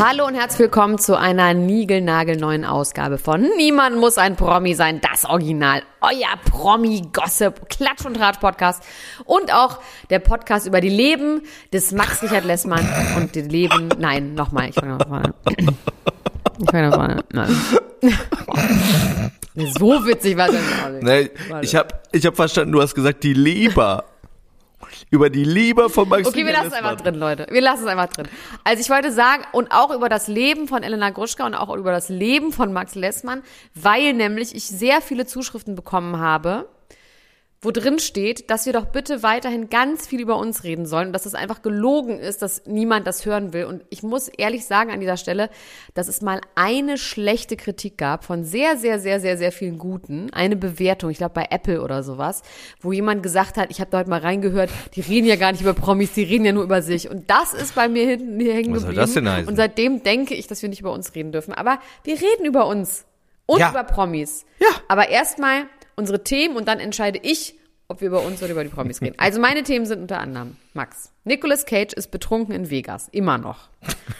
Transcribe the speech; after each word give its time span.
Hallo 0.00 0.26
und 0.26 0.34
herzlich 0.36 0.60
willkommen 0.60 0.98
zu 0.98 1.18
einer 1.18 1.54
niegelnagelneuen 1.54 2.64
Ausgabe 2.64 3.18
von 3.18 3.40
Niemand 3.56 3.96
muss 3.96 4.16
ein 4.16 4.36
Promi 4.36 4.74
sein, 4.74 5.00
das 5.00 5.24
Original, 5.24 5.82
euer 6.00 6.36
Promi-Gossip, 6.48 7.68
Klatsch 7.68 8.06
und 8.06 8.14
Tratsch 8.14 8.38
Podcast 8.38 8.84
und 9.24 9.52
auch 9.52 9.80
der 10.08 10.20
Podcast 10.20 10.68
über 10.68 10.80
die 10.80 10.88
Leben 10.88 11.42
des 11.72 11.90
Max 11.90 12.22
Richard 12.22 12.44
Lessmann 12.44 12.88
und 13.16 13.34
die 13.34 13.40
Leben, 13.40 13.88
nein, 13.98 14.34
nochmal, 14.34 14.68
ich 14.68 14.76
fange 14.76 14.98
nochmal 14.98 15.34
Ich 15.48 16.70
fange 16.70 16.90
nochmal 16.90 17.24
nein. 17.32 17.56
So 19.76 20.06
witzig 20.06 20.36
war 20.36 20.46
das 20.46 20.60
nicht. 20.92 21.02
Nee, 21.02 21.30
ich 21.62 21.74
habe 21.74 21.88
ich 22.12 22.24
hab 22.24 22.36
verstanden, 22.36 22.70
du 22.70 22.80
hast 22.80 22.94
gesagt, 22.94 23.24
die 23.24 23.34
Leber. 23.34 24.04
Über 25.10 25.30
die 25.30 25.44
Leber 25.44 25.88
von 25.88 26.08
Max 26.08 26.28
Okay, 26.28 26.44
wir 26.44 26.52
lassen 26.52 26.68
es 26.68 26.72
einfach 26.74 26.96
drin, 26.96 27.14
Leute. 27.14 27.46
Wir 27.50 27.62
lassen 27.62 27.84
es 27.84 27.88
einfach 27.88 28.08
drin. 28.08 28.28
Also 28.64 28.80
ich 28.80 28.90
wollte 28.90 29.10
sagen, 29.10 29.44
und 29.52 29.70
auch 29.70 29.94
über 29.94 30.08
das 30.08 30.28
Leben 30.28 30.68
von 30.68 30.82
Elena 30.82 31.10
Gruschka 31.10 31.46
und 31.46 31.54
auch 31.54 31.74
über 31.74 31.92
das 31.92 32.08
Leben 32.08 32.52
von 32.52 32.72
Max 32.72 32.94
Lessmann, 32.94 33.42
weil 33.74 34.12
nämlich 34.12 34.54
ich 34.54 34.66
sehr 34.66 35.00
viele 35.00 35.24
Zuschriften 35.24 35.74
bekommen 35.74 36.18
habe, 36.18 36.68
wo 37.60 37.72
drin 37.72 37.98
steht, 37.98 38.50
dass 38.50 38.66
wir 38.66 38.72
doch 38.72 38.86
bitte 38.86 39.24
weiterhin 39.24 39.68
ganz 39.68 40.06
viel 40.06 40.20
über 40.20 40.36
uns 40.36 40.62
reden 40.62 40.86
sollen 40.86 41.08
und 41.08 41.12
dass 41.12 41.26
es 41.26 41.34
einfach 41.34 41.60
gelogen 41.60 42.20
ist, 42.20 42.40
dass 42.40 42.62
niemand 42.66 43.04
das 43.08 43.26
hören 43.26 43.52
will. 43.52 43.64
Und 43.64 43.84
ich 43.90 44.04
muss 44.04 44.28
ehrlich 44.28 44.64
sagen 44.64 44.92
an 44.92 45.00
dieser 45.00 45.16
Stelle, 45.16 45.50
dass 45.94 46.06
es 46.06 46.22
mal 46.22 46.40
eine 46.54 46.96
schlechte 46.98 47.56
Kritik 47.56 47.98
gab 47.98 48.24
von 48.24 48.44
sehr, 48.44 48.76
sehr, 48.76 49.00
sehr, 49.00 49.18
sehr, 49.18 49.36
sehr 49.36 49.50
vielen 49.50 49.78
guten. 49.78 50.32
Eine 50.32 50.54
Bewertung, 50.54 51.10
ich 51.10 51.18
glaube 51.18 51.34
bei 51.34 51.46
Apple 51.50 51.82
oder 51.82 52.04
sowas, 52.04 52.42
wo 52.80 52.92
jemand 52.92 53.24
gesagt 53.24 53.56
hat, 53.56 53.72
ich 53.72 53.80
habe 53.80 53.90
da 53.90 53.98
heute 53.98 54.10
mal 54.10 54.20
reingehört, 54.20 54.70
die 54.94 55.00
reden 55.00 55.26
ja 55.26 55.34
gar 55.34 55.50
nicht 55.50 55.60
über 55.62 55.74
Promis, 55.74 56.12
die 56.12 56.22
reden 56.22 56.44
ja 56.44 56.52
nur 56.52 56.62
über 56.62 56.80
sich. 56.80 57.10
Und 57.10 57.28
das 57.28 57.54
ist 57.54 57.74
bei 57.74 57.88
mir 57.88 58.06
hinten 58.06 58.38
hier 58.38 58.54
hängen 58.54 58.72
Was 58.72 58.82
geblieben. 58.82 59.00
das 59.00 59.14
denn 59.14 59.28
heißen? 59.28 59.48
Und 59.48 59.56
seitdem 59.56 60.04
denke 60.04 60.34
ich, 60.34 60.46
dass 60.46 60.62
wir 60.62 60.68
nicht 60.68 60.80
über 60.80 60.92
uns 60.92 61.12
reden 61.16 61.32
dürfen. 61.32 61.54
Aber 61.54 61.80
wir 62.04 62.14
reden 62.20 62.44
über 62.44 62.66
uns 62.68 63.04
und 63.46 63.58
Ja. 63.58 63.70
über 63.70 63.82
Promis. 63.82 64.44
Ja. 64.60 64.68
Aber 64.86 65.08
erstmal 65.08 65.64
unsere 65.96 66.22
Themen 66.22 66.56
und 66.56 66.68
dann 66.68 66.78
entscheide 66.78 67.18
ich, 67.20 67.57
ob 67.90 68.02
wir 68.02 68.08
über 68.08 68.22
uns 68.22 68.42
oder 68.42 68.52
über 68.52 68.62
die 68.64 68.68
Promis 68.70 69.00
reden. 69.00 69.14
Also 69.18 69.40
meine 69.40 69.62
Themen 69.62 69.86
sind 69.86 70.02
unter 70.02 70.20
anderem 70.20 70.56
Max. 70.74 71.10
Nicolas 71.24 71.64
Cage 71.64 71.94
ist 71.94 72.10
betrunken 72.10 72.54
in 72.54 72.68
Vegas. 72.70 73.08
Immer 73.12 73.38
noch. 73.38 73.70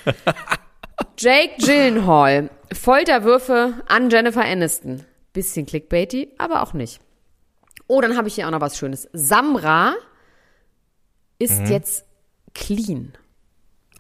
Jake 1.19 1.55
Gyllenhaal. 1.59 2.49
Folterwürfe 2.73 3.75
an 3.87 4.09
Jennifer 4.09 4.43
Aniston. 4.45 5.05
Bisschen 5.35 5.67
clickbaity, 5.67 6.33
aber 6.39 6.63
auch 6.63 6.73
nicht. 6.73 7.01
Oh, 7.87 8.01
dann 8.01 8.17
habe 8.17 8.29
ich 8.29 8.37
hier 8.37 8.47
auch 8.47 8.51
noch 8.51 8.63
was 8.63 8.79
Schönes. 8.79 9.09
Samra 9.13 9.95
ist 11.39 11.61
Mhm. 11.61 11.67
jetzt 11.67 12.07
clean 12.55 13.13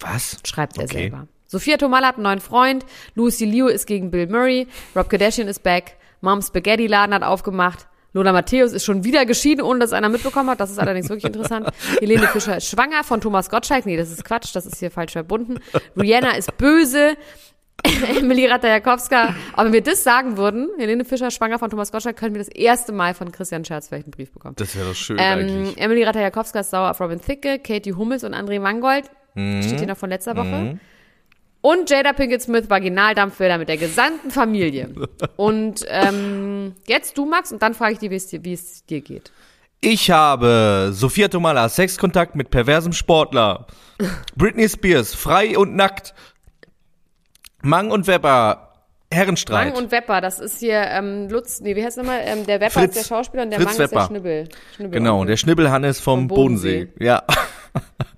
Was? 0.01 0.39
schreibt 0.47 0.79
er 0.79 0.85
Okay. 0.85 0.99
selber. 1.03 1.29
Sophia 1.47 1.77
Tomala 1.77 2.09
hat 2.09 2.15
einen 2.17 2.25
neuen 2.25 2.41
Freund, 2.41 2.85
Lucy 3.15 3.45
Liu 3.45 3.69
ist 3.69 3.87
gegen 3.87 4.11
Bill 4.11 4.27
Murray, 4.29 4.67
Rob 4.97 5.09
Kardashian 5.09 5.49
ist 5.49 5.63
back, 5.63 5.97
Mom's 6.21 6.49
Spaghetti 6.49 6.87
Laden 6.87 7.15
hat 7.15 7.23
aufgemacht, 7.23 7.87
Lola 8.13 8.33
Matthäus 8.33 8.73
ist 8.73 8.85
schon 8.85 9.05
wieder 9.05 9.27
geschieden, 9.27 9.63
ohne 9.63 9.81
dass 9.81 9.93
einer 9.93 10.09
mitbekommen 10.09 10.49
hat. 10.51 10.61
Das 10.61 10.71
ist 10.71 10.79
allerdings 10.79 11.09
wirklich 11.09 11.27
interessant. 11.27 11.69
Helene 12.01 12.27
Fischer 12.29 12.57
ist 12.57 12.69
schwanger 12.69 13.05
von 13.05 13.21
Thomas 13.21 13.51
Gottschalk. 13.51 13.85
Nee, 13.87 13.97
das 13.97 14.11
ist 14.11 14.25
Quatsch, 14.25 14.55
das 14.55 14.67
ist 14.67 14.79
hier 14.79 14.91
falsch 14.91 15.13
verbunden. 15.13 15.59
Rihanna 15.97 16.33
ist 16.37 16.57
böse. 16.57 17.17
Emily 18.19 18.47
Ratajkowska. 18.47 19.35
Aber 19.53 19.67
wenn 19.67 19.73
wir 19.73 19.83
das 19.83 20.03
sagen 20.03 20.37
würden, 20.37 20.69
Helene 20.79 21.05
Fischer 21.05 21.31
schwanger 21.31 21.59
von 21.59 21.71
Thomas 21.71 21.93
Gottschalk, 21.93 22.17
können 22.17 22.35
wir 22.35 22.41
das 22.41 22.49
erste 22.49 22.93
Mal 22.93 23.15
von 23.15 23.31
Christian 23.31 23.65
Scherz 23.65 23.89
vielleicht 23.89 24.07
einen 24.07 24.13
Brief 24.13 24.33
bekommen. 24.33 24.57
Das 24.57 24.75
wäre 24.75 24.89
doch 24.89 24.97
schön 24.97 25.17
Ähm, 25.21 25.39
eigentlich. 25.39 25.79
Emily 25.79 26.03
Ratajkowska 26.03 26.61
ist 26.61 26.71
sauer 26.71 26.91
auf 26.91 27.01
Robin 27.01 27.21
Thicke, 27.21 27.59
Katie 27.61 27.93
Hummels 27.93 28.25
und 28.25 28.35
André 28.35 28.59
Mangold. 28.59 29.05
Mhm. 29.35 29.63
Steht 29.63 29.79
hier 29.79 29.89
noch 29.89 29.97
von 29.97 30.11
letzter 30.11 30.37
Woche. 30.37 30.79
Und 31.61 31.91
Jada 31.91 32.13
Pinkett 32.13 32.43
Smith 32.43 32.71
Vaginaldampfbilder 32.71 33.59
mit 33.59 33.69
der 33.69 33.77
gesamten 33.77 34.31
Familie. 34.31 34.91
Und 35.37 35.85
ähm, 35.89 36.75
jetzt 36.87 37.19
du, 37.19 37.27
Max, 37.27 37.51
und 37.51 37.63
dann 37.63 37.75
frage 37.75 37.95
ich 37.95 37.99
dich, 37.99 38.11
wie 38.11 38.17
es 38.17 38.27
dir, 38.29 38.45
wie 38.45 38.53
es 38.53 38.85
dir 38.87 39.01
geht. 39.01 39.33
Ich 39.81 40.11
habe 40.11 40.91
Sophia 40.93 41.29
Tomala, 41.29 41.69
Sexkontakt 41.69 42.35
mit 42.35 42.51
perversem 42.51 42.93
Sportler. 42.93 43.67
Britney 44.37 44.69
Spears, 44.69 45.15
frei 45.15 45.57
und 45.59 45.77
nackt. 45.77 46.15
Mang 47.63 47.91
und 47.91 48.07
Webber, 48.07 48.73
Herrenstreit. 49.13 49.73
Mang 49.75 49.83
und 49.83 49.91
Wepper, 49.91 50.21
das 50.21 50.39
ist 50.39 50.59
hier 50.59 50.81
ähm, 50.81 51.29
Lutz, 51.29 51.61
nee, 51.61 51.75
wie 51.75 51.85
heißt 51.85 51.97
nochmal? 51.97 52.21
Ähm, 52.25 52.47
der 52.47 52.61
Wepper 52.61 52.81
Fritz. 52.81 52.97
ist 52.97 53.11
der 53.11 53.15
Schauspieler 53.17 53.45
und 53.45 53.51
der 53.51 53.61
Fritz 53.61 53.79
Mang 53.79 53.85
ist 53.85 53.91
der 53.93 53.99
Wepper. 53.99 54.07
Schnibbel. 54.07 54.49
Schnibbel 54.77 54.99
Genau, 54.99 55.25
der 55.25 55.37
Schnibbelhannes 55.37 55.99
vom, 56.01 56.21
Vom 56.21 56.29
Bodensee. 56.29 56.85
Bodensee. 56.87 57.05
Ja. 57.05 57.23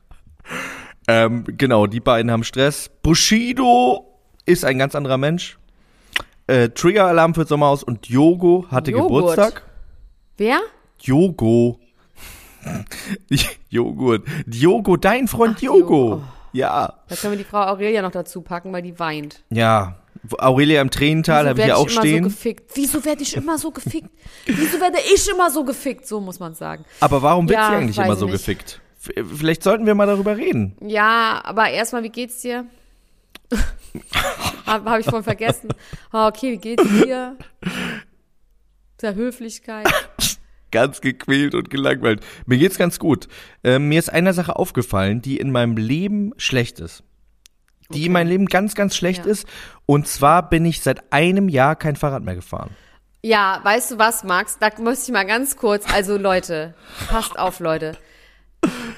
ähm, 1.11 1.45
genau, 1.57 1.87
die 1.87 2.01
beiden 2.01 2.31
haben 2.31 2.45
Stress. 2.45 2.91
Bushido 3.03 4.07
ist 4.47 4.65
ein 4.65 4.79
ganz 4.79 4.95
anderer 4.95 5.19
Mensch. 5.19 5.59
Äh, 6.47 6.69
Trigger-Alarm 6.71 7.35
für 7.35 7.45
Sommerhaus 7.47 7.83
und 7.83 8.09
Yogo 8.09 8.67
hatte 8.71 8.91
Joghurt. 8.91 9.09
Geburtstag. 9.37 9.63
Wer? 10.37 10.61
Yogo. 11.01 11.79
Joghurt. 13.69 14.25
Diogo, 14.47 14.97
dein 14.97 15.29
Freund 15.29 15.55
Ach, 15.57 15.61
Diogo. 15.61 15.79
Diogo. 15.87 16.23
Ja. 16.53 16.95
Da 17.09 17.17
können 17.17 17.33
wir 17.35 17.39
die 17.39 17.45
Frau 17.45 17.63
Aurelia 17.63 18.03
noch 18.03 18.11
dazu 18.11 18.43
packen, 18.43 18.73
weil 18.73 18.83
die 18.83 18.99
weint. 18.99 19.43
Ja. 19.51 19.97
Aurelia 20.39 20.83
im 20.83 20.91
Tränental 20.91 21.49
habe 21.49 21.61
ich 21.61 21.67
ja 21.67 21.77
auch 21.77 21.87
immer 21.89 22.01
stehen. 22.01 22.25
So 22.25 22.31
gefickt? 22.31 22.71
Wieso 22.75 23.05
werde 23.05 23.23
ich 23.23 23.37
immer 23.37 23.57
so 23.59 23.71
gefickt? 23.71 24.11
Wieso 24.45 24.81
werde 24.81 24.99
ich 25.15 25.29
immer 25.31 25.51
so 25.51 25.65
gefickt? 25.65 26.07
So 26.07 26.21
muss 26.21 26.41
man 26.41 26.55
sagen. 26.55 26.85
Aber 27.01 27.23
warum 27.23 27.49
wird 27.49 27.59
Ja, 27.59 27.71
sie 27.71 27.77
eigentlich 27.77 27.99
immer 27.99 28.17
so 28.17 28.27
nicht. 28.27 28.33
gefickt? 28.35 28.81
Vielleicht 29.03 29.63
sollten 29.63 29.87
wir 29.87 29.95
mal 29.95 30.07
darüber 30.07 30.37
reden. 30.37 30.77
Ja, 30.83 31.41
aber 31.45 31.71
erstmal, 31.71 32.03
wie 32.03 32.11
geht's 32.11 32.43
dir? 32.43 32.67
Habe 34.67 34.91
hab 34.91 35.01
ich 35.01 35.07
vorhin 35.07 35.25
vergessen. 35.25 35.71
Ah, 36.13 36.29
okay, 36.29 36.53
wie 36.53 36.59
geht's 36.59 36.85
dir? 36.85 37.37
Der 39.01 39.15
Höflichkeit. 39.15 39.89
Ganz 40.71 41.01
gequält 41.01 41.55
und 41.55 41.71
gelangweilt. 41.71 42.21
Mir 42.47 42.59
geht's 42.59 42.77
ganz 42.79 42.99
gut. 42.99 43.27
Ähm, 43.65 43.89
mir 43.89 43.99
ist 43.99 44.13
eine 44.13 44.35
Sache 44.35 44.55
aufgefallen, 44.57 45.23
die 45.23 45.39
in 45.39 45.51
meinem 45.51 45.77
Leben 45.77 46.33
schlecht 46.37 46.79
ist. 46.79 47.03
Die 47.89 48.07
in 48.07 48.13
meinem 48.13 48.29
Leben 48.29 48.47
ganz, 48.47 48.75
ganz 48.77 48.95
schlecht 48.95 49.25
Ja. 49.25 49.33
ist. 49.33 49.49
Und 49.87 50.07
zwar 50.07 50.49
bin 50.49 50.65
ich 50.67 50.81
seit 50.83 51.13
einem 51.13 51.49
Jahr 51.49 51.75
kein 51.75 51.97
Fahrrad 51.97 52.23
mehr 52.23 52.37
gefahren. 52.37 52.71
Ja, 53.23 53.61
weißt 53.65 53.93
du 53.93 53.99
was, 53.99 54.23
Max? 54.25 54.59
Da 54.61 54.69
muss 54.79 55.09
ich 55.09 55.13
mal 55.13 55.27
ganz 55.27 55.57
kurz, 55.57 55.91
also 55.93 56.17
Leute, 56.17 56.75
passt 57.09 57.37
auf, 57.39 57.59
Leute. 57.61 57.97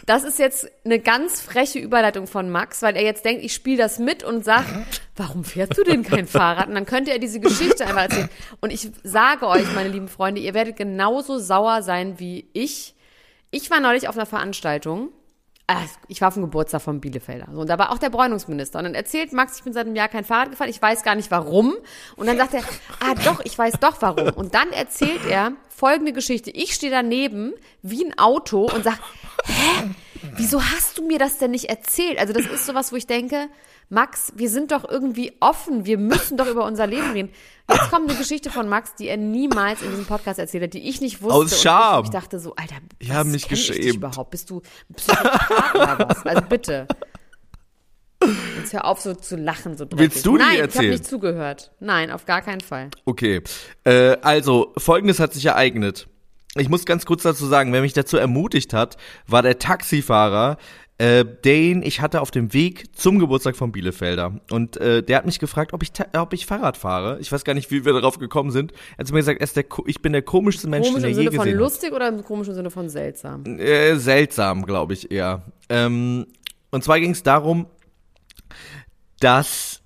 Das 0.06 0.25
ist 0.25 0.39
jetzt 0.39 0.71
eine 0.84 0.99
ganz 0.99 1.41
freche 1.41 1.78
Überleitung 1.78 2.27
von 2.27 2.50
Max, 2.50 2.83
weil 2.83 2.97
er 2.97 3.05
jetzt 3.05 3.25
denkt, 3.25 3.45
ich 3.45 3.55
spiele 3.55 3.78
das 3.78 3.99
mit 3.99 4.25
und 4.25 4.45
sagt, 4.45 4.69
warum 5.17 5.45
fährst 5.45 5.78
du 5.78 5.84
denn 5.84 6.03
kein 6.03 6.27
Fahrrad? 6.27 6.69
Und 6.69 6.75
dann 6.75 6.87
könnte 6.87 7.12
er 7.12 7.19
diese 7.19 7.39
Geschichte 7.39 7.87
einfach 7.87 8.03
erzählen. 8.03 8.28
Und 8.61 8.73
ich 8.73 8.91
sage 9.05 9.47
euch, 9.47 9.73
meine 9.75 9.89
lieben 9.89 10.09
Freunde, 10.09 10.41
ihr 10.41 10.55
werdet 10.55 10.77
genauso 10.77 11.39
sauer 11.39 11.83
sein 11.83 12.19
wie 12.19 12.49
ich. 12.53 12.95
Ich 13.50 13.71
war 13.71 13.81
neulich 13.81 14.09
auf 14.09 14.17
einer 14.17 14.27
Veranstaltung. 14.27 15.11
Ah, 15.75 15.84
Ich 16.09 16.21
war 16.21 16.28
auf 16.28 16.34
dem 16.34 16.43
Geburtstag 16.43 16.83
von 16.83 17.00
Bielefelder. 17.00 17.49
So, 17.53 17.60
und 17.60 17.69
da 17.71 17.78
war 17.78 17.91
auch 17.93 17.99
der 17.99 18.10
Bräunungsminister. 18.10 18.78
Und 18.78 18.84
dann 18.84 18.94
erzählt 18.94 19.33
Max, 19.33 19.56
ich 19.59 19.65
bin 19.65 19.72
seit 19.72 19.87
einem 19.87 19.97
Jahr 19.97 20.09
kein 20.09 20.25
Fahrrad 20.25 20.50
gefahren, 20.50 20.69
ich 20.71 20.81
weiß 20.83 21.03
gar 21.03 21.15
nicht 21.15 21.31
warum. 21.31 21.75
Und 22.16 22.27
dann 22.27 22.37
sagt 22.37 22.55
er, 22.55 22.62
ah 23.00 23.15
doch, 23.25 23.41
ich 23.44 23.56
weiß 23.59 23.75
doch 23.81 24.00
warum. 24.00 24.31
Und 24.31 24.55
dann 24.55 24.71
erzählt 24.72 25.25
er 25.28 25.53
folgende 25.69 26.12
Geschichte. 26.12 26.50
Ich 26.50 26.75
stehe 26.75 26.93
daneben 26.93 27.53
wie 27.82 28.05
ein 28.05 28.19
Auto 28.19 28.66
und 28.72 28.84
sag, 28.84 28.99
hä? 29.47 29.91
Wieso 30.37 30.62
hast 30.62 30.99
du 30.99 31.06
mir 31.06 31.19
das 31.19 31.38
denn 31.38 31.50
nicht 31.50 31.66
erzählt? 31.66 32.19
Also 32.19 32.32
das 32.32 32.47
ist 32.47 32.67
sowas, 32.67 32.93
wo 32.93 32.97
ich 32.97 33.06
denke, 33.06 33.49
Max, 33.88 34.32
wir 34.37 34.49
sind 34.49 34.73
doch 34.73 34.88
irgendwie 34.88 35.32
offen, 35.41 35.85
wir 35.85 35.99
müssen 35.99 36.37
doch 36.37 36.47
über 36.47 36.64
unser 36.64 36.87
Leben 36.87 37.11
reden. 37.12 37.31
Jetzt 37.70 37.91
kommt 37.91 38.08
eine 38.08 38.19
Geschichte 38.19 38.50
von 38.50 38.69
Max, 38.69 38.94
die 38.94 39.08
er 39.08 39.17
niemals 39.17 39.82
in 39.82 39.91
diesem 39.91 40.06
Podcast 40.06 40.38
erzählt 40.38 40.64
hat, 40.64 40.75
die 40.75 40.88
ich 40.88 41.00
nicht 41.00 41.23
wusste. 41.23 41.35
Aus 41.35 41.62
Scham. 41.62 42.00
Ich, 42.00 42.08
ich 42.08 42.12
dachte 42.12 42.38
so, 42.38 42.55
Alter, 42.56 42.76
Ich 42.99 43.11
habe 43.11 43.29
mich 43.29 43.43
Ich 43.43 43.49
dich 43.49 43.76
geschämt. 43.79 43.97
überhaupt? 43.97 44.31
Bist 44.31 44.49
du 44.50 44.62
Psychopath 44.97 45.75
oder 45.75 46.08
was? 46.08 46.25
Also 46.26 46.43
bitte. 46.49 46.87
Jetzt 48.56 48.73
hör 48.73 48.85
auf 48.85 49.00
so 49.00 49.14
zu 49.14 49.35
lachen, 49.37 49.76
so 49.76 49.85
dreckig. 49.85 49.99
Willst 49.99 50.25
du 50.26 50.37
die 50.38 50.44
Nein, 50.44 50.55
ich 50.55 50.61
erzählen? 50.61 50.85
habe 50.85 50.93
nicht 50.93 51.06
zugehört. 51.06 51.73
Nein, 51.81 52.11
auf 52.12 52.25
gar 52.25 52.41
keinen 52.41 52.61
Fall. 52.61 52.88
Okay. 53.05 53.43
Äh, 53.82 54.17
also, 54.23 54.73
folgendes 54.79 55.19
hat 55.19 55.32
sich 55.35 55.44
ereignet. 55.47 56.06
Ich 56.56 56.69
muss 56.69 56.84
ganz 56.84 57.06
kurz 57.06 57.22
dazu 57.22 57.46
sagen, 57.46 57.72
wer 57.72 57.81
mich 57.81 57.94
dazu 57.94 58.19
ermutigt 58.19 58.75
hat, 58.75 58.99
war 59.26 59.43
der 59.43 59.58
Taxifahrer, 59.58 60.58
äh, 60.99 61.25
den 61.25 61.82
ich 61.82 62.00
hatte 62.02 62.20
auf 62.20 62.31
dem 62.31 62.52
Weg 62.52 62.96
zum 62.96 63.19
Geburtstag 63.19 63.56
von 63.56 63.72
Bielefelder. 63.72 64.38
Und 64.50 64.76
äh, 64.76 65.02
der 65.02 65.16
hat 65.16 65.26
mich 65.26 65.38
gefragt, 65.38 65.72
ob 65.72 65.82
ich, 65.82 65.90
ob 66.14 66.32
ich 66.34 66.44
Fahrrad 66.44 66.76
fahre. 66.76 67.19
Ich 67.20 67.32
weiß 67.32 67.44
gar 67.44 67.54
nicht, 67.54 67.70
wie 67.70 67.87
wir 67.87 67.94
darauf 67.94 68.19
gekommen 68.19 68.50
sind. 68.50 68.72
Er 68.93 68.99
hat 68.99 69.06
zu 69.06 69.14
mir 69.14 69.20
gesagt, 69.20 69.40
er 69.40 69.44
ist 69.44 69.56
der, 69.56 69.64
ich 69.87 70.02
bin 70.02 70.12
der 70.12 70.22
komischste 70.22 70.69
Mensch, 70.69 70.88
Komisch 70.88 71.02
den 71.02 71.04
er 71.04 71.10
im 71.10 71.16
je 71.16 71.25
Sinne 71.25 71.37
von 71.37 71.44
gesehen 71.44 71.58
lustig 71.58 71.93
oder 71.93 72.08
im 72.08 72.22
komischen 72.22 72.54
Sinne 72.54 72.70
von 72.70 72.88
seltsam? 72.90 73.40
hat. 73.40 73.60
Äh, 73.60 73.96
seltsam, 73.96 74.66
glaube 74.66 74.93
ich 74.93 75.10
eher. 75.10 75.43
Ähm, 75.70 76.26
und 76.70 76.84
zwar 76.84 77.00
ging 77.00 77.12
es 77.12 77.22
darum, 77.22 77.66
dass 79.20 79.81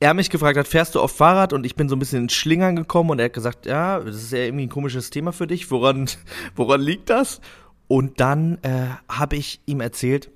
er 0.00 0.14
mich 0.14 0.30
gefragt 0.30 0.58
hat, 0.58 0.68
fährst 0.68 0.94
du 0.94 1.00
oft 1.00 1.16
Fahrrad? 1.16 1.52
Und 1.52 1.64
ich 1.64 1.74
bin 1.74 1.88
so 1.88 1.96
ein 1.96 1.98
bisschen 1.98 2.24
ins 2.24 2.34
Schlingern 2.34 2.76
gekommen 2.76 3.10
und 3.10 3.18
er 3.18 3.26
hat 3.26 3.32
gesagt, 3.32 3.66
ja, 3.66 4.00
das 4.00 4.16
ist 4.16 4.32
ja 4.32 4.38
irgendwie 4.38 4.66
ein 4.66 4.70
komisches 4.70 5.10
Thema 5.10 5.32
für 5.32 5.46
dich. 5.46 5.70
Woran, 5.70 6.08
woran 6.56 6.80
liegt 6.80 7.10
das? 7.10 7.40
Und 7.88 8.20
dann 8.20 8.58
äh, 8.62 8.88
habe 9.08 9.36
ich 9.36 9.60
ihm 9.66 9.80
erzählt, 9.80 10.30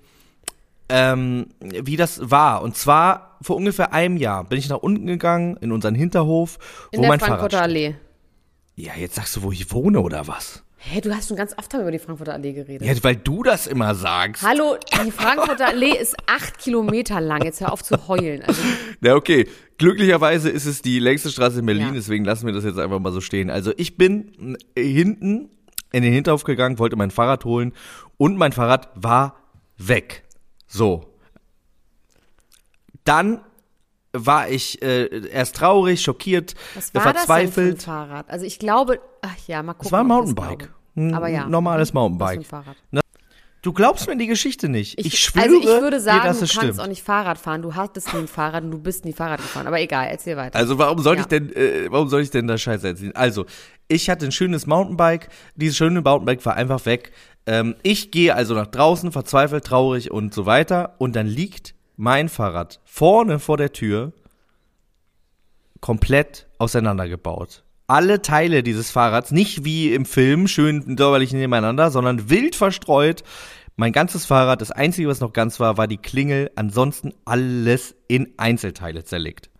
ähm, 0.89 1.49
wie 1.61 1.97
das 1.97 2.31
war. 2.31 2.63
Und 2.63 2.77
zwar 2.77 3.39
vor 3.43 3.57
ungefähr 3.57 3.93
einem 3.93 4.17
Jahr 4.17 4.45
bin 4.45 4.59
ich 4.59 4.69
nach 4.69 4.79
unten 4.79 5.07
gegangen 5.07 5.57
in 5.59 5.73
unseren 5.73 5.95
Hinterhof, 5.95 6.59
In 6.91 7.01
wo 7.01 7.07
mein 7.07 7.21
Fahrrad 7.21 7.53
steht. 7.53 7.61
Allee. 7.61 7.95
Ja, 8.77 8.95
jetzt 8.97 9.17
sagst 9.17 9.37
du, 9.37 9.43
wo 9.43 9.53
ich 9.53 9.71
wohne 9.73 10.01
oder 10.01 10.27
was? 10.27 10.63
Hä, 10.83 11.01
du 11.03 11.15
hast 11.15 11.29
schon 11.29 11.37
ganz 11.37 11.55
oft 11.59 11.73
über 11.75 11.91
die 11.91 11.99
Frankfurter 11.99 12.33
Allee 12.33 12.55
geredet. 12.55 12.87
Ja, 12.89 13.05
weil 13.05 13.17
du 13.17 13.43
das 13.43 13.67
immer 13.67 13.95
sagst. 13.95 14.43
Hallo, 14.43 14.77
die 15.05 15.11
Frankfurter 15.11 15.67
Allee 15.69 15.95
ist 15.97 16.17
acht 16.27 16.59
Kilometer 16.59 17.21
lang. 17.21 17.45
Jetzt 17.45 17.61
hör 17.61 17.71
auf 17.73 17.83
zu 17.85 18.09
heulen. 18.09 18.43
Also, 18.43 18.63
Ja, 19.03 19.15
okay. 19.15 19.47
Glücklicherweise 19.77 20.49
ist 20.49 20.65
es 20.65 20.81
die 20.81 20.99
längste 20.99 21.29
Straße 21.31 21.59
in 21.61 21.67
Berlin, 21.67 21.89
Ja. 21.89 21.93
deswegen 21.93 22.25
lassen 22.25 22.47
wir 22.47 22.55
das 22.55 22.65
jetzt 22.65 22.79
einfach 22.79 22.99
mal 22.99 23.13
so 23.13 23.21
stehen. 23.21 23.51
Also 23.51 23.73
ich 23.77 23.97
bin 23.99 24.57
äh, 24.75 24.83
hinten 24.83 25.51
in 25.93 26.03
den 26.03 26.13
Hinterhof 26.15 26.45
gegangen, 26.45 26.79
wollte 26.79 26.97
mein 26.97 27.11
Fahrrad 27.11 27.45
holen 27.45 27.73
und 28.17 28.37
mein 28.39 28.53
Fahrrad 28.53 28.89
war 28.95 29.37
weg. 29.77 30.23
So. 30.67 31.13
Dann 33.05 33.41
war 34.13 34.49
ich 34.49 34.83
äh, 34.83 35.27
erst 35.29 35.57
traurig, 35.57 36.03
schockiert, 36.03 36.55
was 36.75 36.93
war 36.95 37.13
das 37.13 37.27
denn 37.27 37.27
für 37.27 37.33
ein 37.33 37.47
verzweifelt. 37.47 37.83
Fahrrad? 37.83 38.31
Also 38.31 38.45
ich 38.45 38.59
glaube, 38.59 38.99
ach 39.23 39.37
ja, 39.47 39.63
mal 39.63 39.73
gucken. 39.75 39.87
Es 39.87 39.93
war 39.93 40.01
ein 40.01 40.07
Mountainbike. 40.07 40.73
Ein 40.97 41.15
Aber 41.15 41.29
ja. 41.29 41.47
normales 41.47 41.93
Mhm. 41.93 42.01
Mountainbike. 42.01 42.47
Du 43.63 43.75
glaubst 43.75 44.09
mir 44.09 44.17
die 44.17 44.27
Geschichte 44.27 44.71
nicht. 44.71 44.99
Ich, 44.99 45.19
schwöre 45.19 45.45
also 45.45 45.59
ich 45.61 45.67
würde 45.67 46.01
sagen, 46.01 46.23
dir, 46.23 46.29
dass 46.29 46.39
du 46.39 46.45
es 46.47 46.53
kannst 46.55 46.65
stimmt. 46.67 46.81
auch 46.81 46.87
nicht 46.87 47.03
Fahrrad 47.03 47.37
fahren. 47.37 47.61
Du 47.61 47.75
hattest 47.75 48.11
nie 48.15 48.21
ein 48.21 48.27
Fahrrad 48.27 48.65
und 48.65 48.71
du 48.71 48.79
bist 48.79 49.05
nie 49.05 49.13
Fahrrad 49.13 49.37
gefahren. 49.37 49.67
Aber 49.67 49.79
egal, 49.79 50.09
erzähl 50.11 50.35
weiter. 50.39 50.59
Also 50.59 50.79
warum 50.79 50.99
soll 51.01 51.17
Ja. 51.17 51.21
ich 51.21 51.27
denn, 51.27 51.55
äh, 51.55 51.87
warum 51.91 52.09
soll 52.09 52.23
ich 52.23 52.31
denn 52.31 52.47
da 52.47 52.57
Scheiße 52.57 52.89
erzählen? 52.89 53.15
Also, 53.15 53.45
ich 53.87 54.09
hatte 54.09 54.25
ein 54.25 54.33
schönes 54.33 54.67
Mountainbike, 54.67 55.29
dieses 55.57 55.77
schöne 55.77 56.01
Mountainbike 56.01 56.45
war 56.47 56.55
einfach 56.55 56.87
weg. 56.87 57.13
Ähm, 57.47 57.75
ich 57.83 58.11
gehe 58.11 58.35
also 58.35 58.55
nach 58.55 58.67
draußen, 58.67 59.13
verzweifelt, 59.13 59.65
traurig 59.65 60.11
und 60.11 60.33
so 60.33 60.47
weiter. 60.47 60.95
Und 60.97 61.15
dann 61.15 61.27
liegt 61.27 61.75
mein 62.01 62.31
Fahrrad 62.31 62.81
vorne 62.85 63.39
vor 63.39 63.59
der 63.59 63.73
Tür 63.73 64.15
komplett 65.81 66.49
auseinandergebaut. 66.57 67.63
Alle 67.89 68.23
Teile 68.23 68.63
dieses 68.63 68.91
Fahrrads, 68.91 69.33
nicht 69.33 69.65
wie 69.65 69.93
im 69.93 70.07
Film, 70.07 70.49
schön 70.49 70.97
säuberlich 70.97 71.33
nebeneinander, 71.33 71.91
sondern 71.91 72.31
wild 72.31 72.57
verstreut. 72.57 73.23
Mein 73.77 73.93
ganzes 73.93 74.25
Fahrrad, 74.25 74.63
das 74.63 74.71
einzige, 74.71 75.09
was 75.09 75.21
noch 75.21 75.35
ganz 75.35 75.61
war, 75.61 75.77
war 75.77 75.87
die 75.87 75.99
Klingel. 75.99 76.51
Ansonsten 76.57 77.13
alles 77.27 77.95
in 78.09 78.33
Einzelteile 78.39 79.05
zerlegt. 79.05 79.51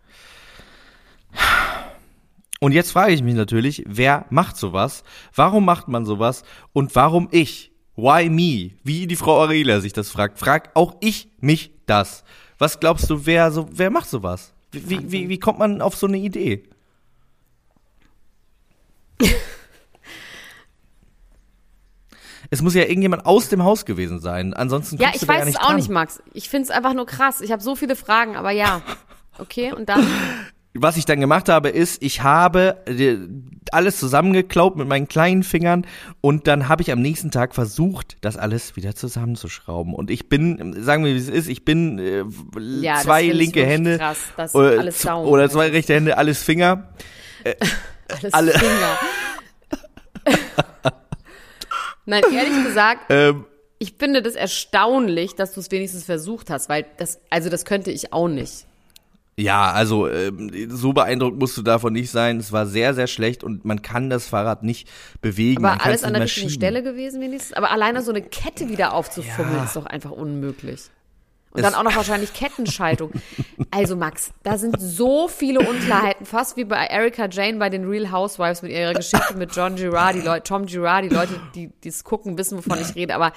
Und 2.59 2.73
jetzt 2.73 2.93
frage 2.93 3.13
ich 3.13 3.23
mich 3.23 3.35
natürlich, 3.35 3.85
wer 3.87 4.25
macht 4.31 4.57
sowas? 4.57 5.05
Warum 5.35 5.67
macht 5.67 5.89
man 5.89 6.07
sowas? 6.07 6.43
Und 6.73 6.95
warum 6.95 7.29
ich? 7.33 7.71
Why 7.97 8.31
me? 8.31 8.79
Wie 8.83 9.07
die 9.07 9.17
Frau 9.17 9.43
Aurelia 9.43 9.81
sich 9.81 9.93
das 9.93 10.09
fragt, 10.09 10.39
frag 10.39 10.71
auch 10.75 10.97
ich 11.01 11.29
mich 11.41 11.80
das. 11.91 12.25
Was 12.59 12.81
glaubst 12.81 13.11
du, 13.11 13.27
wer 13.27 13.51
so, 13.51 13.69
wer 13.73 13.91
macht 13.91 14.09
sowas? 14.09 14.53
Wie, 14.73 14.89
wie, 14.89 15.13
wie, 15.13 15.29
wie 15.29 15.39
kommt 15.39 15.59
man 15.59 15.83
auf 15.83 15.97
so 15.97 16.07
eine 16.07 16.19
Idee? 16.19 16.63
es 22.51 22.63
muss 22.63 22.75
ja 22.75 22.83
irgendjemand 22.83 23.27
aus 23.27 23.49
dem 23.49 23.65
Haus 23.65 23.85
gewesen 23.85 24.21
sein. 24.21 24.55
Ansonsten 24.55 24.97
ja, 24.99 25.11
ich 25.15 25.21
da 25.21 25.33
ja 25.33 25.41
weiß 25.41 25.49
es 25.49 25.57
auch 25.57 25.67
dran. 25.67 25.77
nicht, 25.77 25.89
Max. 25.89 26.23
Ich 26.33 26.49
finde 26.49 26.65
es 26.65 26.71
einfach 26.71 26.95
nur 26.95 27.07
krass. 27.07 27.41
Ich 27.41 27.53
habe 27.53 27.63
so 27.63 27.77
viele 27.77 27.97
Fragen, 27.97 28.37
aber 28.37 28.51
ja. 28.51 28.83
Okay, 29.39 29.73
und 29.73 29.89
dann? 29.89 30.07
was 30.75 30.97
ich 30.97 31.05
dann 31.05 31.21
gemacht 31.21 31.49
habe, 31.49 31.69
ist, 31.69 32.01
ich 32.03 32.23
habe 32.23 32.77
äh, 32.87 33.17
alles 33.73 33.99
zusammengeklaubt 33.99 34.77
mit 34.77 34.87
meinen 34.87 35.09
kleinen 35.09 35.43
Fingern 35.43 35.85
und 36.21 36.47
dann 36.47 36.69
habe 36.69 36.83
ich 36.83 36.93
am 36.93 37.01
nächsten 37.03 37.31
Tag 37.33 37.55
versucht, 37.55 38.17
das 38.21 38.37
alles 38.37 38.77
wieder 38.77 38.95
zusammenzuschrauben. 38.95 39.95
Und 39.95 40.11
ich 40.11 40.29
bin, 40.29 40.81
sagen 40.83 41.05
wir 41.05 41.13
wie 41.15 41.19
es 41.19 41.29
ist, 41.29 41.49
ich 41.49 41.65
bin 41.65 41.99
äh, 41.99 42.25
Ja, 42.81 42.97
zwei 43.01 43.25
linke 43.27 43.67
Hände 43.67 43.99
oder, 44.55 44.85
down 44.93 45.27
oder 45.27 45.45
ist. 45.47 45.53
zwei 45.53 45.69
rechte 45.71 45.95
Hände, 45.95 46.17
alles 46.19 46.43
Finger. 46.43 46.89
Alles 48.09 48.33
Alle- 48.35 48.53
Finger. 48.53 48.99
Nein, 52.07 52.23
ehrlich 52.33 52.65
gesagt, 52.65 53.07
Ähm, 53.09 53.45
ich 53.79 53.95
finde 53.99 54.21
das 54.21 54.35
erstaunlich, 54.35 55.37
dass 55.37 55.53
du 55.55 55.61
es 55.61 55.71
wenigstens 55.71 56.05
versucht 56.05 56.51
hast, 56.51 56.69
weil 56.69 56.85
das, 56.99 57.19
also 57.31 57.49
das 57.49 57.65
könnte 57.65 57.91
ich 57.91 58.13
auch 58.13 58.29
nicht. 58.29 58.67
Ja, 59.41 59.73
also 59.73 60.09
ähm, 60.09 60.51
so 60.71 60.93
beeindruckt 60.93 61.39
musst 61.39 61.57
du 61.57 61.63
davon 61.63 61.93
nicht 61.93 62.11
sein. 62.11 62.39
Es 62.39 62.53
war 62.53 62.67
sehr, 62.67 62.95
sehr 62.95 63.07
schlecht 63.07 63.43
und 63.45 63.65
man 63.65 63.83
kann 63.83 64.11
das 64.11 64.29
Fahrrad 64.29 64.63
nicht 64.63 64.89
bewegen. 65.21 65.65
Aber 65.65 65.85
alles 65.85 66.05
an 66.05 66.13
der 66.15 66.23
richtigen. 66.23 66.51
Stelle 66.51 66.83
gewesen 66.83 67.21
wenigstens. 67.21 67.53
Aber 67.57 67.71
alleine 67.71 68.03
so 68.03 68.11
eine 68.11 68.23
Kette 68.23 68.69
wieder 68.69 68.93
aufzufummeln 68.95 69.57
Ja. 69.59 69.65
ist 69.65 69.77
doch 69.77 69.87
einfach 69.87 70.11
unmöglich. 70.11 70.83
Und 71.53 71.59
Es- 71.61 71.63
dann 71.65 71.75
auch 71.75 71.83
noch 71.83 71.97
wahrscheinlich 71.97 72.33
Kettenschaltung. 72.33 73.13
Also 73.73 73.95
Max, 73.95 74.33
da 74.43 74.59
sind 74.59 74.77
so 74.81 75.29
viele 75.29 75.61
Unklarheiten, 75.61 76.27
fast 76.27 76.57
wie 76.57 76.65
bei 76.65 76.87
Erika 76.87 77.29
Jane 77.31 77.59
bei 77.59 77.71
den 77.71 77.89
Real 77.89 78.11
Housewives 78.11 78.63
mit 78.63 78.73
ihrer 78.73 78.95
Geschichte 78.95 79.37
mit 79.37 79.55
John 79.55 79.77
Girardi, 79.77 80.21
Leute, 80.21 80.43
Tom 80.43 80.67
Girardi, 80.67 81.09
Leute, 81.09 81.35
die 81.55 81.71
es 81.85 82.03
gucken, 82.03 82.37
wissen, 82.37 82.59
wovon 82.59 82.81
ich 82.81 82.97
rede. 82.97 83.15
Aber 83.15 83.33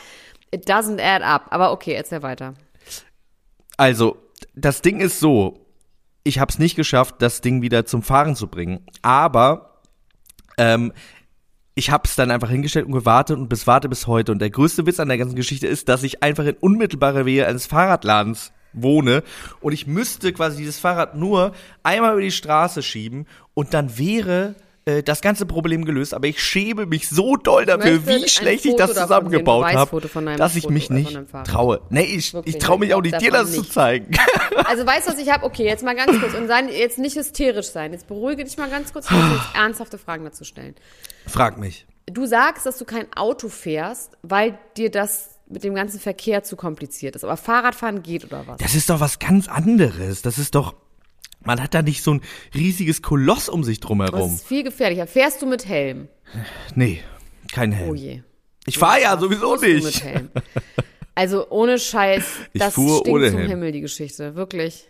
it 0.51 0.67
doesn't 0.67 1.00
add 1.00 1.23
up. 1.23 1.47
Aber 1.51 1.71
okay, 1.71 1.94
erzähl 1.94 2.23
weiter. 2.23 2.55
Also, 3.77 4.17
das 4.55 4.81
Ding 4.81 5.00
ist 5.01 5.19
so, 5.19 5.62
ich 6.24 6.40
habe 6.40 6.50
es 6.50 6.60
nicht 6.60 6.75
geschafft, 6.75 7.16
das 7.20 7.42
Ding 7.42 7.62
wieder 7.62 7.86
zum 7.86 8.02
Fahren 8.02 8.36
zu 8.36 8.48
bringen. 8.48 8.86
Aber 9.02 9.81
ähm, 10.58 10.94
ich 11.75 11.90
habe 11.92 12.04
es 12.06 12.16
dann 12.16 12.31
einfach 12.31 12.50
hingestellt 12.50 12.86
und 12.86 12.94
gewartet 12.94 13.38
und 13.38 13.50
bis 13.50 13.68
warte 13.68 13.90
bis 13.90 14.08
heute. 14.08 14.31
Und 14.31 14.40
der 14.40 14.50
größte 14.50 14.86
Witz 14.86 15.00
an 15.00 15.10
der 15.10 15.18
ganzen 15.18 15.36
Geschichte 15.36 15.68
ist, 15.68 15.90
dass 15.90 16.04
ich 16.04 16.24
einfach 16.24 16.46
in 16.46 16.56
unmittelbarer 16.56 17.24
Nähe 17.24 17.48
eines 17.48 17.66
Fahrradladens 17.66 18.54
wohne 18.74 19.24
und 19.62 19.74
ich 19.74 19.86
müsste 19.86 20.34
quasi 20.34 20.58
dieses 20.58 20.80
Fahrrad 20.80 21.16
nur 21.16 21.54
einmal 21.84 22.14
über 22.14 22.22
die 22.22 22.31
Straße 22.31 22.81
schieben 22.81 23.28
und 23.54 23.74
dann 23.74 24.00
wäre 24.00 24.56
äh, 24.85 25.03
das 25.03 25.21
ganze 25.21 25.45
Problem 25.45 25.85
gelöst. 25.85 26.13
Aber 26.13 26.27
ich 26.27 26.44
schäme 26.44 26.85
mich 26.85 27.09
so 27.09 27.35
doll 27.38 27.65
dafür, 27.65 28.06
wie 28.06 28.27
schlecht 28.27 28.65
ich 28.65 28.75
das 28.75 28.94
zusammengebaut 28.94 29.74
habe, 29.74 30.01
dass 30.38 30.56
ich 30.56 30.63
Foto, 30.63 30.74
mich 30.74 30.89
äh, 30.89 30.94
nicht 30.94 31.18
traue. 31.45 31.81
Nee, 31.89 32.03
ich, 32.03 32.33
Wirklich, 32.33 32.56
ich 32.56 32.62
traue 32.62 32.80
mich 32.80 32.89
ich 32.89 32.95
auch 32.95 33.01
nicht, 33.01 33.19
dir 33.21 33.31
das 33.31 33.51
zu 33.53 33.62
nicht. 33.62 33.74
zeigen. 33.74 34.15
Also 34.65 34.86
weißt 34.86 35.08
du, 35.08 35.12
was 35.12 35.19
ich 35.19 35.31
habe? 35.31 35.46
Okay, 35.46 35.65
jetzt 35.65 35.84
mal 35.84 35.96
ganz 35.96 36.19
kurz 36.19 36.36
und 36.36 36.48
sein, 36.48 36.69
jetzt 36.69 36.98
nicht 37.00 37.15
hysterisch 37.15 37.67
sein. 37.67 37.91
Jetzt 37.91 38.08
beruhige 38.08 38.43
dich 38.43 38.58
mal 38.58 38.69
ganz 38.69 38.93
kurz. 38.93 39.05
Ich 39.05 39.12
muss 39.12 39.31
jetzt 39.31 39.55
ernsthafte 39.55 39.98
Fragen 39.98 40.24
dazu 40.24 40.43
stellen. 40.43 40.75
Frag 41.27 41.58
mich. 41.58 41.86
Du 42.05 42.25
sagst, 42.25 42.65
dass 42.65 42.77
du 42.77 42.86
kein 42.86 43.12
Auto 43.13 43.50
fährst, 43.50 44.12
weil 44.22 44.58
dir 44.77 44.91
das 44.91 45.34
mit 45.48 45.63
dem 45.63 45.75
ganzen 45.75 46.00
Verkehr 46.00 46.43
zu 46.43 46.55
kompliziert 46.55 47.15
ist. 47.15 47.24
Aber 47.24 47.38
Fahrradfahren 47.38 48.03
geht 48.03 48.25
oder 48.25 48.46
was? 48.48 48.58
Das 48.58 48.75
ist 48.75 48.89
doch 48.89 49.00
was 49.00 49.19
ganz 49.19 49.48
anderes. 49.48 50.22
Das 50.22 50.38
ist 50.38 50.55
doch, 50.55 50.75
man 51.45 51.62
hat 51.62 51.73
da 51.73 51.81
nicht 51.81 52.03
so 52.03 52.13
ein 52.15 52.21
riesiges 52.53 53.01
Koloss 53.01 53.50
um 53.50 53.63
sich 53.63 53.79
Das 53.79 53.88
drumherum. 53.88 54.33
ist 54.33 54.47
viel 54.47 54.63
gefährlicher. 54.63 55.07
Fährst 55.07 55.41
du 55.41 55.45
mit 55.45 55.67
Helm? 55.67 56.07
Nee, 56.75 57.01
kein 57.51 57.71
Helm. 57.71 57.89
Oh 57.89 57.93
je. 57.95 58.21
ich 58.65 58.77
fahre 58.77 59.01
ja 59.01 59.17
sowieso 59.17 59.50
Fuhrst 59.57 59.63
du 59.63 59.67
Mit 59.67 59.83
nicht. 59.85 60.03
Helm? 60.03 60.29
Also 61.15 61.50
ohne 61.50 61.77
Scheiß, 61.77 62.23
Ich 62.53 62.62
das 62.62 62.73
fuhr 62.73 63.00
stinkt 63.00 63.09
ohne 63.09 63.29
zum 63.29 63.38
Helm. 63.39 63.50
Himmel, 63.50 63.71
die 63.71 63.81
Geschichte. 63.81 64.35
Wirklich. 64.35 64.88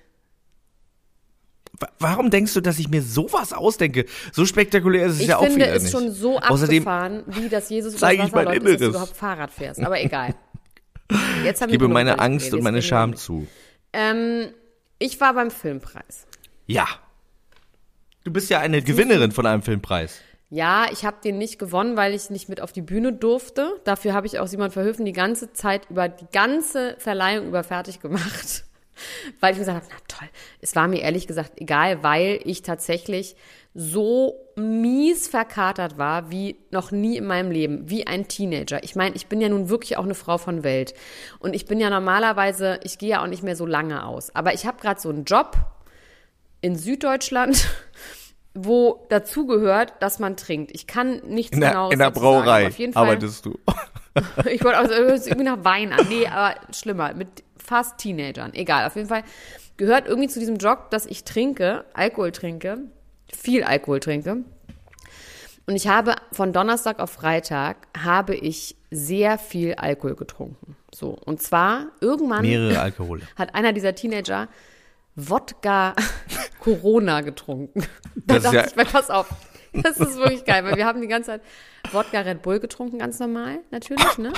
Wa- 1.80 1.90
Warum 2.00 2.30
denkst 2.30 2.54
du, 2.54 2.62
dass 2.62 2.80
ich 2.80 2.88
mir 2.90 3.02
sowas 3.02 3.52
ausdenke? 3.52 4.06
So 4.32 4.46
spektakulär 4.46 5.08
ist 5.08 5.14
es 5.16 5.20
Ich 5.22 5.28
ja 5.28 5.38
auch 5.38 5.44
finde 5.44 5.58
wieder 5.66 5.74
es 5.76 5.84
nicht. 5.84 5.92
schon 5.92 6.12
so 6.12 6.40
Außerdem 6.40 6.88
abgefahren, 6.88 7.24
wie 7.28 7.50
das 7.50 7.70
Jesus 7.70 7.94
über 7.98 8.02
das 8.08 8.14
ich 8.14 8.20
Wasser 8.22 8.36
mein 8.36 8.46
läuft, 8.46 8.58
dass 8.58 8.64
du 8.64 8.70
Inneres. 8.76 8.90
überhaupt 8.90 9.18
Fahrrad 9.18 9.52
fährst. 9.52 9.82
Aber 9.82 10.00
egal. 10.02 10.36
Jetzt 11.44 11.62
haben 11.62 11.72
wir 11.72 11.78
gebe 11.78 11.92
meine 11.92 12.20
Angst 12.20 12.54
und 12.54 12.64
meine 12.64 12.82
Scham 12.82 13.16
zu. 13.16 13.48
Ähm, 13.92 14.48
ich 15.00 15.20
war 15.20 15.34
beim 15.34 15.52
Filmpreis. 15.52 16.26
Ja. 16.66 16.88
Du 18.24 18.32
bist 18.32 18.50
ja 18.50 18.60
eine 18.60 18.82
Gewinnerin 18.82 19.32
von 19.32 19.46
einem 19.46 19.62
Filmpreis. 19.62 20.22
Ja, 20.50 20.86
ich 20.92 21.04
habe 21.04 21.18
den 21.24 21.40
nicht 21.40 21.58
gewonnen, 21.58 21.98
weil 21.98 22.14
ich 22.14 22.30
nicht 22.30 22.48
mit 22.48 22.62
auf 22.62 22.72
die 22.72 22.84
Bühne 22.84 23.12
durfte. 23.12 23.82
Dafür 23.86 24.14
habe 24.14 24.28
ich 24.28 24.38
auch 24.38 24.46
Simon 24.46 24.70
Verhöfen 24.70 25.04
die 25.04 25.12
ganze 25.12 25.52
Zeit 25.52 25.90
über 25.90 26.08
die 26.08 26.28
ganze 26.32 26.96
Verleihung 27.00 27.48
über 27.48 27.64
fertig 27.64 28.00
gemacht. 28.02 28.64
Weil 29.40 29.54
ich 29.54 29.60
gesagt 29.60 29.84
habe, 29.84 29.88
na 29.90 29.98
toll. 30.08 30.30
Es 30.62 30.76
war 30.76 30.88
mir 30.88 31.02
ehrlich 31.02 31.26
gesagt 31.26 31.54
egal, 31.60 32.04
weil 32.04 32.40
ich 32.44 32.62
tatsächlich 32.62 33.36
so 33.74 34.36
mies 34.56 35.28
verkatert 35.28 35.98
war 35.98 36.30
wie 36.30 36.58
noch 36.70 36.92
nie 36.92 37.18
in 37.18 37.26
meinem 37.26 37.50
Leben, 37.50 37.90
wie 37.90 38.06
ein 38.06 38.28
Teenager. 38.28 38.84
Ich 38.84 38.96
meine, 38.96 39.16
ich 39.16 39.26
bin 39.26 39.42
ja 39.42 39.50
nun 39.50 39.70
wirklich 39.70 39.98
auch 39.98 40.04
eine 40.04 40.14
Frau 40.14 40.38
von 40.38 40.64
Welt. 40.64 40.94
Und 41.40 41.56
ich 41.56 41.66
bin 41.66 41.80
ja 41.80 41.90
normalerweise, 41.90 42.80
ich 42.84 43.00
gehe 43.00 43.10
ja 43.10 43.24
auch 43.24 43.28
nicht 43.28 43.42
mehr 43.42 43.56
so 43.56 43.66
lange 43.66 44.06
aus. 44.06 44.36
Aber 44.36 44.54
ich 44.54 44.68
habe 44.68 44.80
gerade 44.80 45.02
so 45.02 45.10
einen 45.10 45.24
Job 45.24 45.58
in 46.64 46.78
Süddeutschland, 46.78 47.68
wo 48.56 49.06
dazugehört, 49.10 49.94
dass 50.00 50.18
man 50.18 50.38
trinkt. 50.38 50.72
Ich 50.74 50.88
kann 50.88 51.22
nichts 51.28 51.52
In 51.54 51.62
der, 51.62 51.90
in 51.92 52.00
der 52.00 52.10
dazu 52.10 52.22
sagen, 52.22 52.44
Brauerei 52.44 52.72
Fall, 52.72 52.92
arbeitest 52.94 53.46
du. 53.46 53.60
ich 54.50 54.64
wollte 54.64 54.78
also 54.78 54.94
irgendwie 54.94 55.44
nach 55.44 55.64
Wein 55.64 55.92
an. 55.92 56.08
Nee, 56.08 56.26
aber 56.26 56.56
schlimmer. 56.74 57.14
Mit 57.14 57.44
fast 57.58 57.98
Teenagern. 57.98 58.54
Egal, 58.54 58.88
auf 58.88 58.96
jeden 58.96 59.10
Fall 59.10 59.24
gehört 59.76 60.08
irgendwie 60.08 60.30
zu 60.30 60.40
diesem 60.40 60.58
Jog, 60.58 60.90
dass 60.92 61.06
ich 61.06 61.24
trinke, 61.26 61.84
Alkohol 61.94 62.32
trinke, 62.32 62.80
viel 63.28 63.64
Alkohol 63.64 64.00
trinke. 64.00 64.44
Und 65.66 65.76
ich 65.76 65.88
habe 65.88 66.16
von 66.32 66.54
Donnerstag 66.54 67.00
auf 67.00 67.12
Freitag 67.12 67.88
habe 67.98 68.36
ich 68.36 68.78
sehr 68.92 69.38
viel 69.38 69.76
Alkohol 69.76 70.16
getrunken. 70.16 70.78
So. 70.94 71.18
Und 71.26 71.42
zwar 71.42 71.88
irgendwann 72.00 72.44
Mehrere 72.44 72.80
Alkohole. 72.80 73.24
hat 73.36 73.56
einer 73.56 73.74
dieser 73.74 73.96
Teenager 73.96 74.48
Wodka 75.16 75.94
Corona 76.60 77.22
getrunken. 77.22 77.86
Da 78.16 78.36
Das 78.36 78.44
dachte 78.44 78.56
ja- 78.58 78.66
ich 78.68 78.76
mir, 78.76 78.86
pass 78.86 79.10
auf. 79.10 79.28
Das 79.74 79.98
ist 80.00 80.18
wirklich 80.18 80.46
geil, 80.46 80.64
weil 80.64 80.76
wir 80.78 80.86
haben 80.86 81.02
die 81.02 81.08
ganze 81.08 81.32
Zeit 81.32 81.42
Wodka 81.92 82.20
Red 82.22 82.44
Bull 82.44 82.60
getrunken, 82.60 83.00
ganz 83.00 83.20
normal, 83.20 83.58
natürlich, 83.72 84.20
ne? 84.20 84.32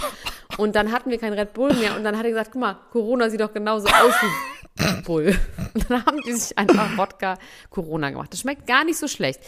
Und 0.57 0.77
dann 0.77 0.93
hatten 0.93 1.09
wir 1.11 1.17
kein 1.19 1.33
Red 1.33 1.53
Bull 1.53 1.73
mehr 1.73 1.97
und 1.97 2.05
dann 2.05 2.17
hat 2.17 2.23
er 2.23 2.29
gesagt, 2.29 2.51
guck 2.53 2.61
mal, 2.61 2.77
Corona 2.91 3.29
sieht 3.29 3.41
doch 3.41 3.53
genauso 3.53 3.87
aus 3.89 4.13
wie 4.21 5.01
Bull. 5.03 5.37
Und 5.73 5.91
dann 5.91 6.05
haben 6.05 6.21
die 6.25 6.31
sich 6.31 6.57
einfach 6.57 6.97
Wodka 6.97 7.37
Corona 7.69 8.11
gemacht. 8.11 8.31
Das 8.31 8.39
schmeckt 8.39 8.65
gar 8.65 8.85
nicht 8.85 8.97
so 8.97 9.09
schlecht. 9.09 9.41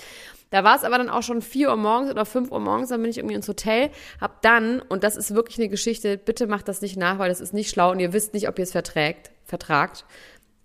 Da 0.49 0.65
war 0.65 0.75
es 0.75 0.83
aber 0.83 0.97
dann 0.97 1.09
auch 1.09 1.23
schon 1.23 1.41
4 1.41 1.69
Uhr 1.69 1.77
morgens 1.77 2.11
oder 2.11 2.25
5 2.25 2.51
Uhr 2.51 2.59
morgens, 2.59 2.89
dann 2.89 3.01
bin 3.01 3.09
ich 3.09 3.17
irgendwie 3.17 3.35
ins 3.35 3.47
Hotel, 3.47 3.89
hab 4.19 4.41
dann, 4.41 4.81
und 4.81 5.03
das 5.05 5.15
ist 5.15 5.33
wirklich 5.35 5.57
eine 5.57 5.69
Geschichte, 5.69 6.17
bitte 6.17 6.47
macht 6.47 6.67
das 6.67 6.81
nicht 6.81 6.97
nach, 6.97 7.17
weil 7.17 7.29
das 7.29 7.39
ist 7.41 7.53
nicht 7.53 7.69
schlau 7.69 7.91
und 7.91 7.99
ihr 7.99 8.11
wisst 8.13 8.33
nicht, 8.33 8.47
ob 8.49 8.57
ihr 8.59 8.63
es 8.63 8.71
verträgt, 8.73 9.31
vertragt. 9.45 10.03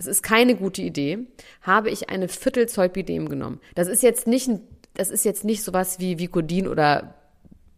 Es 0.02 0.06
ist 0.08 0.22
keine 0.22 0.56
gute 0.56 0.82
Idee, 0.82 1.18
habe 1.62 1.90
ich 1.90 2.10
eine 2.10 2.26
Viertel 2.28 2.68
Zolpidem 2.68 3.28
genommen. 3.28 3.60
Das 3.74 3.86
ist 3.88 4.02
jetzt 4.02 4.26
nicht 4.26 4.48
ein, 4.48 4.60
das 4.94 5.10
ist 5.10 5.24
jetzt 5.24 5.44
nicht 5.44 5.62
sowas 5.62 6.00
wie 6.00 6.18
Vicodin 6.18 6.66
oder 6.66 7.14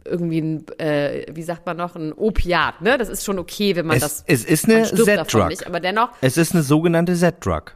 irgendwie 0.06 0.40
ein, 0.40 0.66
äh, 0.78 1.26
wie 1.34 1.42
sagt 1.42 1.66
man 1.66 1.76
noch, 1.76 1.96
ein 1.96 2.12
Opiat, 2.12 2.80
ne? 2.80 2.96
Das 2.98 3.08
ist 3.08 3.24
schon 3.24 3.38
okay, 3.38 3.76
wenn 3.76 3.86
man 3.86 3.96
Es, 3.96 4.02
das, 4.02 4.24
es 4.26 4.44
ist 4.44 4.64
eine 4.66 4.80
nicht, 4.80 4.96
Z-Drug. 4.96 5.66
aber 5.66 5.80
dennoch, 5.80 6.10
Es 6.20 6.36
ist 6.36 6.52
eine 6.54 6.62
sogenannte 6.62 7.14
Z-Drug. 7.14 7.74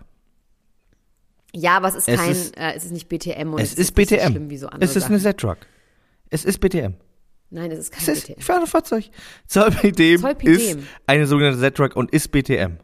ja, 1.54 1.76
aber 1.76 1.88
es 1.88 1.94
ist 1.94 2.08
Es 2.08 2.18
kein, 2.20 2.30
ist- 2.32 2.56
äh, 2.56 2.72
es 2.74 2.84
ist 2.84 2.92
nicht 2.92 3.08
BTM 3.08 3.52
und 3.54 3.60
Es 3.60 3.72
ist 3.74 3.96
nicht 3.96 4.08
so 4.10 4.16
BTM. 4.16 4.30
schlimm 4.32 4.50
wie 4.50 4.58
so 4.58 4.66
andere 4.68 4.84
Es 4.90 4.96
ist 4.96 5.04
eine. 5.06 5.18
Z-Drug. 5.18 5.56
Es 6.30 6.44
ist 6.44 6.58
BTM. 6.58 6.94
Nein, 7.50 7.70
es 7.70 7.78
ist 7.78 7.92
kein 7.92 8.02
Es 8.02 8.08
ist, 8.08 8.26
BTM. 8.26 8.38
ich 8.40 8.44
fahre 8.44 8.60
ein 8.60 8.66
Fahrzeug. 8.66 9.04
Zolpidem 9.46 10.20
Zolpidem. 10.20 10.54
ist 10.54 10.78
eine 11.06 11.26
sogenannte 11.26 11.58
Z-Drug 11.60 11.96
und 11.96 12.12
ist 12.12 12.28
BTM. 12.30 12.76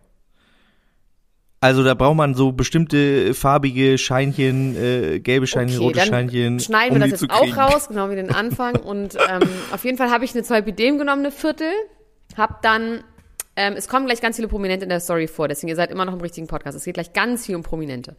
Also 1.64 1.82
da 1.82 1.94
braucht 1.94 2.16
man 2.16 2.34
so 2.34 2.52
bestimmte 2.52 3.32
farbige 3.32 3.96
Scheinchen, 3.96 4.76
äh, 4.76 5.18
gelbe 5.18 5.46
Scheinchen, 5.46 5.78
rote 5.78 5.96
dann 5.96 6.08
Scheinchen. 6.08 6.60
schneiden 6.60 6.96
um 6.96 7.00
wir 7.00 7.08
das 7.08 7.22
jetzt 7.22 7.32
auch 7.32 7.56
raus, 7.56 7.88
genau 7.88 8.10
wie 8.10 8.16
den 8.16 8.30
Anfang. 8.30 8.76
Und 8.76 9.14
ähm, 9.14 9.48
auf 9.72 9.82
jeden 9.82 9.96
Fall 9.96 10.10
habe 10.10 10.26
ich 10.26 10.34
eine 10.34 10.42
Zolpidem 10.42 10.98
genommen, 10.98 11.22
eine 11.22 11.30
Viertel. 11.30 11.70
Hab 12.36 12.60
dann, 12.60 13.02
ähm, 13.56 13.76
es 13.78 13.88
kommen 13.88 14.04
gleich 14.04 14.20
ganz 14.20 14.36
viele 14.36 14.46
Prominente 14.48 14.82
in 14.82 14.90
der 14.90 15.00
Story 15.00 15.26
vor, 15.26 15.48
deswegen 15.48 15.70
ihr 15.70 15.76
seid 15.76 15.90
immer 15.90 16.04
noch 16.04 16.12
im 16.12 16.20
richtigen 16.20 16.48
Podcast. 16.48 16.76
Es 16.76 16.84
geht 16.84 16.92
gleich 16.96 17.14
ganz 17.14 17.46
viel 17.46 17.56
um 17.56 17.62
Prominente. 17.62 18.14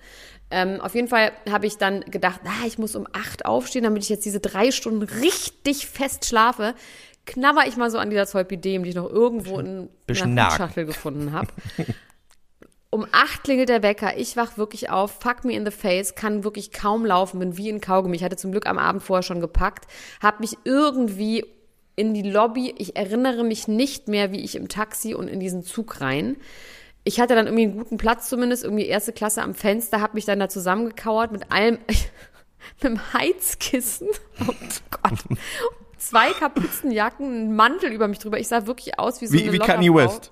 Ähm, 0.49 0.81
auf 0.81 0.95
jeden 0.95 1.07
Fall 1.07 1.31
habe 1.47 1.67
ich 1.67 1.77
dann 1.77 2.01
gedacht, 2.01 2.39
ah, 2.45 2.65
ich 2.65 2.79
muss 2.79 2.95
um 2.95 3.05
acht 3.13 3.45
aufstehen, 3.45 3.83
damit 3.83 4.01
ich 4.01 4.09
jetzt 4.09 4.25
diese 4.25 4.39
drei 4.39 4.71
Stunden 4.71 5.03
richtig 5.03 5.85
fest 5.85 6.25
schlafe. 6.25 6.73
Knabber 7.27 7.67
ich 7.67 7.77
mal 7.77 7.91
so 7.91 7.99
an 7.99 8.09
dieser 8.09 8.25
Zolpidem, 8.25 8.81
die 8.81 8.89
ich 8.89 8.95
noch 8.95 9.07
irgendwo 9.07 9.59
in 9.59 9.89
einer 10.07 10.25
nag. 10.25 10.53
Hutschachtel 10.53 10.87
gefunden 10.87 11.31
habe. 11.31 11.49
Um 12.95 13.05
acht 13.11 13.43
klingelt 13.43 13.67
der 13.67 13.83
Wecker. 13.83 14.15
Ich 14.15 14.37
wach 14.37 14.57
wirklich 14.57 14.89
auf, 14.89 15.19
fuck 15.19 15.43
me 15.43 15.51
in 15.51 15.65
the 15.65 15.71
face, 15.71 16.15
kann 16.15 16.45
wirklich 16.45 16.71
kaum 16.71 17.05
laufen, 17.05 17.39
bin 17.39 17.57
wie 17.57 17.67
in 17.67 17.81
Kaugummi. 17.81 18.15
Ich 18.15 18.23
hatte 18.23 18.37
zum 18.37 18.53
Glück 18.53 18.67
am 18.67 18.77
Abend 18.77 19.03
vorher 19.03 19.21
schon 19.21 19.41
gepackt, 19.41 19.83
habe 20.23 20.37
mich 20.39 20.57
irgendwie 20.63 21.45
in 21.97 22.13
die 22.13 22.21
Lobby, 22.21 22.73
ich 22.77 22.95
erinnere 22.95 23.43
mich 23.43 23.67
nicht 23.67 24.07
mehr, 24.07 24.31
wie 24.31 24.39
ich 24.39 24.55
im 24.55 24.69
Taxi 24.69 25.13
und 25.13 25.27
in 25.27 25.41
diesen 25.41 25.61
Zug 25.63 25.99
rein. 25.99 26.37
Ich 27.03 27.19
hatte 27.19 27.35
dann 27.35 27.47
irgendwie 27.47 27.65
einen 27.65 27.77
guten 27.79 27.97
Platz 27.97 28.29
zumindest, 28.29 28.63
irgendwie 28.63 28.85
erste 28.85 29.11
Klasse 29.11 29.41
am 29.41 29.55
Fenster, 29.55 29.99
habe 29.99 30.13
mich 30.13 30.23
dann 30.23 30.39
da 30.39 30.47
zusammengekauert 30.47 31.33
mit 31.33 31.51
allem, 31.51 31.79
mit 32.81 32.85
einem 32.85 33.13
Heizkissen. 33.13 34.07
Oh 34.47 34.53
Gott. 35.01 35.19
Zwei 35.97 36.29
Kapuzenjacken, 36.29 37.25
einen 37.25 37.55
Mantel 37.57 37.91
über 37.91 38.07
mich 38.07 38.19
drüber. 38.19 38.39
Ich 38.39 38.47
sah 38.47 38.67
wirklich 38.67 38.97
aus 38.99 39.19
wie 39.19 39.27
so 39.27 39.33
Wie, 39.33 39.43
eine 39.43 39.51
wie 39.51 39.59
Kanye. 39.59 39.93
West. 39.93 40.31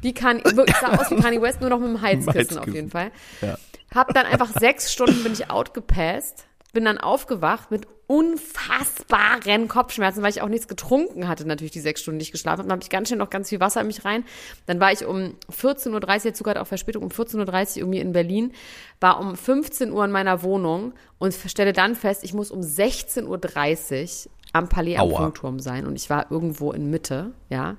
Wie 0.00 0.14
kann, 0.14 0.38
ich 0.38 0.76
sah 0.80 0.96
aus 0.96 1.10
wie 1.10 1.16
Kanye 1.22 1.42
West, 1.42 1.60
nur 1.60 1.70
noch 1.70 1.78
mit 1.78 1.88
dem 1.88 2.02
Heizkissen, 2.02 2.58
auf 2.58 2.68
jeden 2.68 2.90
Fall. 2.90 3.10
Ja. 3.40 3.56
Hab 3.94 4.12
dann 4.14 4.26
einfach 4.26 4.50
sechs 4.58 4.92
Stunden 4.92 5.22
bin 5.22 5.32
ich 5.32 5.50
outgepasst, 5.50 6.46
bin 6.72 6.84
dann 6.84 6.98
aufgewacht 6.98 7.70
mit 7.70 7.86
unfassbaren 8.08 9.68
Kopfschmerzen, 9.68 10.22
weil 10.22 10.30
ich 10.30 10.40
auch 10.40 10.48
nichts 10.48 10.66
getrunken 10.66 11.28
hatte, 11.28 11.46
natürlich 11.46 11.72
die 11.72 11.80
sechs 11.80 12.00
Stunden 12.00 12.16
nicht 12.16 12.32
geschlafen 12.32 12.60
habe. 12.60 12.68
Dann 12.68 12.76
habe 12.76 12.82
ich 12.82 12.88
ganz 12.88 13.08
schnell 13.08 13.18
noch 13.18 13.28
ganz 13.28 13.50
viel 13.50 13.60
Wasser 13.60 13.82
in 13.82 13.86
mich 13.86 14.04
rein. 14.04 14.24
Dann 14.64 14.80
war 14.80 14.90
ich 14.92 15.04
um 15.04 15.34
14.30 15.52 16.26
Uhr, 16.26 16.34
Zug 16.34 16.46
hat 16.48 16.56
auch 16.56 16.66
Verspätung, 16.66 17.02
um 17.02 17.10
14.30 17.10 17.36
Uhr 17.38 17.76
irgendwie 17.76 18.00
in 18.00 18.12
Berlin, 18.12 18.52
war 19.00 19.20
um 19.20 19.36
15 19.36 19.92
Uhr 19.92 20.04
in 20.06 20.10
meiner 20.10 20.42
Wohnung 20.42 20.94
und 21.18 21.34
stelle 21.34 21.74
dann 21.74 21.94
fest, 21.94 22.24
ich 22.24 22.32
muss 22.32 22.50
um 22.50 22.60
16.30 22.60 24.26
Uhr 24.26 24.32
am 24.54 24.68
Palais 24.70 24.96
am 24.96 25.10
Aua. 25.10 25.22
Funkturm 25.24 25.60
sein 25.60 25.86
und 25.86 25.94
ich 25.96 26.08
war 26.08 26.30
irgendwo 26.30 26.72
in 26.72 26.88
Mitte, 26.88 27.32
ja. 27.50 27.76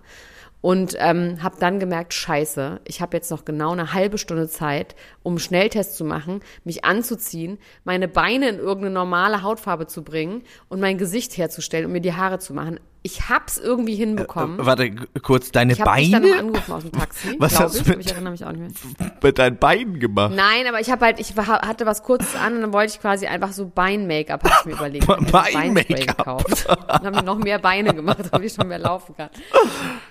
Und 0.62 0.96
ähm, 1.00 1.42
habe 1.42 1.56
dann 1.60 1.80
gemerkt, 1.80 2.14
scheiße, 2.14 2.82
ich 2.84 3.02
habe 3.02 3.16
jetzt 3.16 3.32
noch 3.32 3.46
genau 3.46 3.72
eine 3.72 3.94
halbe 3.94 4.18
Stunde 4.18 4.50
Zeit, 4.50 4.96
um 5.24 5.34
einen 5.34 5.40
Schnelltest 5.40 5.96
zu 5.96 6.04
machen, 6.04 6.42
mich 6.66 6.84
anzuziehen, 6.84 7.60
meine 7.86 8.10
Beine 8.10 8.50
in 8.50 8.58
irgendeine 8.58 8.94
normale 8.94 9.42
Hautfarbe 9.42 9.88
zu 9.88 10.04
bringen 10.04 10.44
und 10.68 10.82
mein 10.82 10.98
Gesicht 10.98 11.38
herzustellen 11.38 11.86
und 11.86 11.94
mir 11.94 12.02
die 12.02 12.14
Haare 12.14 12.40
zu 12.40 12.54
machen. 12.54 12.80
Ich 13.02 13.30
hab's 13.30 13.58
irgendwie 13.58 13.96
hinbekommen. 13.96 14.58
Warte, 14.66 14.90
g- 14.90 15.06
kurz, 15.22 15.52
deine 15.52 15.72
ich 15.72 15.80
habe 15.82 16.00
dich 16.02 16.12
dann 16.12 16.22
noch 16.22 16.30
Beine? 16.30 16.40
angerufen 16.42 16.72
aus 16.74 16.84
dem 16.84 16.92
Taxi, 16.92 17.36
Was 17.40 17.58
hast 17.58 17.76
du 17.76 17.80
ich, 17.80 17.86
mit- 17.88 17.94
aber 17.96 18.02
ich 18.02 18.12
erinnere 18.12 18.32
mich 18.32 18.46
auch 18.46 18.52
nicht 18.52 19.00
mehr. 19.00 19.12
Mit 19.24 19.40
deinen 19.40 19.58
Beinen 19.58 20.00
gemacht. 20.00 20.34
Nein, 20.36 20.68
aber 20.68 20.82
ich 20.82 20.92
habe 20.92 21.06
halt, 21.06 21.20
ich 21.20 21.38
war, 21.38 21.48
hatte 21.48 21.86
was 21.86 22.04
Kurzes 22.04 22.36
an 22.36 22.56
und 22.56 22.62
dann 22.62 22.74
wollte 22.74 22.94
ich 22.94 23.00
quasi 23.00 23.26
einfach 23.28 23.54
so 23.54 23.68
Bein-Make-up, 23.68 24.44
habe 24.44 24.56
ich 24.60 24.66
mir 24.66 24.74
überlegt. 24.74 25.08
Hab 25.08 25.32
Bein-Make-up. 25.32 26.18
Gekauft. 26.18 26.68
Und 26.70 26.88
habe 26.90 27.12
mir 27.12 27.24
noch 27.24 27.38
mehr 27.38 27.60
Beine 27.60 27.94
gemacht, 27.94 28.20
damit 28.32 28.48
ich 28.48 28.54
schon 28.54 28.68
mehr 28.68 28.80
laufen 28.80 29.16
kann. 29.16 29.30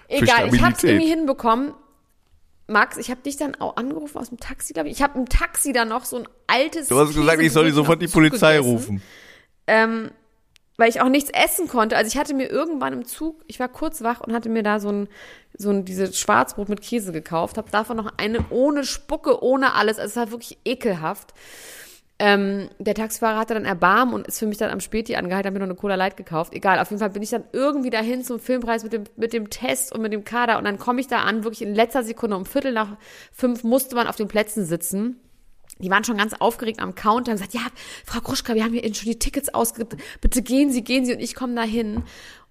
Egal, 0.09 0.26
ich 0.26 0.35
habe 0.37 0.47
Stabilität. 0.57 0.85
irgendwie 0.90 1.09
hinbekommen. 1.09 1.75
Max, 2.71 2.97
ich 2.99 3.11
habe 3.11 3.21
dich 3.23 3.37
dann 3.37 3.54
auch 3.57 3.76
angerufen 3.76 4.18
aus 4.18 4.28
dem 4.28 4.38
Taxi, 4.40 4.73
glaube 4.75 4.88
ich. 4.88 4.97
Ich 4.97 5.02
habe 5.02 5.18
im 5.18 5.26
Taxi 5.28 5.73
dann 5.73 5.88
noch 5.88 6.04
so 6.04 6.16
ein 6.18 6.28
altes. 6.47 6.88
Du 6.88 6.99
hast 6.99 7.14
gesagt, 7.14 7.40
ich 7.40 7.52
soll 7.52 7.64
die 7.66 7.71
sofort 7.73 8.00
die 8.02 8.09
Polizei 8.09 8.57
gegessen, 8.57 8.71
rufen. 8.73 9.02
Ähm, 9.66 10.11
weil 10.78 10.88
ich 10.88 11.02
auch 11.02 11.08
nichts 11.08 11.30
essen 11.30 11.68
konnte. 11.68 11.97
Also 11.97 12.08
ich 12.08 12.16
hatte 12.16 12.32
mir 12.32 12.49
irgendwann 12.49 12.94
im 12.94 13.04
Zug, 13.04 13.44
ich 13.49 13.61
war 13.61 13.68
kurz 13.68 14.02
wach 14.02 14.20
und 14.20 14.32
hatte 14.32 14.49
mir 14.49 14.62
da 14.62 14.80
so 14.80 14.88
ein, 14.88 15.08
so 15.58 15.70
ein 15.70 15.85
dieses 15.85 16.18
Schwarzbrot 16.18 16.68
mit 16.70 16.80
Käse 16.80 17.12
gekauft, 17.12 17.58
habe 17.58 17.70
davon 17.70 17.97
noch 17.97 18.12
eine 18.16 18.47
ohne 18.50 18.85
Spucke, 18.85 19.42
ohne 19.42 19.75
alles. 19.75 19.99
Also 19.99 20.11
es 20.11 20.16
war 20.16 20.30
wirklich 20.30 20.58
ekelhaft. 20.64 21.35
Ähm, 22.20 22.68
der 22.78 22.94
Taxifahrer 22.94 23.38
hatte 23.38 23.54
dann 23.54 23.64
Erbarmen 23.64 24.14
und 24.14 24.26
ist 24.26 24.38
für 24.38 24.47
mich 24.47 24.58
dann 24.58 24.70
am 24.70 24.80
Späti 24.80 25.14
angehalten, 25.14 25.49
hat 25.49 25.54
mir 25.54 25.61
noch 25.61 25.66
eine 25.66 25.75
Cola 25.76 25.97
Light 25.97 26.16
gekauft. 26.16 26.52
Egal, 26.52 26.80
auf 26.80 26.90
jeden 26.90 26.99
Fall 27.00 27.11
bin 27.11 27.23
ich 27.23 27.30
dann 27.30 27.44
irgendwie 27.52 27.90
dahin 27.90 28.25
zum 28.25 28.40
Filmpreis 28.40 28.82
mit 28.82 28.92
dem, 28.92 29.04
mit 29.16 29.32
dem 29.32 29.50
Test 29.50 29.92
und 29.92 30.00
mit 30.00 30.12
dem 30.12 30.25
Kader 30.25 30.58
und 30.58 30.64
dann 30.64 30.78
komme 30.78 31.00
ich 31.00 31.06
da 31.06 31.18
an, 31.18 31.44
wirklich 31.44 31.62
in 31.62 31.75
letzter 31.75 32.02
Sekunde, 32.02 32.37
um 32.37 32.44
Viertel 32.44 32.73
nach 32.73 32.97
fünf 33.32 33.62
musste 33.62 33.94
man 33.94 34.08
auf 34.08 34.16
den 34.16 34.26
Plätzen 34.26 34.64
sitzen. 34.64 35.20
Die 35.78 35.90
waren 35.90 36.04
schon 36.04 36.16
ganz 36.16 36.35
aufgeregt 36.35 36.80
am 36.80 36.94
Counter 36.94 37.32
und 37.32 37.37
gesagt, 37.38 37.54
ja, 37.54 37.66
Frau 38.04 38.20
Kruschka, 38.20 38.54
wir 38.54 38.64
haben 38.64 38.73
hier 38.73 38.85
Ihnen 38.85 38.94
schon 38.94 39.11
die 39.11 39.18
Tickets 39.18 39.52
ausge... 39.54 39.87
Bitte 40.20 40.42
gehen 40.42 40.70
Sie, 40.70 40.82
gehen 40.82 41.04
Sie 41.04 41.14
und 41.14 41.20
ich 41.20 41.35
komme 41.35 41.54
da 41.54 41.62
hin 41.62 42.02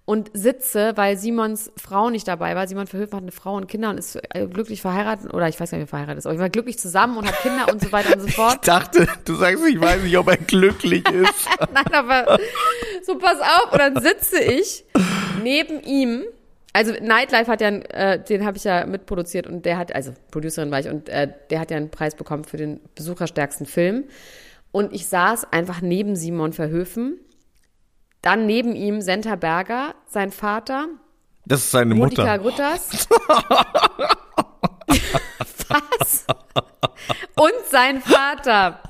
und 0.08 0.30
sitze, 0.32 0.92
weil 0.94 1.18
Simons 1.18 1.70
Frau 1.76 2.08
nicht 2.08 2.26
dabei 2.26 2.56
war. 2.56 2.66
Simon 2.66 2.86
Verhöfen 2.86 3.14
hat 3.14 3.22
eine 3.24 3.30
Frau 3.30 3.56
und 3.56 3.68
Kinder 3.68 3.90
und 3.90 3.98
ist 3.98 4.16
äh, 4.16 4.46
glücklich 4.46 4.80
verheiratet 4.80 5.34
oder 5.34 5.50
ich 5.50 5.60
weiß 5.60 5.70
gar 5.70 5.76
nicht, 5.76 5.86
wie 5.86 5.88
er 5.88 5.98
verheiratet 5.98 6.20
ist, 6.20 6.24
aber 6.26 6.34
ich 6.34 6.40
war 6.40 6.48
glücklich 6.48 6.78
zusammen 6.78 7.18
und 7.18 7.28
hat 7.28 7.38
Kinder 7.42 7.70
und 7.70 7.82
so 7.82 7.92
weiter 7.92 8.16
und 8.16 8.22
so 8.22 8.28
fort. 8.34 8.54
Ich 8.54 8.60
dachte, 8.60 9.06
du 9.26 9.34
sagst, 9.34 9.62
ich 9.66 9.78
weiß 9.78 10.02
nicht, 10.02 10.16
ob 10.16 10.28
er 10.28 10.38
glücklich 10.38 11.06
ist. 11.12 11.48
Nein, 11.74 11.92
aber 11.92 12.38
so 13.04 13.18
pass 13.18 13.38
auf. 13.38 13.72
Und 13.72 13.78
dann 13.78 14.00
sitze 14.00 14.40
ich 14.40 14.86
neben 15.42 15.82
ihm. 15.82 16.24
Also 16.72 16.92
Nightlife 17.00 17.50
hat 17.50 17.60
ja, 17.60 17.68
äh, 17.68 18.22
den 18.22 18.44
habe 18.44 18.56
ich 18.56 18.64
ja 18.64 18.86
mitproduziert 18.86 19.46
und 19.46 19.64
der 19.64 19.78
hat, 19.78 19.94
also 19.94 20.12
Producerin 20.30 20.70
war 20.70 20.80
ich 20.80 20.88
und 20.88 21.08
äh, 21.08 21.32
der 21.50 21.60
hat 21.60 21.70
ja 21.70 21.76
einen 21.76 21.90
Preis 21.90 22.14
bekommen 22.14 22.44
für 22.44 22.56
den 22.56 22.80
besucherstärksten 22.94 23.66
Film. 23.66 24.04
Und 24.70 24.92
ich 24.92 25.06
saß 25.08 25.50
einfach 25.52 25.80
neben 25.80 26.14
Simon 26.14 26.52
Verhöfen. 26.52 27.18
Dann 28.20 28.46
neben 28.46 28.74
ihm 28.74 29.00
Senta 29.00 29.36
Berger, 29.36 29.94
sein 30.06 30.30
Vater, 30.30 30.88
Das 31.46 31.60
ist 31.60 31.70
seine 31.70 31.94
Monika 31.94 32.36
Mutter. 32.36 32.38
Grütters. 32.38 33.08
Was? 35.68 36.26
Und 37.36 37.52
sein 37.70 38.00
Vater, 38.02 38.82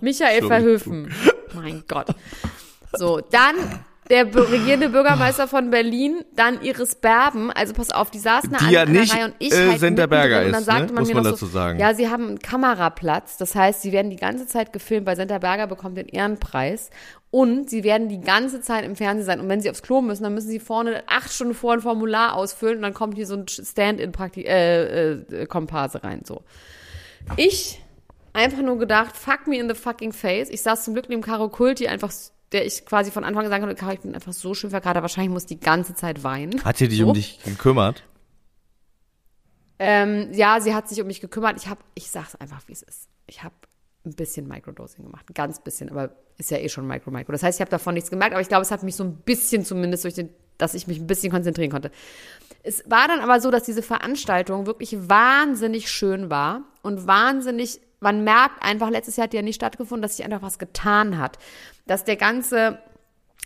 Michael 0.00 0.46
Verhöfen. 0.46 1.12
Mein 1.54 1.84
Gott. 1.88 2.06
So, 2.92 3.20
dann 3.20 3.56
der 4.10 4.34
regierende 4.34 4.88
Bürgermeister 4.88 5.48
von 5.48 5.70
Berlin, 5.70 6.24
dann 6.34 6.62
Iris 6.62 6.94
Berben, 6.94 7.50
also 7.50 7.74
pass 7.74 7.90
auf, 7.90 8.10
die 8.10 8.18
saßen 8.18 8.50
da 8.50 8.58
Die 8.58 8.72
ja 8.72 8.86
nicht, 8.86 9.14
Reihe 9.14 9.26
und 9.26 9.34
ich 9.38 9.52
äh, 9.52 9.68
halt 9.68 9.80
mittendrin 9.80 10.10
Berger 10.10 10.46
und 10.46 10.52
dann 10.52 10.60
ist, 10.60 10.66
sagte 10.66 10.86
ne? 10.86 10.92
man 10.92 11.02
Muss 11.02 11.08
mir 11.08 11.14
man 11.14 11.24
noch 11.24 11.30
dazu 11.32 11.46
so, 11.46 11.52
sagen. 11.52 11.78
Ja, 11.78 11.94
sie 11.94 12.08
haben 12.08 12.26
einen 12.26 12.38
Kameraplatz, 12.38 13.36
das 13.36 13.54
heißt, 13.54 13.82
sie 13.82 13.92
werden 13.92 14.10
die 14.10 14.16
ganze 14.16 14.46
Zeit 14.46 14.72
gefilmt, 14.72 15.06
weil 15.06 15.16
Senta 15.16 15.38
Berger 15.38 15.66
bekommt 15.66 15.96
den 15.96 16.08
Ehrenpreis 16.08 16.90
und 17.30 17.68
sie 17.68 17.84
werden 17.84 18.08
die 18.08 18.20
ganze 18.20 18.60
Zeit 18.60 18.84
im 18.84 18.96
Fernsehen 18.96 19.26
sein 19.26 19.40
und 19.40 19.48
wenn 19.48 19.60
sie 19.60 19.70
aufs 19.70 19.82
Klo 19.82 20.00
müssen, 20.00 20.22
dann 20.22 20.34
müssen 20.34 20.48
sie 20.48 20.60
vorne 20.60 21.02
acht 21.06 21.32
Stunden 21.32 21.54
vor 21.54 21.74
ein 21.74 21.80
Formular 21.80 22.34
ausfüllen 22.34 22.76
und 22.76 22.82
dann 22.82 22.94
kommt 22.94 23.14
hier 23.14 23.26
so 23.26 23.36
ein 23.36 23.46
Stand-in-Komparse 23.48 25.98
äh, 25.98 26.00
äh, 26.00 26.06
rein, 26.06 26.22
so. 26.24 26.42
Ich 27.36 27.82
einfach 28.32 28.62
nur 28.62 28.78
gedacht, 28.78 29.16
fuck 29.16 29.46
me 29.46 29.58
in 29.58 29.68
the 29.68 29.74
fucking 29.74 30.12
face. 30.12 30.48
Ich 30.50 30.62
saß 30.62 30.84
zum 30.84 30.94
Glück 30.94 31.08
neben 31.08 31.22
Caro 31.22 31.48
Kulti, 31.48 31.88
einfach, 31.88 32.12
der 32.52 32.66
ich 32.66 32.84
quasi 32.86 33.10
von 33.10 33.24
Anfang 33.24 33.44
an 33.44 33.50
sagen 33.50 33.64
konnte, 33.66 33.94
ich 33.94 34.00
bin 34.00 34.14
einfach 34.14 34.32
so 34.32 34.54
schön 34.54 34.70
verkatert, 34.70 35.02
wahrscheinlich 35.02 35.32
muss 35.32 35.46
die 35.46 35.60
ganze 35.60 35.94
Zeit 35.94 36.24
weinen. 36.24 36.64
Hat 36.64 36.76
sie 36.78 36.88
dich 36.88 36.98
So. 36.98 37.08
um 37.08 37.14
dich 37.14 37.40
gekümmert? 37.44 38.04
Ähm, 39.78 40.30
ja, 40.32 40.60
sie 40.60 40.74
hat 40.74 40.88
sich 40.88 41.00
um 41.00 41.06
mich 41.06 41.20
gekümmert. 41.20 41.56
Ich 41.56 41.68
habe, 41.68 41.80
ich 41.94 42.10
sag's 42.10 42.34
einfach, 42.34 42.62
wie 42.66 42.72
es 42.72 42.82
ist. 42.82 43.08
Ich 43.26 43.42
habe 43.44 43.54
ein 44.04 44.14
bisschen 44.14 44.48
Microdosing 44.48 45.04
gemacht, 45.04 45.28
ein 45.30 45.34
ganz 45.34 45.60
bisschen, 45.60 45.90
aber 45.90 46.10
ist 46.36 46.50
ja 46.50 46.58
eh 46.58 46.68
schon 46.68 46.86
Micro 46.86 47.10
Micro. 47.10 47.32
Das 47.32 47.42
heißt, 47.42 47.58
ich 47.58 47.60
habe 47.60 47.70
davon 47.70 47.94
nichts 47.94 48.10
gemerkt, 48.10 48.32
aber 48.32 48.40
ich 48.40 48.48
glaube, 48.48 48.62
es 48.62 48.70
hat 48.70 48.82
mich 48.82 48.96
so 48.96 49.04
ein 49.04 49.16
bisschen 49.18 49.64
zumindest 49.64 50.04
durch 50.04 50.14
den, 50.14 50.30
dass 50.56 50.74
ich 50.74 50.86
mich 50.86 50.98
ein 50.98 51.06
bisschen 51.06 51.30
konzentrieren 51.30 51.70
konnte. 51.70 51.90
Es 52.62 52.82
war 52.90 53.06
dann 53.06 53.20
aber 53.20 53.40
so, 53.40 53.50
dass 53.50 53.64
diese 53.64 53.82
Veranstaltung 53.82 54.66
wirklich 54.66 54.96
wahnsinnig 55.08 55.90
schön 55.90 56.30
war 56.30 56.62
und 56.82 57.06
wahnsinnig, 57.06 57.80
man 58.00 58.24
merkt 58.24 58.62
einfach, 58.62 58.90
letztes 58.90 59.16
Jahr 59.16 59.24
hat 59.24 59.34
ja 59.34 59.42
nicht 59.42 59.56
stattgefunden, 59.56 60.02
dass 60.02 60.16
sich 60.16 60.24
einfach 60.24 60.42
was 60.42 60.58
getan 60.58 61.18
hat. 61.18 61.38
Dass 61.86 62.04
der 62.04 62.16
ganze, 62.16 62.78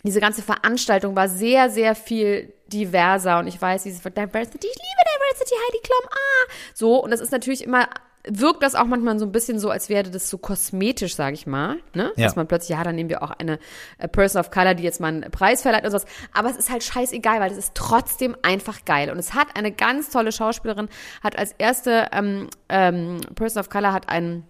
diese 0.02 0.20
ganze 0.20 0.42
Veranstaltung 0.42 1.16
war 1.16 1.28
sehr, 1.28 1.70
sehr 1.70 1.94
viel 1.94 2.52
diverser 2.66 3.38
und 3.38 3.46
ich 3.46 3.60
weiß, 3.60 3.84
dieses 3.84 4.02
Diversity, 4.02 4.66
ich 4.66 4.76
liebe 4.76 5.02
Diversity, 5.16 5.54
Heidi 5.54 5.78
Klum, 5.82 6.10
ah, 6.10 6.52
so 6.74 7.02
und 7.02 7.10
das 7.10 7.20
ist 7.20 7.32
natürlich 7.32 7.64
immer 7.64 7.88
wirkt 8.28 8.62
das 8.62 8.74
auch 8.74 8.84
manchmal 8.84 9.18
so 9.18 9.26
ein 9.26 9.32
bisschen 9.32 9.58
so, 9.58 9.70
als 9.70 9.88
wäre 9.88 10.08
das 10.08 10.30
so 10.30 10.38
kosmetisch, 10.38 11.16
sage 11.16 11.34
ich 11.34 11.46
mal, 11.46 11.78
ne? 11.92 12.12
Ja. 12.16 12.26
Dass 12.26 12.36
man 12.36 12.46
plötzlich, 12.46 12.76
ja, 12.76 12.84
dann 12.84 12.94
nehmen 12.94 13.10
wir 13.10 13.22
auch 13.22 13.32
eine 13.32 13.58
äh, 13.98 14.06
Person 14.06 14.40
of 14.40 14.50
Color, 14.50 14.74
die 14.74 14.84
jetzt 14.84 15.00
mal 15.00 15.08
einen 15.08 15.30
Preis 15.30 15.62
verleiht 15.62 15.82
oder 15.82 15.90
sowas. 15.90 16.06
Aber 16.32 16.48
es 16.48 16.56
ist 16.56 16.70
halt 16.70 16.84
scheißegal, 16.84 17.40
weil 17.40 17.50
es 17.50 17.58
ist 17.58 17.74
trotzdem 17.74 18.36
einfach 18.42 18.84
geil. 18.84 19.10
Und 19.10 19.18
es 19.18 19.34
hat 19.34 19.48
eine 19.56 19.72
ganz 19.72 20.10
tolle 20.10 20.30
Schauspielerin, 20.30 20.88
hat 21.22 21.36
als 21.36 21.52
erste 21.58 22.08
ähm, 22.12 22.48
ähm, 22.68 23.20
Person 23.34 23.60
of 23.60 23.70
Color 23.70 23.92
hat 23.92 24.08
einen 24.08 24.46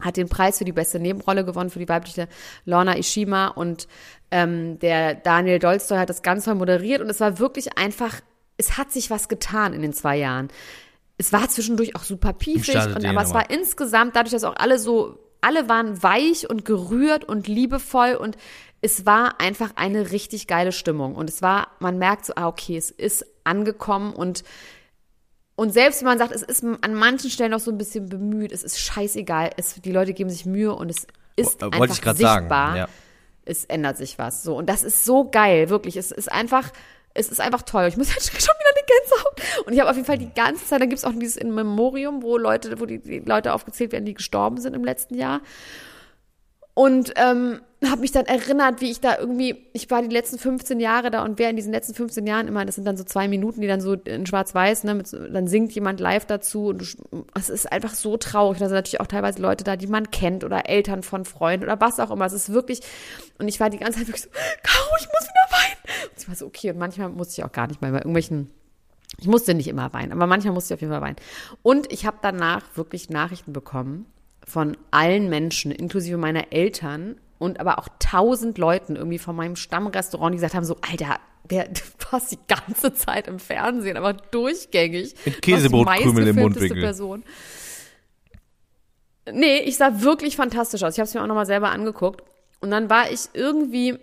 hat 0.00 0.16
den 0.16 0.28
Preis 0.28 0.58
für 0.58 0.64
die 0.64 0.72
beste 0.72 1.00
Nebenrolle 1.00 1.44
gewonnen 1.44 1.70
für 1.70 1.80
die 1.80 1.88
weibliche 1.88 2.28
Lorna 2.64 2.96
Ishima 2.96 3.48
und 3.48 3.88
ähm, 4.30 4.78
der 4.78 5.16
Daniel 5.16 5.58
Dolstoy 5.58 5.98
hat 5.98 6.08
das 6.08 6.22
ganz 6.22 6.44
toll 6.44 6.54
moderiert 6.54 7.00
und 7.00 7.10
es 7.10 7.18
war 7.18 7.40
wirklich 7.40 7.76
einfach, 7.78 8.20
es 8.58 8.78
hat 8.78 8.92
sich 8.92 9.10
was 9.10 9.28
getan 9.28 9.72
in 9.72 9.82
den 9.82 9.92
zwei 9.92 10.16
Jahren. 10.16 10.50
Es 11.18 11.32
war 11.32 11.48
zwischendurch 11.48 11.96
auch 11.96 12.04
super 12.04 12.32
piefig, 12.32 12.76
und, 12.76 13.04
aber 13.04 13.22
es 13.22 13.34
war 13.34 13.50
insgesamt, 13.50 14.16
dadurch, 14.16 14.32
dass 14.32 14.44
auch 14.44 14.56
alle 14.56 14.78
so, 14.78 15.18
alle 15.40 15.68
waren 15.68 16.02
weich 16.02 16.48
und 16.48 16.64
gerührt 16.64 17.24
und 17.24 17.48
liebevoll 17.48 18.14
und 18.14 18.36
es 18.80 19.04
war 19.04 19.40
einfach 19.40 19.72
eine 19.74 20.12
richtig 20.12 20.46
geile 20.46 20.72
Stimmung. 20.72 21.16
Und 21.16 21.28
es 21.28 21.42
war, 21.42 21.68
man 21.80 21.98
merkt 21.98 22.26
so, 22.26 22.34
ah, 22.36 22.46
okay, 22.46 22.76
es 22.76 22.90
ist 22.90 23.26
angekommen 23.44 24.12
und 24.14 24.44
und 25.56 25.72
selbst 25.72 26.02
wenn 26.02 26.06
man 26.06 26.18
sagt, 26.18 26.30
es 26.30 26.42
ist 26.42 26.62
an 26.62 26.94
manchen 26.94 27.30
Stellen 27.30 27.50
noch 27.50 27.58
so 27.58 27.72
ein 27.72 27.78
bisschen 27.78 28.08
bemüht, 28.08 28.52
es 28.52 28.62
ist 28.62 28.78
scheißegal, 28.78 29.50
es, 29.56 29.74
die 29.74 29.90
Leute 29.90 30.12
geben 30.12 30.30
sich 30.30 30.46
Mühe 30.46 30.72
und 30.72 30.88
es 30.88 31.08
ist 31.34 31.60
einfach 31.64 31.80
wollte 31.80 31.94
ich 31.94 32.00
grad 32.00 32.16
sagen, 32.16 32.44
sichtbar. 32.44 32.76
ja. 32.76 32.88
Es 33.44 33.64
ändert 33.64 33.96
sich 33.96 34.18
was. 34.18 34.44
So. 34.44 34.56
Und 34.56 34.68
das 34.68 34.84
ist 34.84 35.04
so 35.04 35.28
geil, 35.28 35.68
wirklich. 35.68 35.96
Es 35.96 36.12
ist 36.12 36.30
einfach, 36.30 36.70
es 37.18 37.28
ist 37.28 37.40
einfach 37.40 37.62
toll. 37.62 37.86
Ich 37.88 37.96
muss 37.96 38.08
jetzt 38.14 38.28
schon 38.28 38.54
wieder 38.58 38.70
eine 38.74 38.86
Gänsehaut. 38.86 39.66
Und 39.66 39.72
ich 39.72 39.80
habe 39.80 39.90
auf 39.90 39.96
jeden 39.96 40.06
Fall 40.06 40.18
die 40.18 40.32
ganze 40.32 40.64
Zeit, 40.64 40.80
dann 40.80 40.88
gibt 40.88 40.98
es 40.98 41.04
auch 41.04 41.12
dieses 41.12 41.36
In 41.36 41.54
Memorium, 41.54 42.22
wo 42.22 42.38
Leute, 42.38 42.80
wo 42.80 42.86
die, 42.86 42.98
die 42.98 43.18
Leute 43.20 43.52
aufgezählt 43.52 43.92
werden, 43.92 44.04
die 44.04 44.14
gestorben 44.14 44.58
sind 44.58 44.74
im 44.74 44.84
letzten 44.84 45.14
Jahr. 45.14 45.40
Und 46.74 47.12
ähm, 47.16 47.60
habe 47.84 48.00
mich 48.02 48.12
dann 48.12 48.26
erinnert, 48.26 48.80
wie 48.80 48.90
ich 48.90 49.00
da 49.00 49.18
irgendwie, 49.18 49.66
ich 49.72 49.90
war 49.90 50.00
die 50.00 50.14
letzten 50.14 50.38
15 50.38 50.78
Jahre 50.78 51.10
da 51.10 51.24
und 51.24 51.38
wer 51.38 51.50
in 51.50 51.56
diesen 51.56 51.72
letzten 51.72 51.94
15 51.94 52.26
Jahren 52.26 52.48
immer, 52.48 52.64
das 52.64 52.76
sind 52.76 52.84
dann 52.84 52.96
so 52.96 53.02
zwei 53.02 53.28
Minuten, 53.28 53.60
die 53.60 53.66
dann 53.66 53.80
so 53.80 53.94
in 53.94 54.26
Schwarz-Weiß, 54.26 54.84
ne, 54.84 54.94
mit, 54.94 55.12
dann 55.12 55.48
singt 55.48 55.72
jemand 55.72 55.98
live 55.98 56.24
dazu 56.26 56.66
und 56.66 56.96
es 57.34 57.50
ist 57.50 57.70
einfach 57.70 57.94
so 57.94 58.16
traurig. 58.16 58.58
Da 58.58 58.66
sind 58.66 58.74
natürlich 58.74 59.00
auch 59.00 59.06
teilweise 59.06 59.42
Leute 59.42 59.64
da, 59.64 59.76
die 59.76 59.86
man 59.86 60.10
kennt 60.10 60.44
oder 60.44 60.68
Eltern 60.68 61.02
von 61.02 61.24
Freunden 61.24 61.64
oder 61.64 61.80
was 61.80 62.00
auch 62.00 62.10
immer. 62.10 62.26
Es 62.26 62.32
ist 62.32 62.52
wirklich, 62.52 62.80
und 63.38 63.48
ich 63.48 63.60
war 63.60 63.70
die 63.70 63.78
ganze 63.78 63.98
Zeit 63.98 64.08
wirklich 64.08 64.22
so, 64.22 64.30
Caro, 64.62 64.96
ich 64.98 65.06
muss 65.06 65.28
wieder 65.28 65.58
weinen. 65.58 66.10
Und 66.10 66.18
ich 66.18 66.28
war 66.28 66.34
so, 66.34 66.46
okay, 66.46 66.70
und 66.70 66.78
manchmal 66.78 67.08
musste 67.08 67.40
ich 67.40 67.44
auch 67.44 67.52
gar 67.52 67.66
nicht 67.66 67.80
mal 67.80 67.90
bei 67.90 67.98
irgendwelchen 67.98 68.50
ich 69.20 69.26
musste 69.26 69.54
nicht 69.54 69.68
immer 69.68 69.92
weinen, 69.92 70.12
aber 70.12 70.26
manchmal 70.26 70.54
musste 70.54 70.72
ich 70.72 70.78
auf 70.78 70.80
jeden 70.80 70.92
Fall 70.92 71.02
weinen. 71.02 71.16
Und 71.62 71.90
ich 71.92 72.06
habe 72.06 72.18
danach 72.22 72.62
wirklich 72.76 73.10
Nachrichten 73.10 73.52
bekommen 73.52 74.06
von 74.46 74.76
allen 74.90 75.28
Menschen, 75.28 75.72
inklusive 75.72 76.16
meiner 76.16 76.52
Eltern 76.52 77.16
und 77.38 77.58
aber 77.58 77.78
auch 77.78 77.88
tausend 77.98 78.58
Leuten 78.58 78.96
irgendwie 78.96 79.18
von 79.18 79.34
meinem 79.34 79.56
Stammrestaurant, 79.56 80.34
die 80.34 80.36
gesagt 80.36 80.54
haben 80.54 80.64
so, 80.64 80.76
Alter, 80.88 81.18
wer, 81.48 81.68
du 81.68 81.80
warst 82.10 82.32
die 82.32 82.38
ganze 82.46 82.94
Zeit 82.94 83.26
im 83.26 83.38
Fernsehen, 83.38 83.96
aber 83.96 84.12
durchgängig. 84.12 85.14
Mit 85.24 85.42
Käsebrotkrümel 85.42 86.28
im 86.28 86.36
Mundwinkel. 86.36 86.80
Person. 86.80 87.24
Nee, 89.30 89.58
ich 89.58 89.76
sah 89.76 90.00
wirklich 90.00 90.36
fantastisch 90.36 90.82
aus. 90.82 90.94
Ich 90.94 91.00
habe 91.00 91.08
es 91.08 91.14
mir 91.14 91.22
auch 91.22 91.26
nochmal 91.26 91.44
selber 91.44 91.70
angeguckt. 91.70 92.22
Und 92.60 92.70
dann 92.70 92.90
war 92.90 93.10
ich 93.10 93.28
irgendwie 93.34 93.98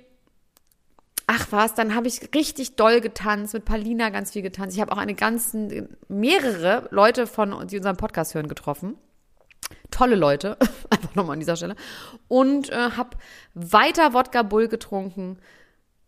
Ach 1.28 1.48
was, 1.50 1.74
dann 1.74 1.96
habe 1.96 2.08
ich 2.08 2.36
richtig 2.36 2.76
doll 2.76 3.02
getanzt, 3.02 3.56
mit 3.56 3.66
Palina 3.66 4.10
ganz 4.10 4.32
viel 4.32 4.44
getanzt. 4.44 4.76
Ich 4.76 4.82
habe 4.82 4.92
auch 4.92 4.98
eine 4.98 5.16
ganzen, 5.16 5.98
mehrere 6.08 6.88
Leute 6.92 7.26
von, 7.26 7.68
die 7.68 7.78
unseren 7.78 7.98
Podcast 7.98 8.36
hören, 8.36 8.48
getroffen. 8.48 8.96
Tolle 9.90 10.16
Leute, 10.16 10.58
einfach 10.92 11.16
nochmal 11.16 11.34
an 11.34 11.40
dieser 11.40 11.56
Stelle. 11.56 11.76
Und 12.28 12.70
äh, 12.70 12.92
habe 12.92 13.18
weiter 13.56 14.14
Wodka 14.14 14.44
Bull 14.44 14.68
getrunken, 14.68 15.40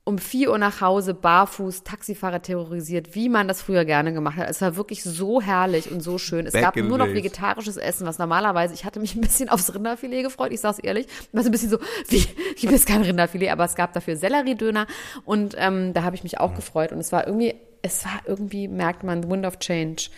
um 0.07 0.19
4 0.19 0.51
Uhr 0.51 0.57
nach 0.57 0.79
Hause, 0.79 1.13
barfuß, 1.13 1.83
Taxifahrer 1.83 2.41
terrorisiert, 2.41 3.13
wie 3.13 3.27
man 3.27 3.49
das 3.49 3.61
früher 3.61 3.83
gerne 3.83 4.13
gemacht 4.13 4.37
hat. 4.37 4.49
Es 4.49 4.61
war 4.61 4.77
wirklich 4.77 5.03
so 5.03 5.41
herrlich 5.41 5.91
und 5.91 5.99
so 5.99 6.17
schön. 6.17 6.45
Es 6.45 6.53
Back 6.53 6.61
gab 6.61 6.75
nur 6.77 6.97
noch 6.97 7.07
vegetarisches 7.07 7.75
Essen, 7.75 8.07
was 8.07 8.17
normalerweise, 8.17 8.73
ich 8.73 8.85
hatte 8.85 9.01
mich 9.01 9.15
ein 9.15 9.21
bisschen 9.21 9.49
aufs 9.49 9.75
Rinderfilet 9.75 10.23
gefreut, 10.23 10.53
ich 10.53 10.61
sag's 10.61 10.79
ehrlich. 10.79 11.07
War 11.33 11.43
so 11.43 11.49
ein 11.49 11.51
bisschen 11.51 11.69
so, 11.69 11.79
wie, 12.07 12.25
ich 12.55 12.63
jetzt 12.63 12.87
kein 12.87 13.01
Rinderfilet, 13.01 13.49
aber 13.49 13.65
es 13.65 13.75
gab 13.75 13.91
dafür 13.91 14.15
Selleriedöner 14.15 14.87
und 15.25 15.55
ähm, 15.57 15.93
da 15.93 16.03
habe 16.03 16.15
ich 16.15 16.23
mich 16.23 16.39
auch 16.39 16.55
gefreut 16.55 16.93
und 16.93 16.99
es 16.99 17.11
war 17.11 17.27
irgendwie, 17.27 17.55
es 17.81 18.05
war 18.05 18.21
irgendwie, 18.25 18.69
merkt 18.69 19.03
man, 19.03 19.23
the 19.23 19.29
Wind 19.29 19.45
of 19.45 19.59
Change. 19.59 20.09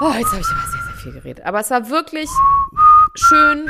Oh, 0.00 0.12
jetzt 0.18 0.32
habe 0.32 0.40
ich 0.40 0.48
aber 0.48 0.70
sehr, 0.72 0.82
sehr 0.82 0.94
viel 1.02 1.12
geredet. 1.12 1.46
Aber 1.46 1.60
es 1.60 1.70
war 1.70 1.88
wirklich 1.88 2.28
schön 3.18 3.68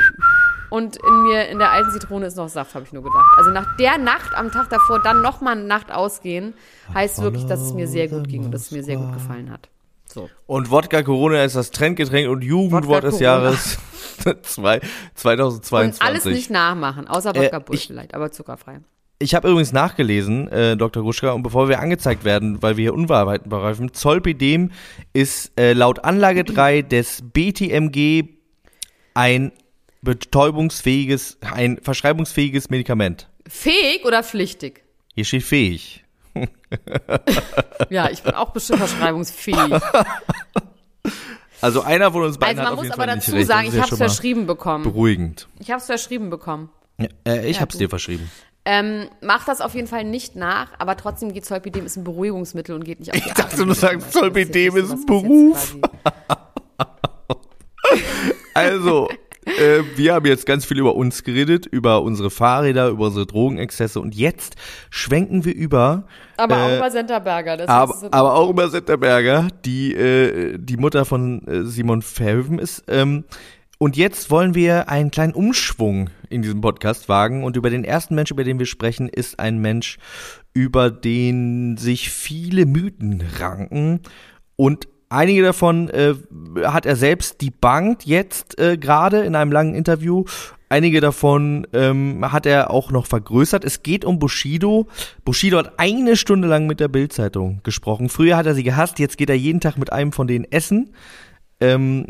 und 0.69 0.97
in 0.97 1.23
mir, 1.23 1.47
in 1.47 1.59
der 1.59 1.71
alten 1.71 1.91
Zitrone 1.91 2.25
ist 2.25 2.35
noch 2.37 2.49
Saft, 2.49 2.75
habe 2.75 2.85
ich 2.85 2.91
nur 2.93 3.03
gedacht. 3.03 3.25
Also 3.37 3.51
nach 3.51 3.75
der 3.77 3.97
Nacht 3.97 4.35
am 4.35 4.51
Tag 4.51 4.69
davor 4.69 5.01
dann 5.01 5.21
noch 5.21 5.41
mal 5.41 5.51
eine 5.53 5.63
Nacht 5.63 5.91
ausgehen, 5.91 6.53
heißt 6.93 7.21
wirklich, 7.21 7.45
dass 7.45 7.61
es 7.61 7.73
mir 7.73 7.87
sehr 7.87 8.07
gut 8.07 8.27
ging 8.27 8.45
und 8.45 8.51
dass 8.51 8.63
es 8.63 8.71
mir 8.71 8.83
sehr 8.83 8.97
gut 8.97 9.13
gefallen 9.13 9.49
hat. 9.51 9.69
So. 10.05 10.29
Und 10.45 10.71
Wodka 10.71 11.03
Corona 11.03 11.43
ist 11.43 11.55
das 11.55 11.71
Trendgetränk 11.71 12.29
und 12.29 12.41
Jugendwort 12.43 13.03
des. 13.03 13.19
Jahres 13.19 13.77
zwei- 14.43 14.81
2022. 15.15 16.01
Und 16.01 16.07
alles 16.07 16.25
nicht 16.25 16.49
nachmachen, 16.49 17.07
außer 17.07 17.35
Wodka 17.35 17.57
Äh, 17.57 17.59
Bull 17.59 17.77
vielleicht, 17.77 18.13
aber 18.13 18.31
zuckerfrei. 18.31 18.79
Ich 19.19 19.33
habe 19.33 19.49
übrigens 19.49 19.73
nachgelesen, 19.73 20.47
äh, 20.49 20.77
Dr. 20.77 21.01
Gruschka, 21.03 21.31
und 21.31 21.41
bevor 21.43 21.69
wir 21.69 21.79
angezeigt 21.79 22.23
werden, 22.23 22.61
weil 22.61 22.77
wir 22.77 22.83
hier 22.83 22.93
Unwahrheiten 22.93 23.49
bereifen, 23.49 23.91
Zolpidem 23.93 24.71
ist 25.13 25.51
äh, 25.59 25.73
laut 25.73 26.03
Anlage 26.03 26.43
3 26.43 26.83
des 26.83 27.23
BTMG 27.33 28.36
ein 29.17 29.51
betäubungsfähiges, 30.03 31.37
ein 31.41 31.79
verschreibungsfähiges 31.81 32.69
Medikament. 32.69 33.27
Fähig 33.47 34.05
oder 34.05 34.21
pflichtig? 34.23 34.83
Hier 35.15 35.25
steht 35.25 35.43
fähig. 35.43 36.03
Ja, 37.89 38.09
ich 38.09 38.21
bin 38.21 38.33
auch 38.33 38.51
bestimmt 38.51 38.79
verschreibungsfähig. 38.79 39.57
Also 41.59 41.81
einer 41.81 42.11
von 42.11 42.21
uns 42.23 42.37
beiden 42.37 42.59
Also 42.59 42.75
man 42.75 42.85
muss 42.85 42.91
aber 42.93 43.07
dazu 43.07 43.31
recht. 43.31 43.47
sagen, 43.47 43.67
ich 43.69 43.79
habe 43.81 43.89
es 43.91 43.97
verschrieben 43.97 44.45
bekommen. 44.45 44.83
Beruhigend. 44.83 45.47
Ich 45.59 45.71
habe 45.71 45.79
es 45.79 45.87
verschrieben 45.87 46.29
bekommen. 46.29 46.69
Ja, 46.99 47.07
äh, 47.27 47.49
ich 47.49 47.55
Ja, 47.55 47.61
hab's 47.63 47.73
du. 47.73 47.79
dir 47.79 47.89
verschrieben. 47.89 48.29
Ähm, 48.65 49.07
mach 49.21 49.45
das 49.45 49.61
auf 49.61 49.73
jeden 49.73 49.87
Fall 49.87 50.03
nicht 50.03 50.35
nach, 50.35 50.73
aber 50.77 50.95
trotzdem 50.97 51.33
geht 51.33 51.45
Zolpidem 51.45 51.87
ist 51.87 51.95
ein 51.97 52.03
Beruhigungsmittel 52.03 52.75
und 52.75 52.83
geht 52.83 52.99
nicht 52.99 53.11
auf 53.11 53.19
die 53.19 53.27
Ich 53.27 53.33
dachte, 53.33 53.65
du 53.65 53.73
sagst, 53.73 54.05
Also, 54.07 54.19
Zolpidem 54.19 54.75
ist 54.77 54.91
ein 54.91 55.05
Beruf. 55.07 55.77
Also, 58.57 59.09
äh, 59.45 59.83
wir 59.95 60.13
haben 60.13 60.25
jetzt 60.25 60.45
ganz 60.45 60.65
viel 60.65 60.79
über 60.79 60.95
uns 60.95 61.23
geredet, 61.23 61.65
über 61.65 62.01
unsere 62.01 62.29
Fahrräder, 62.29 62.89
über 62.89 63.05
unsere 63.05 63.25
Drogenexzesse 63.25 63.99
und 63.99 64.13
jetzt 64.13 64.55
schwenken 64.89 65.45
wir 65.45 65.55
über, 65.55 66.07
Aber 66.35 66.57
auch 66.63 66.69
Äh, 66.69 66.77
über 66.77 66.91
Senterberger. 66.91 67.57
Das 67.57 67.67
aber, 67.69 67.93
ist, 67.93 68.13
aber 68.13 68.35
auch 68.35 68.49
über 68.49 68.69
Setterberger, 68.69 69.47
die 69.65 69.93
äh, 69.93 70.57
die 70.59 70.77
Mutter 70.77 71.05
von 71.05 71.47
äh, 71.47 71.63
Simon 71.63 72.01
Verhoeven 72.01 72.59
ist. 72.59 72.83
Ähm, 72.87 73.23
und 73.79 73.95
jetzt 73.95 74.31
wollen 74.31 74.55
wir 74.55 74.89
einen 74.89 75.11
kleinen 75.11 75.33
Umschwung 75.33 76.09
in 76.29 76.41
diesem 76.41 76.61
Podcast 76.61 77.09
wagen 77.09 77.43
und 77.43 77.55
über 77.55 77.69
den 77.69 77.83
ersten 77.83 78.15
Mensch, 78.15 78.31
über 78.31 78.43
den 78.43 78.57
wir 78.57 78.65
sprechen, 78.65 79.07
ist 79.07 79.39
ein 79.39 79.59
Mensch, 79.59 79.99
über 80.53 80.89
den 80.89 81.77
sich 81.77 82.09
viele 82.09 82.65
Mythen 82.65 83.23
ranken 83.39 84.01
und 84.55 84.87
einige 85.09 85.43
davon 85.43 85.89
äh, 85.89 86.13
hat 86.63 86.85
er 86.85 86.95
selbst 86.95 87.41
debunked 87.41 88.05
jetzt 88.05 88.59
äh, 88.59 88.77
gerade 88.77 89.21
in 89.21 89.35
einem 89.35 89.51
langen 89.51 89.75
Interview. 89.75 90.25
Einige 90.69 90.99
davon 90.99 91.65
ähm, 91.71 92.29
hat 92.29 92.45
er 92.45 92.71
auch 92.71 92.91
noch 92.91 93.05
vergrößert. 93.05 93.63
Es 93.63 93.83
geht 93.83 94.03
um 94.03 94.19
Bushido. 94.19 94.87
Bushido 95.23 95.57
hat 95.57 95.79
eine 95.79 96.17
Stunde 96.17 96.47
lang 96.47 96.67
mit 96.67 96.81
der 96.81 96.89
Bildzeitung 96.89 97.61
gesprochen. 97.63 98.09
Früher 98.09 98.35
hat 98.35 98.45
er 98.45 98.53
sie 98.53 98.63
gehasst, 98.63 98.99
jetzt 98.99 99.17
geht 99.17 99.29
er 99.29 99.37
jeden 99.37 99.61
Tag 99.61 99.77
mit 99.77 99.93
einem 99.93 100.11
von 100.11 100.27
denen 100.27 100.45
essen 100.51 100.93
ähm, 101.59 102.05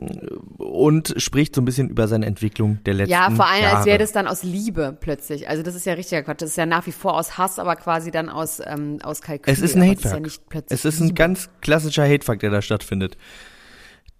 und 0.78 1.14
spricht 1.18 1.56
so 1.56 1.62
ein 1.62 1.66
bisschen 1.66 1.90
über 1.90 2.08
seine 2.08 2.26
Entwicklung 2.26 2.80
der 2.86 2.94
letzten 2.94 3.12
Jahre. 3.12 3.32
Ja, 3.32 3.36
vor 3.36 3.48
allem, 3.48 3.64
Jahre. 3.64 3.78
als 3.78 3.86
wäre 3.86 3.98
das 3.98 4.12
dann 4.12 4.28
aus 4.28 4.44
Liebe 4.44 4.96
plötzlich. 5.00 5.50
Also 5.50 5.64
das 5.64 5.76
ist 5.76 5.86
ja 5.86 5.94
richtiger 5.94 6.24
Quatsch. 6.24 6.42
Das 6.42 6.52
ist 6.52 6.58
ja 6.58 6.66
nach 6.66 6.86
wie 6.88 6.92
vor 6.92 7.16
aus 7.16 7.38
Hass, 7.38 7.60
aber 7.60 7.76
quasi 7.76 8.12
dann 8.12 8.30
aus, 8.30 8.62
ähm, 8.66 9.00
aus 9.04 9.22
Kalkül. 9.22 9.52
Es 9.52 9.60
ist 9.60 9.76
ein 9.76 9.84
Hatefuck. 9.84 10.04
das 10.04 10.12
ja 10.14 10.20
nicht 10.20 10.50
plötzlich 10.50 10.80
es 10.80 10.86
ist 10.86 11.00
ein 11.00 11.08
Liebe. 11.08 11.16
ganz 11.16 11.50
klassischer 11.62 12.04
Hatefuck, 12.04 12.40
der 12.40 12.52
da 12.52 12.62
stattfindet. 12.62 13.18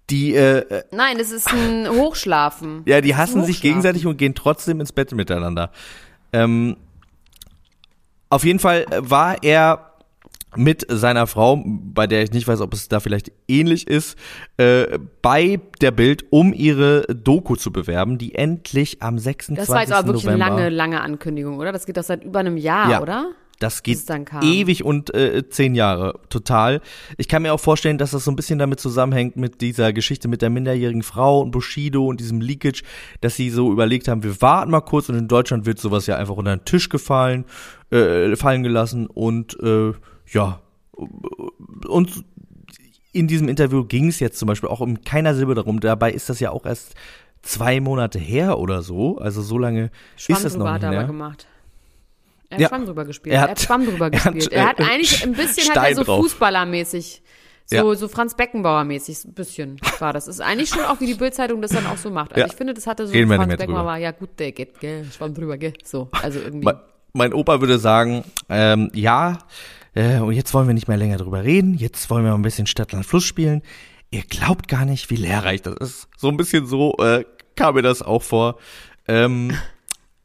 Die, 0.10 0.36
äh, 0.36 0.60
äh, 0.60 0.84
Nein, 0.92 1.20
es 1.20 1.32
ist 1.32 1.52
ein 1.52 1.90
Hochschlafen. 1.90 2.84
ja, 2.86 3.02
die 3.02 3.10
ist 3.10 3.18
hassen 3.18 3.44
sich 3.44 3.62
gegenseitig 3.62 4.06
und 4.06 4.18
gehen 4.18 4.36
trotzdem 4.36 4.80
ins 4.80 4.94
Bett 4.94 5.12
miteinander. 5.12 5.72
Ähm, 6.32 6.78
auf 8.30 8.44
jeden 8.44 8.60
Fall 8.60 8.86
war 8.98 9.44
er 9.44 9.87
mit 10.58 10.86
seiner 10.90 11.28
Frau, 11.28 11.64
bei 11.66 12.08
der 12.08 12.24
ich 12.24 12.32
nicht 12.32 12.48
weiß, 12.48 12.62
ob 12.62 12.74
es 12.74 12.88
da 12.90 13.00
vielleicht 13.00 13.32
ähnlich 13.48 13.88
ist, 13.88 14.18
äh, 14.58 15.00
bei 15.22 15.60
der 15.82 15.92
Bild, 15.92 16.26
um 16.30 16.54
ihre 16.54 17.04
Doku 17.08 17.56
zu 17.56 17.72
bewerben, 17.72 18.18
die 18.18 18.36
endlich 18.36 19.02
am 19.02 19.20
26. 19.20 19.56
Das 19.58 19.70
war 19.74 19.82
jetzt 19.82 19.94
aber 19.94 20.08
wirklich 20.08 20.26
November 20.26 20.46
eine 20.46 20.56
lange, 20.56 20.70
lange 20.70 21.02
Ankündigung, 21.02 21.58
oder? 21.58 21.72
Das 21.72 21.86
geht 21.86 21.98
doch 21.98 22.04
seit 22.04 22.24
über 22.24 22.40
einem 22.40 22.58
Jahr, 22.58 22.90
Ja. 22.90 23.02
oder? 23.02 23.32
Das 23.60 23.82
geht 23.82 23.98
ewig 24.44 24.84
und 24.84 25.12
äh, 25.16 25.50
zehn 25.50 25.74
Jahre, 25.74 26.20
total. 26.30 26.80
Ich 27.18 27.28
kann 27.28 27.42
mir 27.42 27.54
auch 27.54 27.60
vorstellen, 27.60 27.98
dass 27.98 28.12
das 28.12 28.24
so 28.24 28.30
ein 28.30 28.36
bisschen 28.36 28.60
damit 28.60 28.80
zusammenhängt 28.80 29.36
mit 29.36 29.62
dieser 29.62 29.94
Geschichte 29.94 30.28
mit 30.28 30.44
der 30.44 30.52
minderjährigen 30.52 31.02
Frau 31.02 31.42
und 31.42 31.50
Bushido 31.50 32.06
und 32.06 32.20
diesem 32.20 32.40
Leakage, 32.40 32.84
dass 33.22 33.36
sie 33.36 33.50
so 33.50 33.72
überlegt 33.72 34.08
haben, 34.10 34.22
wir 34.22 34.40
warten 34.44 34.70
mal 34.70 34.82
kurz 34.82 35.10
und 35.10 35.16
in 35.16 35.28
Deutschland 35.28 35.66
wird 35.66 35.80
sowas 35.80 36.06
ja 36.06 36.18
einfach 36.18 36.36
unter 36.36 36.56
den 36.56 36.66
Tisch 36.66 36.90
gefallen, 36.90 37.46
äh, 37.90 38.36
fallen 38.36 38.62
gelassen 38.62 39.08
und 39.08 39.58
äh, 39.60 39.94
ja, 40.32 40.60
und 41.88 42.24
in 43.14 43.28
diesem 43.28 43.50
Interview 43.50 43.84
ging 43.86 44.08
es 44.10 44.20
jetzt 44.20 44.38
zum 44.38 44.48
Beispiel 44.48 44.70
auch 44.70 44.80
um 44.80 45.02
keiner 45.04 45.34
Silbe 45.36 45.56
darum. 45.56 45.80
Dabei 45.80 46.12
ist 46.12 46.30
das 46.30 46.40
ja 46.40 46.52
auch 46.52 46.66
erst 46.66 46.94
zwei 47.42 47.80
Monate 47.80 48.20
her 48.20 48.60
oder 48.60 48.82
so. 48.82 49.18
Also 49.18 49.42
so 49.42 49.58
lange 49.58 49.90
Schwamm 50.18 50.38
ist 50.38 50.46
das 50.46 50.58
noch 50.58 50.68
hat 50.68 50.74
nicht 50.76 50.84
er 50.84 50.90
mehr. 50.92 51.00
aber 51.00 51.08
gemacht. 51.08 51.48
Er 52.50 52.56
hat 52.56 52.62
Ja. 52.62 52.68
Schwamm 52.70 52.86
drüber 52.86 53.06
gespielt. 53.06 53.34
Er 53.34 53.38
Er 53.40 53.42
hat- 53.44 53.50
hat, 53.52 53.62
Schwamm 53.62 53.86
drüber 53.86 54.08
er 54.12 54.24
hat, 54.26 54.34
gespielt. 54.34 54.54
Er 54.54 54.68
hat 54.68 54.80
äh, 54.80 54.84
eigentlich 54.84 55.24
ein 55.24 55.34
bisschen 55.34 55.64
hat 55.70 55.72
Stein 55.72 55.92
er 55.92 55.96
so 55.96 56.04
drauf. 56.04 56.22
Fußballermäßig. 56.24 57.22
So, 57.66 57.76
Ja. 57.76 57.96
so 57.96 58.08
Franz 58.08 58.34
Beckenbauer-mäßig, 58.36 59.26
ein 59.28 59.34
bisschen 59.34 59.78
war 60.00 60.14
das. 60.14 60.28
Ist 60.30 60.40
eigentlich 60.40 60.70
schon 60.70 60.84
auch, 60.86 61.02
wie 61.02 61.06
die 61.08 61.16
Bildzeitung 61.16 61.62
das 61.62 61.72
dann 61.72 61.86
auch 61.88 61.98
so 61.98 62.10
macht. 62.10 62.32
Also 62.32 62.42
Ja. 62.42 62.48
ich 62.48 62.54
finde, 62.54 62.74
das 62.74 62.88
hatte 62.88 63.06
so 63.08 63.12
Reden 63.14 63.28
Franz 63.34 63.58
Beckenbauer 63.58 63.86
war, 63.86 63.98
ja 63.98 64.12
gut, 64.12 64.30
der 64.40 64.54
geht, 64.54 64.80
gell, 64.80 65.06
Schwamm 65.12 65.34
drüber, 65.34 65.58
gell. 65.58 65.74
So, 65.84 66.08
also 66.22 66.40
irgendwie. 66.40 66.66
Me- 66.66 66.82
Mein 67.14 67.34
Opa 67.34 67.60
würde 67.60 67.78
sagen, 67.80 68.24
ähm, 68.48 68.90
ja, 68.94 69.40
äh, 69.98 70.20
und 70.20 70.34
jetzt 70.34 70.54
wollen 70.54 70.68
wir 70.68 70.76
nicht 70.76 70.88
mehr 70.88 70.98
länger 70.98 71.18
drüber 71.18 71.44
reden, 71.44 71.74
jetzt 71.74 72.10
wollen 72.12 72.24
wir 72.24 72.30
mal 72.30 72.38
ein 72.38 72.44
bisschen 72.44 72.68
Stadtland 72.68 73.04
Fluss 73.04 73.24
spielen. 73.24 73.64
Ihr 74.12 74.22
glaubt 74.22 74.68
gar 74.68 74.86
nicht, 74.86 75.10
wie 75.10 75.16
lehrreich 75.16 75.64
das 75.64 75.76
ist. 75.78 76.08
So 76.16 76.30
ein 76.30 76.38
bisschen 76.38 76.68
so 76.68 76.96
äh, 76.98 77.26
kam 77.56 77.74
mir 77.74 77.82
das 77.82 78.04
auch 78.04 78.22
vor. 78.22 78.58
Ähm, 79.08 79.52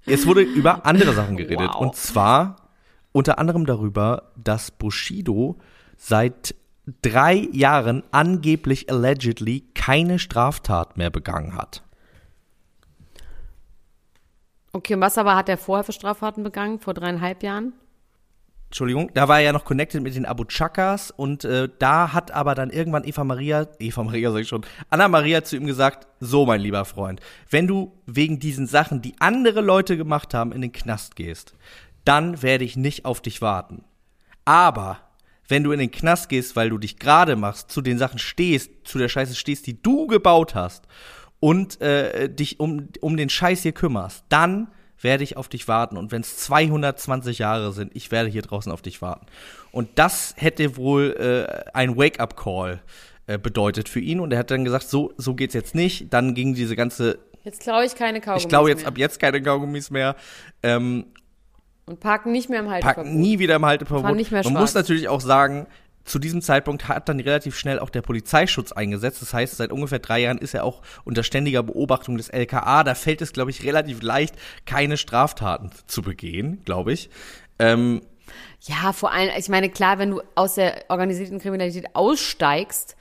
es 0.05 0.27
wurde 0.27 0.43
über 0.43 0.85
andere 0.85 1.15
Sachen 1.15 1.39
geredet. 1.39 1.71
Wow. 1.73 1.81
Und 1.81 1.97
zwar 1.97 2.57
unter 3.13 3.39
anderem 3.39 3.65
darüber, 3.65 4.33
dass 4.37 4.71
Bushido 4.71 5.59
seit 5.97 6.55
drei 7.01 7.49
Jahren 7.53 8.03
angeblich 8.11 8.91
allegedly 8.91 9.65
keine 9.75 10.19
Straftat 10.19 10.99
mehr 10.99 11.11
begangen 11.11 11.57
hat. 11.57 11.83
Okay, 14.73 14.95
und 14.95 15.01
was 15.01 15.17
aber 15.17 15.35
hat 15.35 15.49
er 15.49 15.57
vorher 15.57 15.85
für 15.85 15.93
Straftaten 15.93 16.43
begangen? 16.43 16.79
Vor 16.79 16.93
dreieinhalb 16.93 17.43
Jahren? 17.43 17.73
Entschuldigung, 18.73 19.11
da 19.13 19.29
war 19.29 19.37
er 19.37 19.45
ja 19.45 19.53
noch 19.53 19.67
connected 19.67 20.03
mit 20.03 20.15
den 20.15 20.25
Abu 20.25 20.47
Chakas 20.47 21.11
und 21.11 21.45
äh, 21.45 21.69
da 21.79 22.15
hat 22.15 22.31
aber 22.31 22.55
dann 22.55 22.71
irgendwann 22.71 23.05
Eva 23.05 23.23
Maria, 23.23 23.67
Eva 23.79 24.03
Maria 24.03 24.33
sag 24.33 24.41
ich 24.41 24.49
schon, 24.49 24.65
Anna 24.89 25.09
Maria 25.09 25.45
zu 25.45 25.57
ihm 25.57 25.67
gesagt, 25.67 26.09
so 26.21 26.47
mein 26.47 26.63
lieber 26.63 26.87
Freund, 26.87 27.21
wenn 27.51 27.67
du 27.67 27.93
wegen 28.07 28.39
diesen 28.41 28.67
Sachen, 28.67 29.03
die 29.03 29.13
andere 29.19 29.61
Leute 29.61 29.99
gemacht 29.99 30.33
haben, 30.33 30.53
in 30.53 30.63
den 30.63 30.73
Knast 30.73 31.17
gehst, 31.17 31.55
dann 32.07 32.41
werde 32.41 32.65
ich 32.65 32.75
nicht 32.75 33.05
auf 33.05 33.21
dich 33.21 33.43
warten. 33.43 33.85
Aber 34.47 35.01
wenn 35.49 35.65
du 35.65 35.73
in 35.73 35.79
den 35.79 35.91
Knast 35.91 36.31
gehst, 36.31 36.57
weil 36.57 36.71
du 36.71 36.79
dich 36.79 36.99
gerade 36.99 37.37
machst, 37.37 37.71
zu 37.71 37.83
den 37.83 37.99
Sachen 37.99 38.19
stehst, 38.19 38.71
zu 38.85 38.97
der 38.97 39.11
Scheiße 39.11 39.35
stehst, 39.35 39.67
die 39.67 39.83
du 39.83 40.07
gebaut 40.07 40.55
hast 40.55 40.87
und 41.41 41.79
äh, 41.83 42.31
dich 42.31 42.59
um, 42.59 42.89
um 43.03 43.19
den 43.19 43.29
Scheiß 43.29 43.65
hier 43.65 43.73
kümmerst, 43.73 44.25
dann 44.31 44.69
werde 45.03 45.25
ich 45.25 45.37
auf 45.37 45.49
dich 45.49 45.69
warten. 45.69 45.97
Und 45.97 46.13
wenn 46.13 46.21
es 46.23 46.37
220 46.39 47.39
Jahre 47.39 47.73
sind, 47.73 47.91
ich 47.95 48.11
werde 48.11 48.29
hier 48.29 48.43
draußen 48.43 48.71
auf 48.73 48.83
dich 48.83 49.03
warten. 49.03 49.27
Und 49.73 49.89
das 49.97 50.35
hätte 50.37 50.77
wohl 50.77 51.13
äh, 51.19 51.71
ein 51.73 51.97
Wake-up-Call 51.97 52.81
äh, 53.27 53.39
bedeutet 53.39 53.89
für 53.89 54.01
ihn. 54.01 54.21
Und 54.21 54.33
er 54.33 54.39
hat 54.39 54.51
dann 54.51 54.65
gesagt, 54.65 54.89
so, 54.89 55.13
so 55.17 55.35
geht's 55.35 55.55
jetzt 55.55 55.75
nicht. 55.75 56.13
Dann 56.13 56.35
ging 56.35 56.55
diese 56.55 56.77
ganze, 56.77 57.19
Jetzt 57.45 57.63
glaube 57.63 57.85
ich 57.87 57.95
keine 57.97 58.21
Kaugummis 58.21 58.43
ich 58.45 58.49
glaube 58.49 58.69
jetzt 58.69 58.81
mehr. 58.81 58.89
ab 58.89 58.99
jetzt 58.99 59.19
keine 59.19 59.43
Kaugummis 59.43 59.91
mehr. 59.91 60.15
Ähm, 60.63 61.07
Und 61.87 61.99
parken 62.01 62.31
nicht 62.33 62.49
mehr 62.49 62.61
im 62.61 62.71
Halteverbot. 62.71 63.05
packen 63.05 63.21
nie 63.21 63.39
wieder 63.41 63.57
im 63.57 63.67
Halteverbot. 63.67 64.05
Fahren 64.05 64.17
nicht 64.17 64.31
mehr 64.31 64.43
Man 64.45 64.53
schwarz. 64.53 64.61
muss 64.61 64.75
natürlich 64.75 65.09
auch 65.09 65.21
sagen, 65.21 65.67
zu 66.05 66.19
diesem 66.19 66.43
Zeitpunkt 66.43 66.89
hat 66.89 67.09
dann 67.09 67.21
relativ 67.21 67.57
schnell 67.57 67.79
auch 67.79 67.91
der 67.91 68.03
Polizeischutz 68.03 68.73
eingesetzt. 68.73 69.23
Das 69.23 69.33
heißt, 69.35 69.57
seit 69.57 69.73
ungefähr 69.73 69.99
drei 69.99 70.21
Jahren 70.21 70.39
ist 70.39 70.55
er 70.55 70.65
auch 70.65 70.83
unter 71.05 71.23
ständiger 71.23 71.63
Beobachtung 71.63 72.17
des 72.17 72.29
LKA. 72.29 72.85
Da 72.85 72.95
fällt 72.95 73.23
es, 73.23 73.33
glaube 73.33 73.51
ich, 73.51 73.65
relativ 73.65 74.03
leicht, 74.03 74.35
keine 74.67 74.97
Straftaten 74.97 75.71
zu 75.87 76.03
begehen, 76.03 76.63
glaube 76.65 76.93
ich. 76.93 77.11
Ähm, 77.59 78.03
Ja, 78.63 78.93
vor 78.93 79.13
allem, 79.13 79.31
ich 79.37 79.49
meine, 79.49 79.71
klar, 79.71 79.99
wenn 79.99 80.11
du 80.11 80.23
aus 80.35 80.55
der 80.55 80.85
organisierten 80.89 81.39
Kriminalität 81.39 81.95
aussteigst, 81.95 82.97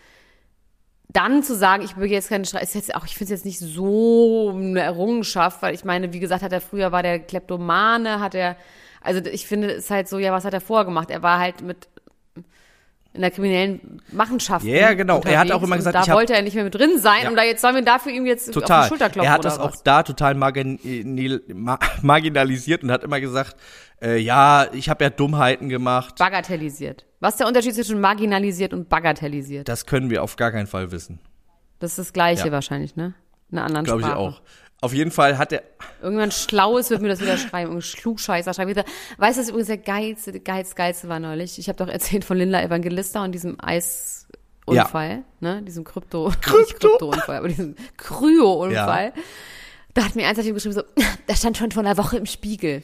dann 1.10 1.44
zu 1.44 1.56
sagen, 1.56 1.84
ich 1.84 1.96
begehe 1.96 2.16
jetzt 2.16 2.30
keine 2.30 2.46
Strafe, 2.46 2.64
ist 2.64 2.76
jetzt 2.76 2.96
auch, 2.96 3.06
ich 3.06 3.16
finde 3.16 3.34
es 3.34 3.40
jetzt 3.42 3.46
nicht 3.46 3.60
so 3.60 4.54
eine 4.56 4.80
Errungenschaft, 4.80 5.62
weil 5.62 5.74
ich 5.74 5.84
meine, 5.84 6.14
wie 6.14 6.20
gesagt, 6.20 6.42
hat 6.42 6.54
er 6.54 6.62
früher 6.62 6.92
war 6.92 7.04
der 7.04 7.20
Kleptomane, 7.20 8.20
hat 8.20 8.34
er, 8.34 8.56
also 9.02 9.20
ich 9.26 9.46
finde, 9.46 9.72
es 9.74 9.90
halt 9.90 10.08
so, 10.08 10.20
ja, 10.20 10.32
was 10.32 10.46
hat 10.46 10.54
er 10.54 10.62
vorher 10.62 10.86
gemacht? 10.86 11.10
Er 11.12 11.22
war 11.22 11.40
halt 11.40 11.62
mit 11.62 11.90
in 13.14 13.22
der 13.22 13.32
kriminellen 13.32 14.02
Machenschaft. 14.12 14.66
Ja, 14.66 14.76
ja, 14.76 14.94
genau. 14.94 15.22
Er 15.26 15.40
hat 15.40 15.52
auch 15.52 15.62
immer 15.64 15.76
gesagt, 15.76 15.96
da 15.96 16.02
ich 16.04 16.10
hab- 16.10 16.16
wollte 16.16 16.34
er 16.34 16.42
nicht 16.44 16.56
mehr 16.56 16.64
mit 16.64 16.76
drin 16.76 16.98
sein 17.00 17.24
Ja. 17.24 17.30
und 17.30 17.36
da 17.36 17.44
jetzt 17.44 17.62
sollen 17.62 17.76
wir 17.76 17.82
dafür 17.84 18.12
ihm 18.14 18.26
jetzt 18.26 18.48
auf 18.50 18.54
total. 18.54 18.84
die 18.84 18.88
Schulter 18.90 19.10
klopfen 19.10 19.28
Er 19.28 19.34
hat 19.34 19.44
das 19.46 19.60
auch 19.60 19.72
was? 19.74 19.84
da 19.84 20.04
total 20.04 20.36
margin 20.36 20.80
ma 21.54 21.78
marginalisiert 22.02 22.84
und 22.84 22.92
hat 22.92 23.04
immer 23.04 23.20
gesagt, 23.20 23.56
äh, 24.02 24.18
ja, 24.18 24.68
ich 24.74 24.90
habe 24.90 25.04
ja 25.04 25.10
Dummheiten 25.10 25.68
gemacht. 25.70 26.16
Bagatellisiert. 26.18 27.06
Was 27.20 27.34
ist 27.34 27.40
der 27.42 27.48
Unterschied 27.48 27.76
zwischen 27.76 28.00
marginalisiert 28.00 28.74
und 28.74 28.90
bagatellisiert? 28.90 29.68
Das 29.68 29.86
können 29.86 30.10
wir 30.10 30.24
auf 30.24 30.36
gar 30.38 30.52
keinen 30.52 30.68
Fall 30.68 30.92
wissen. 30.92 31.20
Das 31.80 31.92
ist 31.92 32.00
das 32.00 32.14
Gleiche 32.14 32.48
Ja. 32.48 32.52
wahrscheinlich, 32.52 32.96
ne? 32.96 33.14
In 33.52 33.58
einer 33.58 33.68
anderen 33.68 33.86
Glaube 33.86 34.02
ich 34.02 34.08
Sprache. 34.08 34.20
auch. 34.20 34.42
Auf 34.82 34.94
jeden 34.94 35.12
Fall 35.12 35.38
hat 35.38 35.52
er, 35.52 35.62
Irgendwann 36.02 36.32
Schlaues 36.32 36.90
wird 36.90 37.04
mir 37.04 37.08
das 37.08 37.22
wieder 37.22 37.38
schreiben. 37.38 37.72
Irgendein 37.72 38.02
Klugscheißer 38.02 38.54
schreibt 38.54 38.70
wieder. 38.70 38.84
Weißt 39.18 39.38
du, 39.38 39.42
was 39.44 39.50
übrigens 39.50 39.68
der 39.68 39.78
geilste, 39.78 40.40
geilste, 40.40 40.76
geilste 40.76 41.08
war 41.08 41.20
neulich? 41.20 41.60
Ich 41.60 41.68
habe 41.70 41.78
doch 41.78 41.88
erzählt 41.88 42.26
von 42.26 42.38
Linda 42.38 42.60
Evangelista 42.60 43.24
und 43.24 43.32
diesem 43.32 43.58
Eisunfall, 43.62 45.24
ne? 45.40 45.62
Diesem 45.62 45.84
Krypto, 45.84 46.30
nicht 46.58 46.80
Krypto-Unfall, 46.80 47.38
aber 47.38 47.48
diesem 47.48 47.76
Kryo-Unfall. 47.98 49.14
Da 49.94 50.06
hat 50.06 50.16
mir 50.16 50.28
eins 50.28 50.38
geschrieben 50.40 50.74
so, 50.74 50.84
da 51.28 51.36
stand 51.36 51.58
schon 51.58 51.72
vor 51.72 51.84
einer 51.84 51.98
Woche 51.98 52.18
im 52.18 52.26
Spiegel. 52.26 52.82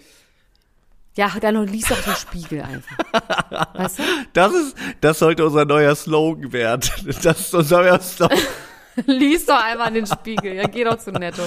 Ja, 1.16 1.32
dann 1.42 1.66
liest 1.66 1.90
doch 1.90 2.00
den 2.00 2.14
Spiegel 2.14 2.62
einfach. 2.62 3.74
Weißt 3.74 3.98
du? 3.98 4.04
das 4.34 4.54
ist, 4.54 4.78
das 5.02 5.18
sollte 5.18 5.44
unser 5.44 5.66
neuer 5.66 5.96
Slogan 5.96 6.54
werden. 6.54 6.88
Das 7.24 7.40
ist 7.40 7.56
unser 7.56 7.82
neuer 7.82 8.00
Slogan. 8.00 8.38
Lies 9.06 9.46
doch 9.46 9.64
einmal 9.64 9.92
den 9.92 10.06
Spiegel. 10.06 10.56
Ja, 10.56 10.68
geh 10.68 10.84
doch 10.84 10.98
zu 10.98 11.12
Netto. 11.12 11.44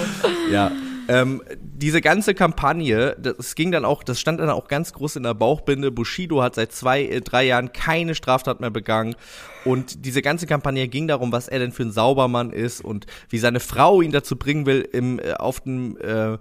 Ja. 0.50 0.70
Ähm, 1.08 1.42
diese 1.58 2.00
ganze 2.00 2.34
Kampagne, 2.34 3.16
das 3.18 3.56
ging 3.56 3.72
dann 3.72 3.84
auch, 3.84 4.04
das 4.04 4.20
stand 4.20 4.38
dann 4.38 4.50
auch 4.50 4.68
ganz 4.68 4.92
groß 4.92 5.16
in 5.16 5.24
der 5.24 5.34
Bauchbinde. 5.34 5.90
Bushido 5.90 6.42
hat 6.42 6.54
seit 6.54 6.70
zwei, 6.72 7.02
äh, 7.02 7.20
drei 7.20 7.44
Jahren 7.44 7.72
keine 7.72 8.14
Straftat 8.14 8.60
mehr 8.60 8.70
begangen. 8.70 9.16
Und 9.64 10.04
diese 10.04 10.22
ganze 10.22 10.46
Kampagne 10.46 10.86
ging 10.86 11.08
darum, 11.08 11.32
was 11.32 11.48
er 11.48 11.58
denn 11.58 11.72
für 11.72 11.82
ein 11.82 11.90
Saubermann 11.90 12.52
ist 12.52 12.80
und 12.84 13.06
wie 13.28 13.38
seine 13.38 13.60
Frau 13.60 14.02
ihn 14.02 14.12
dazu 14.12 14.36
bringen 14.36 14.66
will, 14.66 14.88
im, 14.92 15.18
äh, 15.18 15.32
auf 15.32 15.60
dem, 15.60 15.96
äh, 15.98 16.38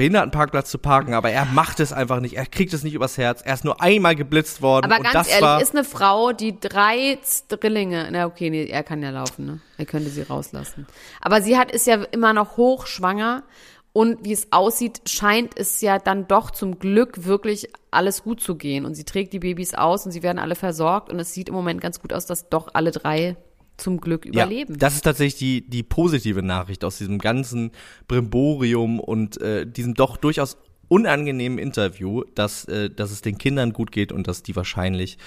Behindertenparkplatz 0.00 0.70
zu 0.70 0.78
parken, 0.78 1.12
aber 1.12 1.30
er 1.30 1.44
macht 1.44 1.78
es 1.78 1.92
einfach 1.92 2.20
nicht. 2.20 2.34
Er 2.34 2.46
kriegt 2.46 2.72
es 2.72 2.82
nicht 2.82 2.94
übers 2.94 3.18
Herz. 3.18 3.42
Er 3.44 3.52
ist 3.52 3.66
nur 3.66 3.82
einmal 3.82 4.16
geblitzt 4.16 4.62
worden. 4.62 4.90
Aber 4.90 5.02
ganz 5.02 5.12
das 5.12 5.28
ehrlich, 5.28 5.62
ist 5.62 5.74
eine 5.74 5.84
Frau, 5.84 6.32
die 6.32 6.58
drei 6.58 7.18
Drillinge, 7.48 8.08
na 8.10 8.24
okay, 8.24 8.48
nee, 8.48 8.64
er 8.64 8.82
kann 8.82 9.02
ja 9.02 9.10
laufen, 9.10 9.44
ne? 9.44 9.60
Er 9.76 9.84
könnte 9.84 10.08
sie 10.08 10.22
rauslassen. 10.22 10.86
Aber 11.20 11.42
sie 11.42 11.58
hat, 11.58 11.70
ist 11.70 11.86
ja 11.86 11.96
immer 12.12 12.32
noch 12.32 12.56
hochschwanger 12.56 13.42
und 13.92 14.24
wie 14.24 14.32
es 14.32 14.50
aussieht, 14.52 15.02
scheint 15.06 15.58
es 15.58 15.82
ja 15.82 15.98
dann 15.98 16.26
doch 16.26 16.50
zum 16.50 16.78
Glück 16.78 17.26
wirklich 17.26 17.68
alles 17.90 18.22
gut 18.22 18.40
zu 18.40 18.54
gehen. 18.54 18.86
Und 18.86 18.94
sie 18.94 19.04
trägt 19.04 19.34
die 19.34 19.40
Babys 19.40 19.74
aus 19.74 20.06
und 20.06 20.12
sie 20.12 20.22
werden 20.22 20.38
alle 20.38 20.54
versorgt 20.54 21.10
und 21.10 21.20
es 21.20 21.34
sieht 21.34 21.50
im 21.50 21.54
Moment 21.54 21.82
ganz 21.82 22.00
gut 22.00 22.14
aus, 22.14 22.24
dass 22.24 22.48
doch 22.48 22.70
alle 22.72 22.90
drei 22.90 23.36
zum 23.80 24.00
Glück 24.00 24.24
überleben. 24.24 24.74
Ja, 24.74 24.78
das 24.78 24.94
ist 24.94 25.02
tatsächlich 25.02 25.38
die, 25.38 25.68
die 25.68 25.82
positive 25.82 26.42
Nachricht 26.42 26.84
aus 26.84 26.98
diesem 26.98 27.18
ganzen 27.18 27.72
Brimborium 28.08 29.00
und 29.00 29.40
äh, 29.40 29.66
diesem 29.66 29.94
doch 29.94 30.16
durchaus 30.16 30.56
unangenehmen 30.88 31.58
Interview, 31.58 32.24
dass, 32.34 32.64
äh, 32.66 32.90
dass 32.90 33.10
es 33.12 33.22
den 33.22 33.38
Kindern 33.38 33.72
gut 33.72 33.92
geht 33.92 34.12
und 34.12 34.26
dass 34.26 34.42
die 34.42 34.56
wahrscheinlich 34.56 35.18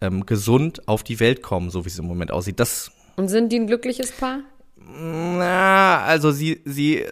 ähm, 0.00 0.26
gesund 0.26 0.88
auf 0.88 1.04
die 1.04 1.20
Welt 1.20 1.42
kommen, 1.42 1.70
so 1.70 1.84
wie 1.84 1.88
es 1.88 1.98
im 1.98 2.06
Moment 2.06 2.32
aussieht. 2.32 2.58
Das 2.58 2.90
und 3.16 3.28
sind 3.28 3.52
die 3.52 3.56
ein 3.56 3.66
glückliches 3.66 4.12
Paar? 4.12 4.40
Na, 4.76 6.02
also 6.02 6.32
sie, 6.32 6.60
sie, 6.64 7.04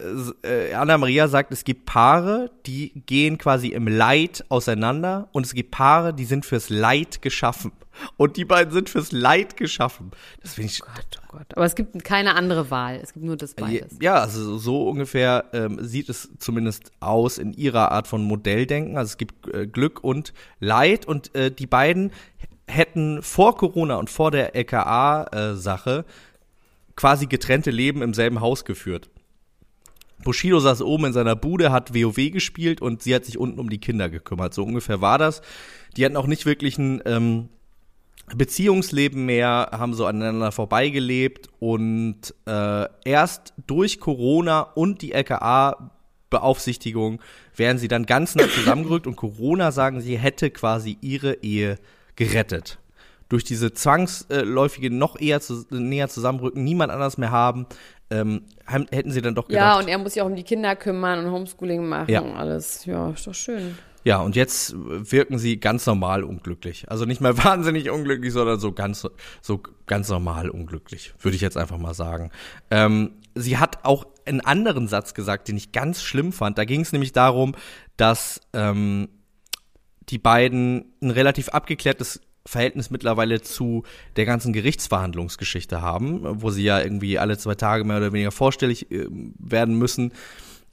äh, 0.42 0.74
Anna 0.74 0.98
Maria 0.98 1.28
sagt, 1.28 1.52
es 1.52 1.62
gibt 1.62 1.86
Paare, 1.86 2.50
die 2.66 3.02
gehen 3.06 3.38
quasi 3.38 3.68
im 3.68 3.86
Leid 3.86 4.44
auseinander 4.48 5.28
und 5.32 5.46
es 5.46 5.54
gibt 5.54 5.70
Paare, 5.70 6.12
die 6.12 6.24
sind 6.24 6.44
fürs 6.44 6.68
Leid 6.68 7.22
geschaffen. 7.22 7.72
Und 8.16 8.36
die 8.36 8.44
beiden 8.44 8.72
sind 8.72 8.88
fürs 8.88 9.12
Leid 9.12 9.56
geschaffen. 9.56 10.10
Das 10.42 10.54
finde 10.54 10.70
ich. 10.72 10.80
Gott, 10.80 11.20
oh 11.22 11.36
Gott. 11.36 11.46
Aber 11.56 11.64
es 11.64 11.74
gibt 11.74 12.02
keine 12.04 12.34
andere 12.34 12.70
Wahl. 12.70 13.00
Es 13.02 13.12
gibt 13.12 13.24
nur 13.24 13.36
das 13.36 13.54
beides. 13.54 13.96
Ja, 14.00 14.14
also 14.14 14.58
so 14.58 14.88
ungefähr 14.88 15.46
ähm, 15.52 15.78
sieht 15.82 16.08
es 16.08 16.30
zumindest 16.38 16.92
aus 17.00 17.38
in 17.38 17.52
ihrer 17.52 17.92
Art 17.92 18.06
von 18.06 18.22
Modelldenken. 18.24 18.96
Also 18.96 19.10
es 19.10 19.16
gibt 19.16 19.48
äh, 19.48 19.66
Glück 19.66 20.02
und 20.02 20.32
Leid 20.58 21.06
und 21.06 21.34
äh, 21.34 21.50
die 21.50 21.66
beiden 21.66 22.12
hätten 22.66 23.22
vor 23.22 23.56
Corona 23.56 23.96
und 23.96 24.10
vor 24.10 24.30
der 24.30 24.54
LKA-Sache 24.54 26.04
äh, 26.06 26.12
quasi 26.96 27.26
getrennte 27.26 27.70
Leben 27.70 28.02
im 28.02 28.14
selben 28.14 28.40
Haus 28.40 28.64
geführt. 28.64 29.10
Bushido 30.22 30.60
saß 30.60 30.82
oben 30.82 31.06
in 31.06 31.12
seiner 31.12 31.34
Bude, 31.34 31.72
hat 31.72 31.94
WoW 31.94 32.30
gespielt 32.30 32.82
und 32.82 33.02
sie 33.02 33.14
hat 33.14 33.24
sich 33.24 33.38
unten 33.38 33.58
um 33.58 33.70
die 33.70 33.80
Kinder 33.80 34.10
gekümmert. 34.10 34.52
So 34.52 34.64
ungefähr 34.64 35.00
war 35.00 35.18
das. 35.18 35.40
Die 35.96 36.04
hatten 36.04 36.16
auch 36.16 36.26
nicht 36.26 36.46
wirklich 36.46 36.78
ein 36.78 37.02
ähm, 37.06 37.48
Beziehungsleben 38.36 39.26
mehr, 39.26 39.70
haben 39.72 39.94
so 39.94 40.06
aneinander 40.06 40.52
vorbeigelebt 40.52 41.48
und 41.58 42.34
äh, 42.46 42.86
erst 43.04 43.54
durch 43.66 44.00
Corona 44.00 44.60
und 44.60 45.02
die 45.02 45.12
LKA 45.12 45.90
Beaufsichtigung 46.30 47.20
wären 47.56 47.78
sie 47.78 47.88
dann 47.88 48.06
ganz 48.06 48.36
nah 48.36 48.48
zusammengerückt 48.48 49.06
und 49.06 49.16
Corona, 49.16 49.72
sagen 49.72 50.00
sie, 50.00 50.16
hätte 50.16 50.50
quasi 50.50 50.96
ihre 51.00 51.34
Ehe 51.42 51.78
gerettet 52.16 52.78
durch 53.28 53.44
diese 53.44 53.72
zwangsläufige 53.72 54.90
noch 54.90 55.18
eher 55.18 55.40
zu, 55.40 55.64
näher 55.70 56.08
zusammenrücken, 56.08 56.64
niemand 56.64 56.90
anders 56.92 57.16
mehr 57.16 57.30
haben, 57.30 57.66
ähm, 58.10 58.42
hätten 58.66 59.12
sie 59.12 59.22
dann 59.22 59.36
doch 59.36 59.46
gedacht. 59.46 59.62
Ja, 59.62 59.78
und 59.78 59.86
er 59.88 59.98
muss 59.98 60.14
sich 60.14 60.22
auch 60.22 60.26
um 60.26 60.34
die 60.34 60.42
Kinder 60.42 60.74
kümmern 60.74 61.24
und 61.24 61.30
Homeschooling 61.30 61.86
machen 61.88 62.10
Ja. 62.10 62.20
und 62.20 62.34
alles. 62.34 62.84
Ja, 62.86 63.10
ist 63.10 63.26
doch 63.28 63.34
schön. 63.34 63.78
Ja, 64.04 64.18
und 64.22 64.34
jetzt 64.34 64.74
wirken 64.76 65.38
sie 65.38 65.60
ganz 65.60 65.84
normal 65.86 66.24
unglücklich. 66.24 66.90
Also 66.90 67.04
nicht 67.04 67.20
mehr 67.20 67.36
wahnsinnig 67.44 67.90
unglücklich, 67.90 68.32
sondern 68.32 68.58
so 68.58 68.72
ganz, 68.72 69.06
so 69.42 69.62
ganz 69.86 70.08
normal 70.08 70.48
unglücklich, 70.48 71.14
würde 71.20 71.36
ich 71.36 71.42
jetzt 71.42 71.56
einfach 71.56 71.78
mal 71.78 71.94
sagen. 71.94 72.30
Ähm, 72.70 73.12
sie 73.34 73.58
hat 73.58 73.84
auch 73.84 74.06
einen 74.26 74.40
anderen 74.40 74.88
Satz 74.88 75.14
gesagt, 75.14 75.48
den 75.48 75.56
ich 75.56 75.72
ganz 75.72 76.02
schlimm 76.02 76.32
fand. 76.32 76.58
Da 76.58 76.64
ging 76.64 76.80
es 76.80 76.92
nämlich 76.92 77.12
darum, 77.12 77.54
dass 77.96 78.40
ähm, 78.52 79.08
die 80.08 80.18
beiden 80.18 80.92
ein 81.02 81.10
relativ 81.10 81.50
abgeklärtes 81.50 82.20
Verhältnis 82.46 82.90
mittlerweile 82.90 83.42
zu 83.42 83.84
der 84.16 84.24
ganzen 84.24 84.52
Gerichtsverhandlungsgeschichte 84.52 85.82
haben, 85.82 86.20
wo 86.42 86.50
sie 86.50 86.64
ja 86.64 86.80
irgendwie 86.80 87.18
alle 87.18 87.36
zwei 87.38 87.54
Tage 87.54 87.84
mehr 87.84 87.98
oder 87.98 88.12
weniger 88.12 88.32
vorstellig 88.32 88.90
äh, 88.90 89.06
werden 89.10 89.76
müssen. 89.76 90.12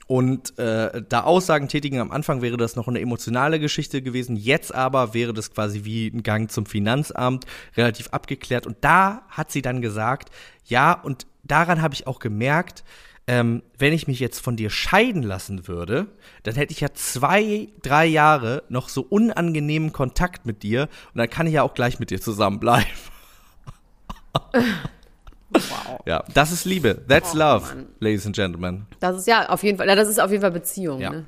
Und 0.08 0.58
äh, 0.58 1.04
da 1.08 1.24
Aussagen 1.24 1.68
tätigen 1.68 2.00
am 2.00 2.12
Anfang 2.12 2.42
wäre 2.42 2.56
das 2.56 2.78
noch 2.78 2.88
eine 2.88 3.02
emotionale 3.02 3.60
Geschichte 3.60 4.02
gewesen, 4.02 4.38
jetzt 4.38 4.74
aber 4.74 5.14
wäre 5.14 5.34
das 5.34 5.52
quasi 5.52 5.84
wie 5.84 6.08
ein 6.08 6.24
Gang 6.24 6.50
zum 6.50 6.66
Finanzamt, 6.66 7.46
relativ 7.76 8.08
abgeklärt. 8.10 8.66
Und 8.66 8.78
da 8.82 9.24
hat 9.28 9.52
sie 9.52 9.62
dann 9.62 9.82
gesagt, 9.82 10.30
ja, 10.66 10.94
und 10.94 11.28
daran 11.44 11.82
habe 11.82 11.94
ich 11.94 12.08
auch 12.08 12.20
gemerkt, 12.20 12.86
ähm, 13.28 13.62
wenn 13.78 13.92
ich 13.92 14.08
mich 14.08 14.22
jetzt 14.22 14.40
von 14.40 14.56
dir 14.56 14.70
scheiden 14.70 15.24
lassen 15.24 15.68
würde, 15.68 16.08
dann 16.44 16.56
hätte 16.56 16.72
ich 16.72 16.80
ja 16.80 16.94
zwei, 16.94 17.68
drei 17.82 18.06
Jahre 18.06 18.64
noch 18.70 18.88
so 18.88 19.02
unangenehmen 19.02 19.92
Kontakt 19.92 20.46
mit 20.46 20.64
dir 20.64 20.84
und 21.14 21.18
dann 21.18 21.30
kann 21.30 21.48
ich 21.48 21.54
ja 21.54 21.64
auch 21.64 21.74
gleich 21.74 22.00
mit 22.00 22.10
dir 22.10 22.22
zusammenbleiben. 22.22 22.88
Wow. 25.50 26.00
Ja, 26.06 26.24
das 26.34 26.52
ist 26.52 26.66
Liebe. 26.66 27.04
That's 27.08 27.34
Oh, 27.34 27.38
love, 27.38 27.76
Mann. 27.76 27.88
ladies 28.00 28.26
and 28.26 28.36
gentlemen. 28.36 28.86
Das 29.00 29.18
ist 29.18 29.28
ja 29.28 29.48
auf 29.50 29.64
jeden 29.64 29.78
Fall, 29.78 29.88
das 29.88 30.08
ist 30.10 30.20
auf 30.20 30.30
jeden 30.32 30.42
Fall 30.42 30.52
Beziehung, 30.52 31.00
Ja. 31.00 31.12
ne? 31.12 31.26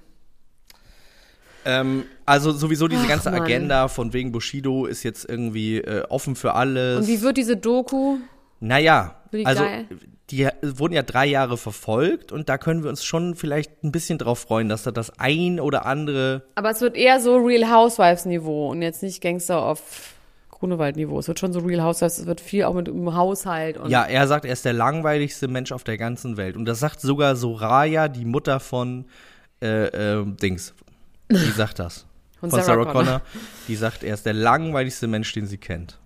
Ähm, 1.66 2.06
also 2.26 2.52
sowieso 2.52 2.88
diese 2.88 3.04
Ach, 3.04 3.08
ganze 3.10 3.32
Mann. 3.32 3.42
Agenda 3.42 3.88
von 3.90 4.14
wegen 4.14 4.32
Bushido 4.32 4.86
ist 4.86 5.04
jetzt 5.04 5.28
irgendwie 5.30 5.78
äh, 5.80 6.04
offen 6.10 6.36
für 6.36 6.54
alles. 6.56 7.00
Und 7.00 7.08
wie 7.08 7.22
wird 7.22 7.38
diese 7.38 7.58
Doku? 7.58 8.18
Naja, 8.62 9.16
die 9.34 9.46
also 9.46 9.64
geil? 9.64 9.86
die 10.32 10.48
wurden 10.62 10.94
ja 10.94 11.02
drei 11.02 11.26
Jahre 11.26 11.58
verfolgt 11.58 12.32
und 12.32 12.50
da 12.50 12.58
können 12.58 12.84
wir 12.84 12.90
uns 12.90 13.04
schon 13.04 13.36
vielleicht 13.36 13.84
ein 13.84 13.92
bisschen 13.92 14.18
drauf 14.18 14.40
freuen, 14.40 14.70
dass 14.70 14.84
da 14.84 14.92
das 14.92 15.18
ein 15.20 15.60
oder 15.60 15.86
andere 15.86 16.44
Aber 16.56 16.70
es 16.70 16.82
wird 16.82 16.96
eher 16.96 17.20
so 17.20 17.38
Real 17.38 17.70
Housewives 17.72 18.26
Niveau 18.26 18.70
und 18.70 18.82
jetzt 18.82 19.02
nicht 19.04 19.22
Gangster 19.22 19.62
auf 19.62 20.14
Grunewald 20.60 20.96
Niveau. 20.96 21.20
Es 21.20 21.28
wird 21.28 21.40
schon 21.40 21.54
so 21.54 21.60
Real 21.60 21.82
Housewives, 21.82 22.20
es 22.20 22.26
wird 22.26 22.42
viel 22.42 22.64
auch 22.66 22.74
mit 22.74 22.88
dem 22.88 23.16
Haushalt 23.16 23.78
und 23.78 23.90
Ja, 23.90 24.04
er 24.04 24.28
sagt, 24.28 24.46
er 24.46 24.54
ist 24.54 24.66
der 24.66 24.74
langweiligste 24.74 25.48
Mensch 25.48 25.72
auf 25.72 25.84
der 25.84 25.98
ganzen 25.98 26.38
Welt. 26.38 26.58
Und 26.58 26.66
das 26.66 26.80
sagt 26.80 27.02
sogar 27.02 27.36
Soraya, 27.36 28.08
die 28.10 28.26
Mutter 28.26 28.60
von 28.60 29.06
äh, 29.62 29.86
äh, 29.86 30.26
Dings. 30.26 30.74
Die 31.32 31.52
sagt 31.52 31.80
das. 31.80 32.06
Von 32.40 32.52
Von, 32.52 32.62
Sarah 32.62 32.84
Sarah, 32.84 32.92
Connor. 32.94 33.04
Connor. 33.04 33.22
Die 33.68 33.76
sagt, 33.76 34.02
er 34.02 34.14
ist 34.14 34.26
der 34.26 34.34
langweiligste 34.34 35.08
Mensch, 35.08 35.34
den 35.34 35.46
sie 35.46 35.58
kennt. 35.58 36.00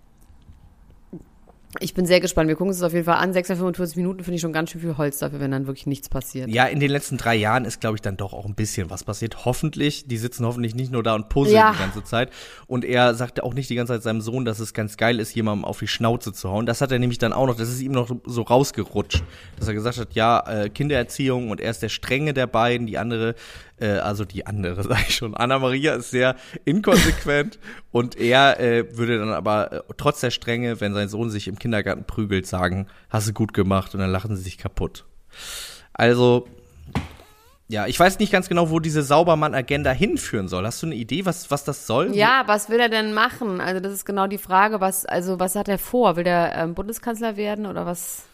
Ich 1.80 1.94
bin 1.94 2.06
sehr 2.06 2.20
gespannt. 2.20 2.48
Wir 2.48 2.54
gucken 2.56 2.68
uns 2.68 2.78
das 2.78 2.86
auf 2.86 2.92
jeden 2.92 3.04
Fall 3.04 3.16
an. 3.16 3.32
645 3.32 3.96
Minuten 3.96 4.22
finde 4.24 4.36
ich 4.36 4.40
schon 4.40 4.52
ganz 4.52 4.70
schön 4.70 4.80
viel 4.80 4.96
Holz 4.96 5.18
dafür, 5.18 5.40
wenn 5.40 5.50
dann 5.50 5.66
wirklich 5.66 5.86
nichts 5.86 6.08
passiert. 6.08 6.48
Ja, 6.48 6.64
in 6.66 6.80
den 6.80 6.90
letzten 6.90 7.16
drei 7.16 7.34
Jahren 7.34 7.64
ist, 7.64 7.80
glaube 7.80 7.96
ich, 7.96 8.02
dann 8.02 8.16
doch 8.16 8.32
auch 8.32 8.44
ein 8.46 8.54
bisschen 8.54 8.90
was 8.90 9.04
passiert. 9.04 9.44
Hoffentlich. 9.44 10.06
Die 10.06 10.16
sitzen 10.16 10.44
hoffentlich 10.46 10.74
nicht 10.74 10.92
nur 10.92 11.02
da 11.02 11.14
und 11.14 11.28
puzzeln 11.28 11.56
Ja. 11.56 11.72
die 11.72 11.78
ganze 11.78 12.04
Zeit. 12.04 12.30
Und 12.66 12.84
er 12.84 13.14
sagte 13.14 13.42
auch 13.44 13.54
nicht 13.54 13.68
die 13.70 13.74
ganze 13.74 13.94
Zeit 13.94 14.02
seinem 14.02 14.20
Sohn, 14.20 14.44
dass 14.44 14.58
es 14.58 14.74
ganz 14.74 14.96
geil 14.96 15.20
ist, 15.20 15.34
jemandem 15.34 15.64
auf 15.64 15.78
die 15.78 15.88
Schnauze 15.88 16.32
zu 16.32 16.50
hauen. 16.50 16.66
Das 16.66 16.80
hat 16.80 16.92
er 16.92 16.98
nämlich 16.98 17.18
dann 17.18 17.32
auch 17.32 17.46
noch, 17.46 17.56
das 17.56 17.68
ist 17.68 17.80
ihm 17.80 17.92
noch 17.92 18.10
so 18.24 18.42
rausgerutscht. 18.42 19.22
Dass 19.58 19.68
er 19.68 19.74
gesagt 19.74 19.98
hat, 19.98 20.14
ja, 20.14 20.40
äh, 20.48 20.68
Kindererziehung 20.70 21.50
und 21.50 21.60
er 21.60 21.70
ist 21.70 21.82
der 21.82 21.88
Strenge 21.88 22.34
der 22.34 22.46
beiden, 22.46 22.86
die 22.86 22.98
andere, 22.98 23.34
äh, 23.78 23.98
also 23.98 24.24
die 24.24 24.46
andere, 24.46 24.82
sag 24.88 25.08
ich 25.08 25.16
schon. 25.16 25.34
Anna 25.34 25.58
Maria 25.58 25.94
ist 25.94 26.10
sehr 26.10 26.36
inkonsequent 26.64 27.58
und 27.90 28.16
er 28.16 28.60
äh, 28.60 28.96
würde 28.96 29.18
dann 29.18 29.32
aber 29.32 29.72
äh, 29.72 29.80
trotz 29.96 30.20
der 30.20 30.30
Strenge, 30.30 30.80
wenn 30.80 30.94
sein 30.94 31.08
Sohn 31.08 31.30
sich 31.30 31.48
im 31.48 31.58
Kindergarten 31.58 32.04
prügelt, 32.04 32.46
sagen, 32.46 32.86
hast 33.10 33.28
du 33.28 33.32
gut 33.32 33.54
gemacht 33.54 33.94
und 33.94 34.00
dann 34.00 34.10
lachen 34.10 34.36
sie 34.36 34.42
sich 34.42 34.58
kaputt. 34.58 35.04
Also, 35.92 36.48
ja, 37.68 37.86
ich 37.86 37.98
weiß 37.98 38.18
nicht 38.18 38.30
ganz 38.30 38.48
genau, 38.48 38.70
wo 38.70 38.78
diese 38.78 39.02
Saubermann-Agenda 39.02 39.90
hinführen 39.90 40.48
soll. 40.48 40.66
Hast 40.66 40.82
du 40.82 40.86
eine 40.86 40.96
Idee, 40.96 41.24
was, 41.24 41.50
was 41.50 41.64
das 41.64 41.86
soll? 41.86 42.14
Ja, 42.14 42.42
was 42.46 42.68
will 42.68 42.78
er 42.78 42.90
denn 42.90 43.14
machen? 43.14 43.60
Also 43.60 43.80
das 43.80 43.92
ist 43.92 44.04
genau 44.04 44.26
die 44.26 44.38
Frage, 44.38 44.80
was, 44.80 45.06
also 45.06 45.40
was 45.40 45.56
hat 45.56 45.68
er 45.68 45.78
vor? 45.78 46.16
Will 46.16 46.24
der 46.24 46.54
ähm, 46.56 46.74
Bundeskanzler 46.74 47.36
werden 47.36 47.64
oder 47.66 47.86
was? 47.86 48.24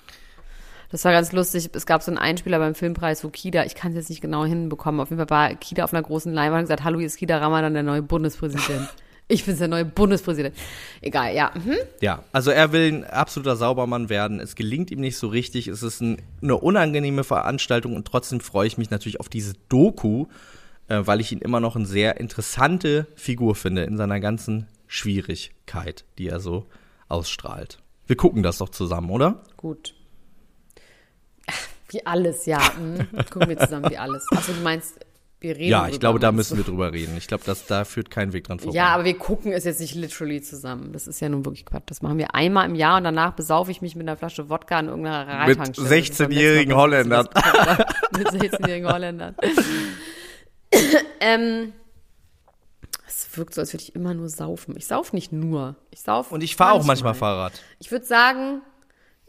Das 0.91 1.05
war 1.05 1.13
ganz 1.13 1.33
lustig. 1.33 1.71
Es 1.73 1.87
gab 1.87 2.03
so 2.03 2.11
einen 2.11 2.19
Einspieler 2.19 2.59
beim 2.59 2.75
Filmpreis, 2.75 3.23
wo 3.25 3.29
Kida, 3.29 3.65
ich 3.65 3.75
kann 3.75 3.93
es 3.93 3.97
jetzt 3.97 4.11
nicht 4.11 4.21
genau 4.21 4.45
hinbekommen, 4.45 5.01
auf 5.01 5.11
jeden 5.11 5.19
Fall 5.25 5.31
war 5.31 5.55
Kida 5.55 5.85
auf 5.85 5.93
einer 5.93 6.03
großen 6.03 6.33
Leinwand 6.33 6.61
und 6.61 6.65
gesagt, 6.65 6.85
hallo, 6.85 6.99
hier 6.99 7.07
ist 7.07 7.17
Kida 7.17 7.39
Ramadan, 7.39 7.75
der 7.75 7.83
neue 7.83 8.03
Bundespräsident. 8.03 8.89
Ich 9.33 9.45
bin 9.45 9.57
der 9.57 9.69
neue 9.69 9.85
Bundespräsident. 9.85 10.57
Egal, 11.01 11.37
ja. 11.37 11.53
Mhm. 11.55 11.77
Ja, 12.01 12.25
also 12.33 12.51
er 12.51 12.73
will 12.73 12.93
ein 12.93 13.05
absoluter 13.05 13.55
Saubermann 13.55 14.09
werden. 14.09 14.41
Es 14.41 14.57
gelingt 14.57 14.91
ihm 14.91 14.99
nicht 14.99 15.19
so 15.19 15.29
richtig. 15.29 15.69
Es 15.69 15.85
ist 15.85 16.01
ein, 16.01 16.21
eine 16.43 16.57
unangenehme 16.57 17.23
Veranstaltung 17.23 17.95
und 17.95 18.09
trotzdem 18.09 18.41
freue 18.41 18.67
ich 18.67 18.77
mich 18.77 18.91
natürlich 18.91 19.21
auf 19.21 19.29
diese 19.29 19.53
Doku, 19.69 20.27
äh, 20.89 21.03
weil 21.05 21.21
ich 21.21 21.31
ihn 21.31 21.39
immer 21.39 21.61
noch 21.61 21.77
eine 21.77 21.87
sehr 21.87 22.19
interessante 22.19 23.07
Figur 23.15 23.55
finde 23.55 23.85
in 23.85 23.97
seiner 23.97 24.19
ganzen 24.19 24.67
Schwierigkeit, 24.89 26.05
die 26.19 26.27
er 26.27 26.41
so 26.41 26.67
ausstrahlt. 27.07 27.79
Wir 28.09 28.17
gucken 28.17 28.43
das 28.43 28.59
doch 28.59 28.71
zusammen, 28.71 29.11
oder? 29.11 29.45
Gut. 29.57 29.95
Wie 31.89 32.07
alles, 32.07 32.47
ja. 32.47 32.61
Mhm. 32.79 33.09
Gucken 33.31 33.49
wir 33.49 33.59
zusammen, 33.59 33.91
wie 33.91 33.99
alles. 33.99 34.25
Achso, 34.31 34.53
du 34.53 34.61
meinst, 34.61 34.95
wir 35.41 35.57
reden 35.57 35.71
Ja, 35.71 35.89
ich 35.89 35.99
glaube, 35.99 36.19
da 36.19 36.33
müssen 36.33 36.59
wir 36.59 36.65
drüber 36.65 36.93
reden. 36.93 37.17
Ich 37.17 37.27
glaube, 37.27 37.45
da 37.67 37.85
führt 37.85 38.11
kein 38.11 38.33
Weg 38.35 38.45
dran 38.45 38.61
vorbei. 38.61 38.77
Ja, 38.77 38.89
aber 38.89 39.05
wir 39.05 39.17
gucken 39.17 39.53
es 39.53 39.65
jetzt 39.65 39.81
nicht 39.81 39.95
literally 39.95 40.43
zusammen. 40.43 40.93
Das 40.93 41.07
ist 41.07 41.21
ja 41.21 41.31
nun 41.31 41.47
wirklich 41.47 41.65
Quatsch. 41.65 41.85
Das 41.87 42.03
machen 42.03 42.19
wir 42.19 42.35
einmal 42.35 42.69
im 42.69 42.75
Jahr 42.75 42.99
und 42.99 43.05
danach 43.05 43.33
besaufe 43.33 43.71
ich 43.71 43.81
mich 43.81 43.97
mit 43.97 44.07
einer 44.07 44.19
Flasche 44.19 44.51
Wodka 44.51 44.79
an 44.79 44.89
irgendeiner 44.89 45.47
Mit 45.47 45.59
Reitankstelle. 45.59 45.89
Beim 45.89 45.99
16-jährigen 45.99 46.57
letzten 46.57 46.71
Mal 46.71 46.77
Holländern. 46.77 47.29
mit 48.19 48.29
16-jährigen 48.29 48.93
Holländern. 48.93 49.37
ähm, 51.21 51.73
es 53.07 53.37
wirkt 53.37 53.55
so, 53.55 53.63
als 53.63 53.73
würde 53.73 53.83
ich 53.83 53.95
immer 53.95 54.13
nur 54.13 54.29
saufen. 54.29 54.75
Ich 54.77 54.87
sauf 54.87 55.15
nicht 55.15 55.33
nur. 55.33 55.77
Ich 55.91 56.03
sauf. 56.03 56.33
Und 56.33 56.43
ich 56.43 56.55
fahre 56.55 56.75
auch 56.75 56.85
manchmal 56.85 57.15
Fahrrad. 57.15 57.55
Ich 57.79 57.91
würde 57.91 58.05
sagen, 58.05 58.61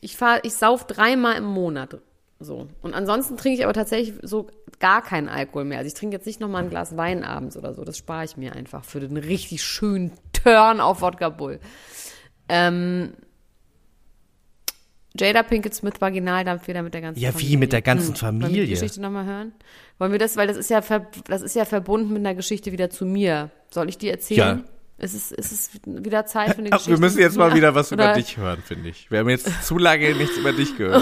ich 0.01 0.17
fahr, 0.17 0.43
ich 0.43 0.53
sauf 0.55 0.85
dreimal 0.85 1.37
im 1.37 1.45
Monat. 1.45 1.99
So. 2.39 2.67
Und 2.81 2.93
ansonsten 2.95 3.37
trinke 3.37 3.59
ich 3.59 3.63
aber 3.63 3.73
tatsächlich 3.73 4.15
so 4.23 4.47
gar 4.79 5.03
keinen 5.03 5.29
Alkohol 5.29 5.63
mehr. 5.63 5.77
Also 5.77 5.87
ich 5.87 5.93
trinke 5.93 6.15
jetzt 6.15 6.25
nicht 6.25 6.39
nochmal 6.39 6.63
ein 6.63 6.69
Glas 6.71 6.97
Wein 6.97 7.23
abends 7.23 7.55
oder 7.55 7.73
so. 7.75 7.83
Das 7.83 7.97
spare 7.97 8.25
ich 8.25 8.35
mir 8.35 8.53
einfach 8.53 8.83
für 8.83 8.99
den 8.99 9.15
richtig 9.15 9.63
schönen 9.63 10.11
Turn 10.33 10.79
auf 10.79 11.01
Wodka 11.01 11.29
Bull. 11.29 11.59
Ähm, 12.49 13.13
Jada 15.17 15.43
Pinkett 15.43 15.73
Smith 15.75 15.95
Vaginaldampfeder 15.99 16.81
mit 16.83 16.93
der 16.93 17.01
ganzen 17.01 17.19
Ja, 17.21 17.31
Familie. 17.31 17.49
wie 17.51 17.57
mit 17.57 17.73
der 17.73 17.81
ganzen 17.81 18.19
Wollen 18.21 18.39
wir 18.39 18.47
die 18.47 18.53
Familie? 18.55 18.67
Geschichte 18.75 19.01
nochmal 19.01 19.25
hören? 19.25 19.51
Wollen 19.99 20.11
wir 20.13 20.19
das, 20.19 20.37
weil 20.37 20.47
das 20.47 20.57
ist 20.57 20.69
ja 20.69 20.81
ver, 20.81 21.05
das 21.27 21.41
ist 21.41 21.55
ja 21.55 21.65
verbunden 21.65 22.13
mit 22.13 22.19
einer 22.25 22.33
Geschichte 22.33 22.71
wieder 22.71 22.89
zu 22.89 23.05
mir. 23.05 23.51
Soll 23.69 23.89
ich 23.89 23.97
die 23.97 24.09
erzählen? 24.09 24.63
Ja. 24.65 24.70
Ist 25.01 25.15
es, 25.15 25.31
ist 25.31 25.51
es 25.51 25.69
wieder 25.85 26.27
Zeit 26.27 26.51
für 26.51 26.59
eine 26.59 26.69
Ach, 26.71 26.77
Geschichte? 26.77 26.91
wir 26.91 26.99
müssen 26.99 27.19
jetzt 27.19 27.35
mal 27.35 27.55
wieder 27.55 27.73
was 27.73 27.91
über 27.91 28.03
Oder- 28.03 28.13
dich 28.13 28.37
hören, 28.37 28.61
finde 28.63 28.89
ich. 28.89 29.09
Wir 29.09 29.19
haben 29.19 29.29
jetzt 29.29 29.63
zu 29.63 29.77
lange 29.77 30.13
nichts 30.13 30.37
über 30.37 30.53
dich 30.53 30.77
gehört. 30.77 31.01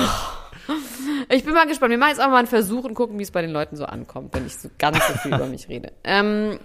Ich 1.30 1.44
bin 1.44 1.54
mal 1.54 1.68
gespannt. 1.68 1.92
Wir 1.92 1.98
machen 1.98 2.12
jetzt 2.12 2.22
auch 2.22 2.30
mal 2.30 2.38
einen 2.38 2.48
Versuch 2.48 2.86
und 2.86 2.94
gucken, 2.94 3.20
wie 3.20 3.24
es 3.24 3.32
bei 3.32 3.42
den 3.42 3.52
Leuten 3.52 3.76
so 3.76 3.86
ankommt, 3.86 4.34
wenn 4.34 4.46
ich 4.46 4.58
so 4.58 4.70
ganz 4.78 5.06
so 5.06 5.14
viel 5.16 5.34
über 5.34 5.48
mich 5.48 5.68
rede. 5.68 5.92
Ähm, 6.04 6.60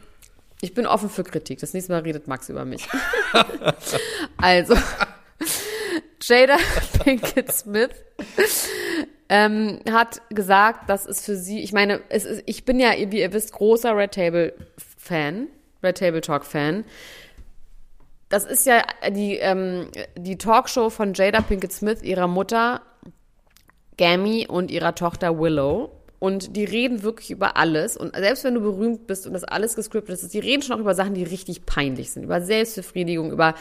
ich 0.61 0.73
bin 0.73 0.87
offen 0.87 1.11
für 1.11 1.25
Kritik. 1.25 1.59
Das 1.59 1.75
nächste 1.75 1.93
Mal 1.93 2.03
redet 2.03 2.27
Max 2.29 2.49
über 2.49 2.65
mich. 2.65 2.89
also, 4.39 4.75
Jada 6.23 6.57
Pinkett 7.05 7.53
Smith 7.53 7.91
ähm, 9.29 9.81
hat 9.91 10.23
gesagt, 10.31 10.89
dass 10.89 11.05
es 11.05 11.25
für 11.25 11.37
sie, 11.37 11.61
ich 11.61 11.73
meine, 11.73 12.01
es 12.09 12.25
ist, 12.25 12.43
ich 12.47 12.65
bin 12.65 12.81
ja, 12.81 12.93
wie 12.93 13.21
ihr 13.21 13.33
wisst, 13.33 13.53
großer 13.53 13.95
Red 13.97 14.13
Table 14.13 14.55
Fan, 14.99 15.49
Red 15.83 15.99
Table 15.99 16.21
Talk 16.23 16.45
Fan. 16.47 16.85
Das 18.35 18.45
ist 18.45 18.67
ja 18.67 18.83
die, 19.11 19.37
ähm, 19.37 19.87
die 20.19 20.37
Talkshow 20.37 20.91
von 20.91 21.15
Jada 21.15 21.41
Pinkett 21.41 21.73
Smith, 21.73 22.03
ihrer 22.03 22.27
Mutter, 22.27 22.83
Gammy 23.97 24.49
und 24.49 24.73
ihrer 24.73 24.97
Tochter 24.97 25.39
Willow. 25.39 25.93
Und 26.19 26.57
die 26.57 26.65
reden 26.65 27.05
wirklich 27.05 27.31
über 27.31 27.57
alles. 27.57 27.97
Und 27.97 28.17
selbst 28.17 28.43
wenn 28.43 28.55
du 28.55 28.61
berühmt 28.61 29.07
bist 29.07 29.29
und 29.29 29.35
das 29.35 29.45
alles 29.45 29.77
gescriptet 29.77 30.21
ist, 30.21 30.35
die 30.35 30.41
reden 30.41 30.63
schon 30.63 30.75
auch 30.75 30.81
über 30.81 30.97
Sachen, 30.97 31.15
die 31.15 31.23
richtig 31.23 31.65
peinlich 31.65 32.11
sind. 32.11 32.25
Über 32.25 32.41
Selbstbefriedigung, 32.41 33.31
über, 33.31 33.55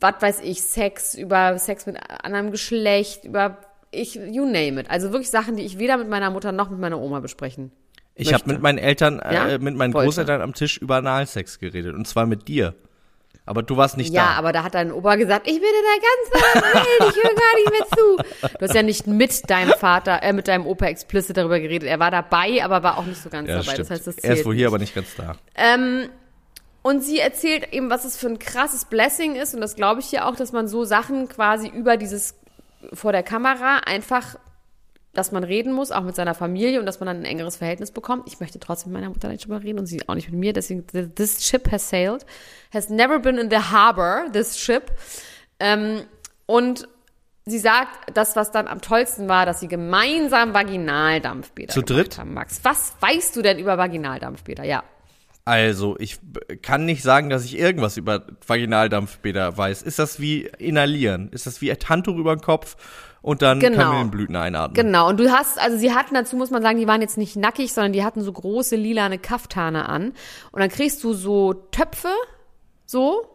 was 0.00 0.14
weiß 0.18 0.40
ich, 0.40 0.62
Sex, 0.62 1.14
über 1.14 1.56
Sex 1.60 1.86
mit 1.86 1.96
anderem 2.24 2.50
Geschlecht, 2.50 3.24
über, 3.24 3.58
ich, 3.92 4.16
you 4.16 4.44
name 4.44 4.80
it. 4.80 4.90
Also 4.90 5.12
wirklich 5.12 5.30
Sachen, 5.30 5.54
die 5.54 5.62
ich 5.62 5.78
weder 5.78 5.98
mit 5.98 6.08
meiner 6.08 6.30
Mutter 6.30 6.50
noch 6.50 6.68
mit 6.68 6.80
meiner 6.80 7.00
Oma 7.00 7.20
besprechen. 7.20 7.70
Ich 8.16 8.34
habe 8.34 8.42
mit 8.46 8.60
meinen 8.60 8.78
Eltern, 8.78 9.22
Ja? 9.22 9.50
äh, 9.50 9.58
mit 9.60 9.76
meinen 9.76 9.94
Wollte. 9.94 10.06
Großeltern 10.06 10.40
am 10.40 10.52
Tisch 10.52 10.78
über 10.78 10.96
Analsex 10.96 11.60
geredet. 11.60 11.94
Und 11.94 12.08
zwar 12.08 12.26
mit 12.26 12.48
dir. 12.48 12.74
Aber 13.46 13.62
du 13.62 13.76
warst 13.76 13.96
nicht 13.98 14.12
Ja, 14.12 14.28
da. 14.28 14.30
aber 14.38 14.52
da 14.52 14.62
hat 14.64 14.74
dein 14.74 14.90
Opa 14.90 15.16
gesagt, 15.16 15.46
ich 15.46 15.60
bin 15.60 15.68
in 15.68 16.32
der 16.32 16.62
ganzen 16.62 16.74
Welt, 16.74 17.14
ich 17.14 17.22
höre 17.22 17.34
gar 17.34 17.54
nicht 17.56 17.70
mehr 17.70 18.48
zu. 18.48 18.56
Du 18.58 18.64
hast 18.66 18.74
ja 18.74 18.82
nicht 18.82 19.06
mit 19.06 19.50
deinem 19.50 19.72
Vater, 19.74 20.22
äh, 20.22 20.32
mit 20.32 20.48
deinem 20.48 20.66
Opa 20.66 20.86
explizit 20.86 21.36
darüber 21.36 21.60
geredet. 21.60 21.88
Er 21.88 21.98
war 21.98 22.10
dabei, 22.10 22.64
aber 22.64 22.82
war 22.82 22.96
auch 22.98 23.04
nicht 23.04 23.22
so 23.22 23.28
ganz 23.28 23.48
Ja, 23.48 23.56
dabei. 23.56 23.64
stimmt. 23.72 23.78
Das 23.80 23.90
heißt, 23.90 24.06
das 24.06 24.16
er 24.18 24.30
ist 24.30 24.36
zählt 24.36 24.46
wohl 24.46 24.54
hier, 24.54 24.66
aber 24.68 24.78
nicht 24.78 24.94
ganz 24.94 25.14
da. 25.16 25.36
Ähm, 25.56 26.08
und 26.82 27.02
sie 27.02 27.18
erzählt 27.18 27.72
eben, 27.72 27.90
was 27.90 28.04
es 28.04 28.16
für 28.16 28.28
ein 28.28 28.38
krasses 28.38 28.86
Blessing 28.86 29.36
ist. 29.36 29.54
Und 29.54 29.60
das 29.60 29.76
glaube 29.76 30.00
ich 30.00 30.06
hier 30.06 30.26
auch, 30.26 30.36
dass 30.36 30.52
man 30.52 30.66
so 30.68 30.84
Sachen 30.84 31.28
quasi 31.28 31.68
über 31.68 31.96
dieses 31.98 32.34
vor 32.92 33.12
der 33.12 33.22
Kamera 33.22 33.78
einfach, 33.86 34.36
dass 35.14 35.32
man 35.32 35.44
reden 35.44 35.72
muss, 35.72 35.92
auch 35.92 36.02
mit 36.02 36.16
seiner 36.16 36.34
Familie 36.34 36.80
und 36.80 36.86
dass 36.86 37.00
man 37.00 37.06
dann 37.06 37.18
ein 37.18 37.24
engeres 37.24 37.56
Verhältnis 37.56 37.90
bekommt. 37.90 38.24
Ich 38.26 38.40
möchte 38.40 38.58
trotzdem 38.58 38.92
mit 38.92 39.00
meiner 39.00 39.12
Mutter 39.12 39.28
nicht 39.28 39.44
drüber 39.44 39.62
reden 39.62 39.78
und 39.78 39.86
sie 39.86 40.06
auch 40.08 40.14
nicht 40.14 40.30
mit 40.30 40.38
mir. 40.38 40.52
Deswegen, 40.52 40.86
this 41.14 41.44
ship 41.46 41.70
has 41.70 41.88
sailed. 41.88 42.26
Has 42.72 42.88
never 42.88 43.18
been 43.18 43.38
in 43.38 43.50
the 43.50 43.58
harbor, 43.58 44.26
this 44.32 44.58
ship. 44.58 44.92
Ähm, 45.60 46.02
und 46.46 46.88
sie 47.46 47.58
sagt, 47.58 48.16
das, 48.16 48.36
was 48.36 48.50
dann 48.50 48.66
am 48.66 48.80
tollsten 48.80 49.28
war, 49.28 49.46
dass 49.46 49.60
sie 49.60 49.68
gemeinsam 49.68 50.54
Vaginaldampfbäder 50.54 51.72
Zu 51.72 51.82
dritt? 51.82 52.18
haben. 52.18 52.34
Max, 52.34 52.60
was 52.62 52.94
weißt 53.00 53.36
du 53.36 53.42
denn 53.42 53.58
über 53.58 53.78
Vaginaldampfbäder? 53.78 54.64
Ja. 54.64 54.82
Also, 55.46 55.96
ich 55.98 56.18
kann 56.62 56.86
nicht 56.86 57.02
sagen, 57.02 57.28
dass 57.28 57.44
ich 57.44 57.58
irgendwas 57.58 57.98
über 57.98 58.22
Vaginaldampfbäder 58.46 59.56
weiß. 59.58 59.82
Ist 59.82 59.98
das 59.98 60.18
wie 60.18 60.46
inhalieren? 60.58 61.28
Ist 61.32 61.46
das 61.46 61.60
wie 61.60 61.70
ein 61.70 61.76
Handtuch 61.86 62.16
über 62.16 62.34
den 62.34 62.40
Kopf 62.40 62.76
und 63.24 63.40
dann 63.40 63.58
Genau. 63.58 63.84
Kamillenblüten 63.84 64.36
einatmen? 64.36 64.74
Genau, 64.74 65.08
und 65.08 65.18
du 65.18 65.32
hast, 65.32 65.58
also 65.58 65.78
sie 65.78 65.94
hatten 65.94 66.14
dazu, 66.14 66.36
muss 66.36 66.50
man 66.50 66.62
sagen, 66.62 66.78
die 66.78 66.86
waren 66.86 67.00
jetzt 67.00 67.16
nicht 67.16 67.36
nackig, 67.36 67.72
sondern 67.72 67.92
die 67.94 68.04
hatten 68.04 68.22
so 68.22 68.30
große 68.32 68.76
lilane 68.76 69.18
Kaftane 69.18 69.88
an. 69.88 70.12
Und 70.52 70.60
dann 70.60 70.68
kriegst 70.68 71.02
du 71.02 71.14
so 71.14 71.54
Töpfe, 71.54 72.10
so, 72.84 73.26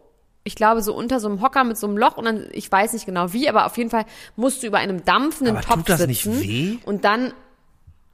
ich 0.44 0.54
glaube, 0.54 0.80
so 0.82 0.94
unter 0.94 1.18
so 1.18 1.28
einem 1.28 1.42
Hocker 1.42 1.64
mit 1.64 1.76
so 1.76 1.88
einem 1.88 1.98
Loch 1.98 2.16
und 2.16 2.24
dann, 2.24 2.46
ich 2.52 2.70
weiß 2.70 2.92
nicht 2.92 3.04
genau 3.04 3.32
wie, 3.32 3.48
aber 3.48 3.66
auf 3.66 3.76
jeden 3.76 3.90
Fall 3.90 4.04
musst 4.36 4.62
du 4.62 4.68
über 4.68 4.78
einem 4.78 5.04
dampfenden 5.04 5.56
Aber 5.56 5.66
Topf 5.66 5.76
tut 5.78 5.88
das 5.88 5.98
sitzen. 6.00 6.38
nicht 6.38 6.48
weh? 6.48 6.78
Und 6.86 7.04
dann, 7.04 7.32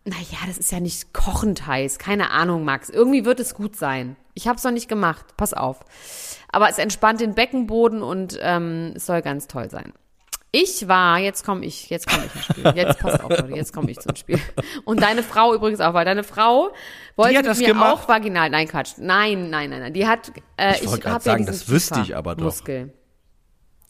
naja, 0.06 0.38
das 0.46 0.56
ist 0.56 0.72
ja 0.72 0.80
nicht 0.80 1.12
kochend 1.12 1.66
heiß, 1.66 1.98
keine 1.98 2.30
Ahnung, 2.30 2.64
Max. 2.64 2.88
Irgendwie 2.88 3.26
wird 3.26 3.38
es 3.38 3.54
gut 3.54 3.76
sein. 3.76 4.16
Ich 4.32 4.48
habe 4.48 4.56
es 4.56 4.64
noch 4.64 4.70
nicht 4.72 4.88
gemacht, 4.88 5.26
pass 5.36 5.52
auf. 5.52 5.80
Aber 6.50 6.70
es 6.70 6.78
entspannt 6.78 7.20
den 7.20 7.34
Beckenboden 7.34 8.02
und 8.02 8.38
ähm, 8.40 8.92
es 8.96 9.04
soll 9.04 9.20
ganz 9.20 9.46
toll 9.46 9.68
sein. 9.68 9.92
Ich 10.58 10.88
war, 10.88 11.18
jetzt 11.18 11.44
komme 11.44 11.66
ich, 11.66 11.90
jetzt 11.90 12.08
komme 12.08 12.24
ich 12.24 12.34
ins 12.34 12.44
Spiel. 12.46 12.72
Jetzt 12.74 12.98
passt 12.98 13.22
auf, 13.22 13.28
Leute, 13.28 13.54
jetzt 13.54 13.74
komme 13.74 13.90
ich 13.90 13.98
zum 13.98 14.16
Spiel. 14.16 14.40
Und 14.86 15.02
deine 15.02 15.22
Frau 15.22 15.54
übrigens 15.54 15.82
auch, 15.82 15.92
weil 15.92 16.06
deine 16.06 16.24
Frau 16.24 16.70
wollte 17.14 17.36
mit 17.36 17.46
das 17.46 17.58
mir 17.58 17.68
gemacht? 17.68 18.04
auch 18.04 18.08
vaginal, 18.08 18.48
nein, 18.48 18.66
Quatsch. 18.66 18.92
Nein, 18.96 19.50
nein, 19.50 19.68
nein, 19.68 19.80
nein. 19.80 19.92
Die 19.92 20.06
hat, 20.06 20.32
äh, 20.56 20.76
Ich 20.76 20.84
ich, 20.84 21.04
habe 21.04 21.22
sagen, 21.22 21.44
ja 21.44 21.50
diesen 21.50 21.66
das 21.66 21.68
wüsste 21.68 22.00
ich 22.00 22.16
aber 22.16 22.36
doch. 22.36 22.44
Muskel. 22.44 22.94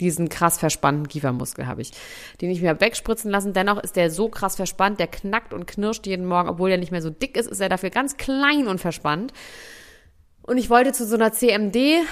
Diesen 0.01 0.29
krass 0.29 0.59
verspannten 0.59 1.07
Kiefermuskel 1.07 1.69
habe 1.69 1.83
ich, 1.83 1.93
den 2.41 2.51
ich 2.51 2.61
mir 2.61 2.71
hab 2.71 2.81
wegspritzen 2.81 3.31
lassen. 3.31 3.53
Dennoch 3.53 3.79
ist 3.79 3.95
der 3.95 4.11
so 4.11 4.29
krass 4.29 4.57
verspannt, 4.57 4.99
der 4.99 5.07
knackt 5.07 5.55
und 5.55 5.67
knirscht 5.67 6.05
jeden 6.07 6.27
Morgen, 6.27 6.49
obwohl 6.49 6.71
er 6.71 6.79
nicht 6.79 6.91
mehr 6.91 7.01
so 7.01 7.11
dick 7.11 7.37
ist, 7.37 7.49
ist 7.49 7.61
er 7.61 7.69
dafür 7.69 7.91
ganz 7.91 8.17
klein 8.17 8.67
und 8.67 8.81
verspannt. 8.81 9.33
Und 10.43 10.59
ich 10.59 10.69
wollte 10.69 10.93
zu 10.93 11.07
so 11.07 11.15
einer 11.15 11.33
CMD, 11.33 12.03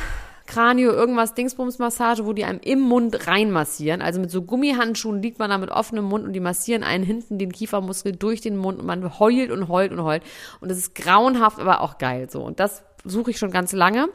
Kranio, 0.46 0.92
irgendwas, 0.92 1.34
Dingsbums-Massage, 1.34 2.26
wo 2.26 2.32
die 2.32 2.44
einem 2.44 2.60
im 2.60 2.80
Mund 2.80 3.26
reinmassieren. 3.26 4.02
Also 4.02 4.20
mit 4.20 4.30
so 4.30 4.42
Gummihandschuhen 4.42 5.22
liegt 5.22 5.38
man 5.38 5.50
da 5.50 5.58
mit 5.58 5.70
offenem 5.70 6.04
Mund 6.04 6.24
und 6.26 6.32
die 6.32 6.40
massieren 6.40 6.84
einen 6.84 7.04
hinten 7.04 7.38
den 7.38 7.50
Kiefermuskel 7.50 8.12
durch 8.12 8.40
den 8.40 8.56
Mund 8.56 8.78
und 8.78 8.86
man 8.86 9.18
heult 9.18 9.50
und 9.50 9.68
heult 9.68 9.92
und 9.92 10.02
heult. 10.02 10.22
Und 10.60 10.70
das 10.70 10.78
ist 10.78 10.94
grauenhaft, 10.94 11.58
aber 11.58 11.80
auch 11.80 11.98
geil 11.98 12.28
so. 12.30 12.42
Und 12.42 12.60
das 12.60 12.82
suche 13.04 13.30
ich 13.30 13.38
schon 13.38 13.50
ganz 13.50 13.72
lange. 13.72 14.08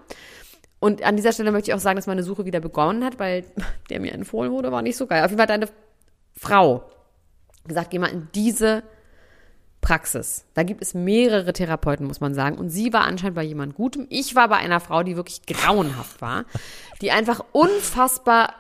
Und 0.79 1.03
an 1.03 1.15
dieser 1.15 1.33
Stelle 1.33 1.51
möchte 1.51 1.71
ich 1.71 1.75
auch 1.75 1.79
sagen, 1.79 1.97
dass 1.97 2.07
meine 2.07 2.23
Suche 2.23 2.45
wieder 2.45 2.59
begonnen 2.59 3.03
hat, 3.03 3.19
weil 3.19 3.43
der 3.89 3.99
mir 3.99 4.13
empfohlen 4.13 4.51
wurde, 4.51 4.71
war 4.71 4.81
nicht 4.81 4.97
so 4.97 5.07
geil. 5.07 5.23
Auf 5.23 5.31
jeden 5.31 5.39
Fall 5.39 5.47
deine 5.47 5.67
Frau 6.35 6.89
gesagt, 7.67 7.89
geh 7.89 7.99
mal 7.99 8.07
in 8.07 8.29
diese 8.33 8.83
Praxis. 9.89 10.45
Da 10.54 10.62
gibt 10.62 10.84
es 10.84 10.93
mehrere 10.93 11.52
Therapeuten, 11.52 12.06
muss 12.06 12.19
man 12.21 12.36
sagen. 12.36 12.60
Und 12.60 12.69
sie 12.69 12.93
war 12.93 13.06
anscheinend 13.06 13.36
bei 13.36 13.41
jemand 13.43 13.73
Gutem. 13.73 14.06
Ich 14.12 14.36
war 14.36 14.47
bei 14.47 14.58
einer 14.58 14.80
Frau, 14.80 15.02
die 15.02 15.15
wirklich 15.15 15.41
grauenhaft 15.47 16.21
war, 16.21 16.45
die 17.02 17.10
einfach 17.10 17.43
unfassbar 17.54 18.54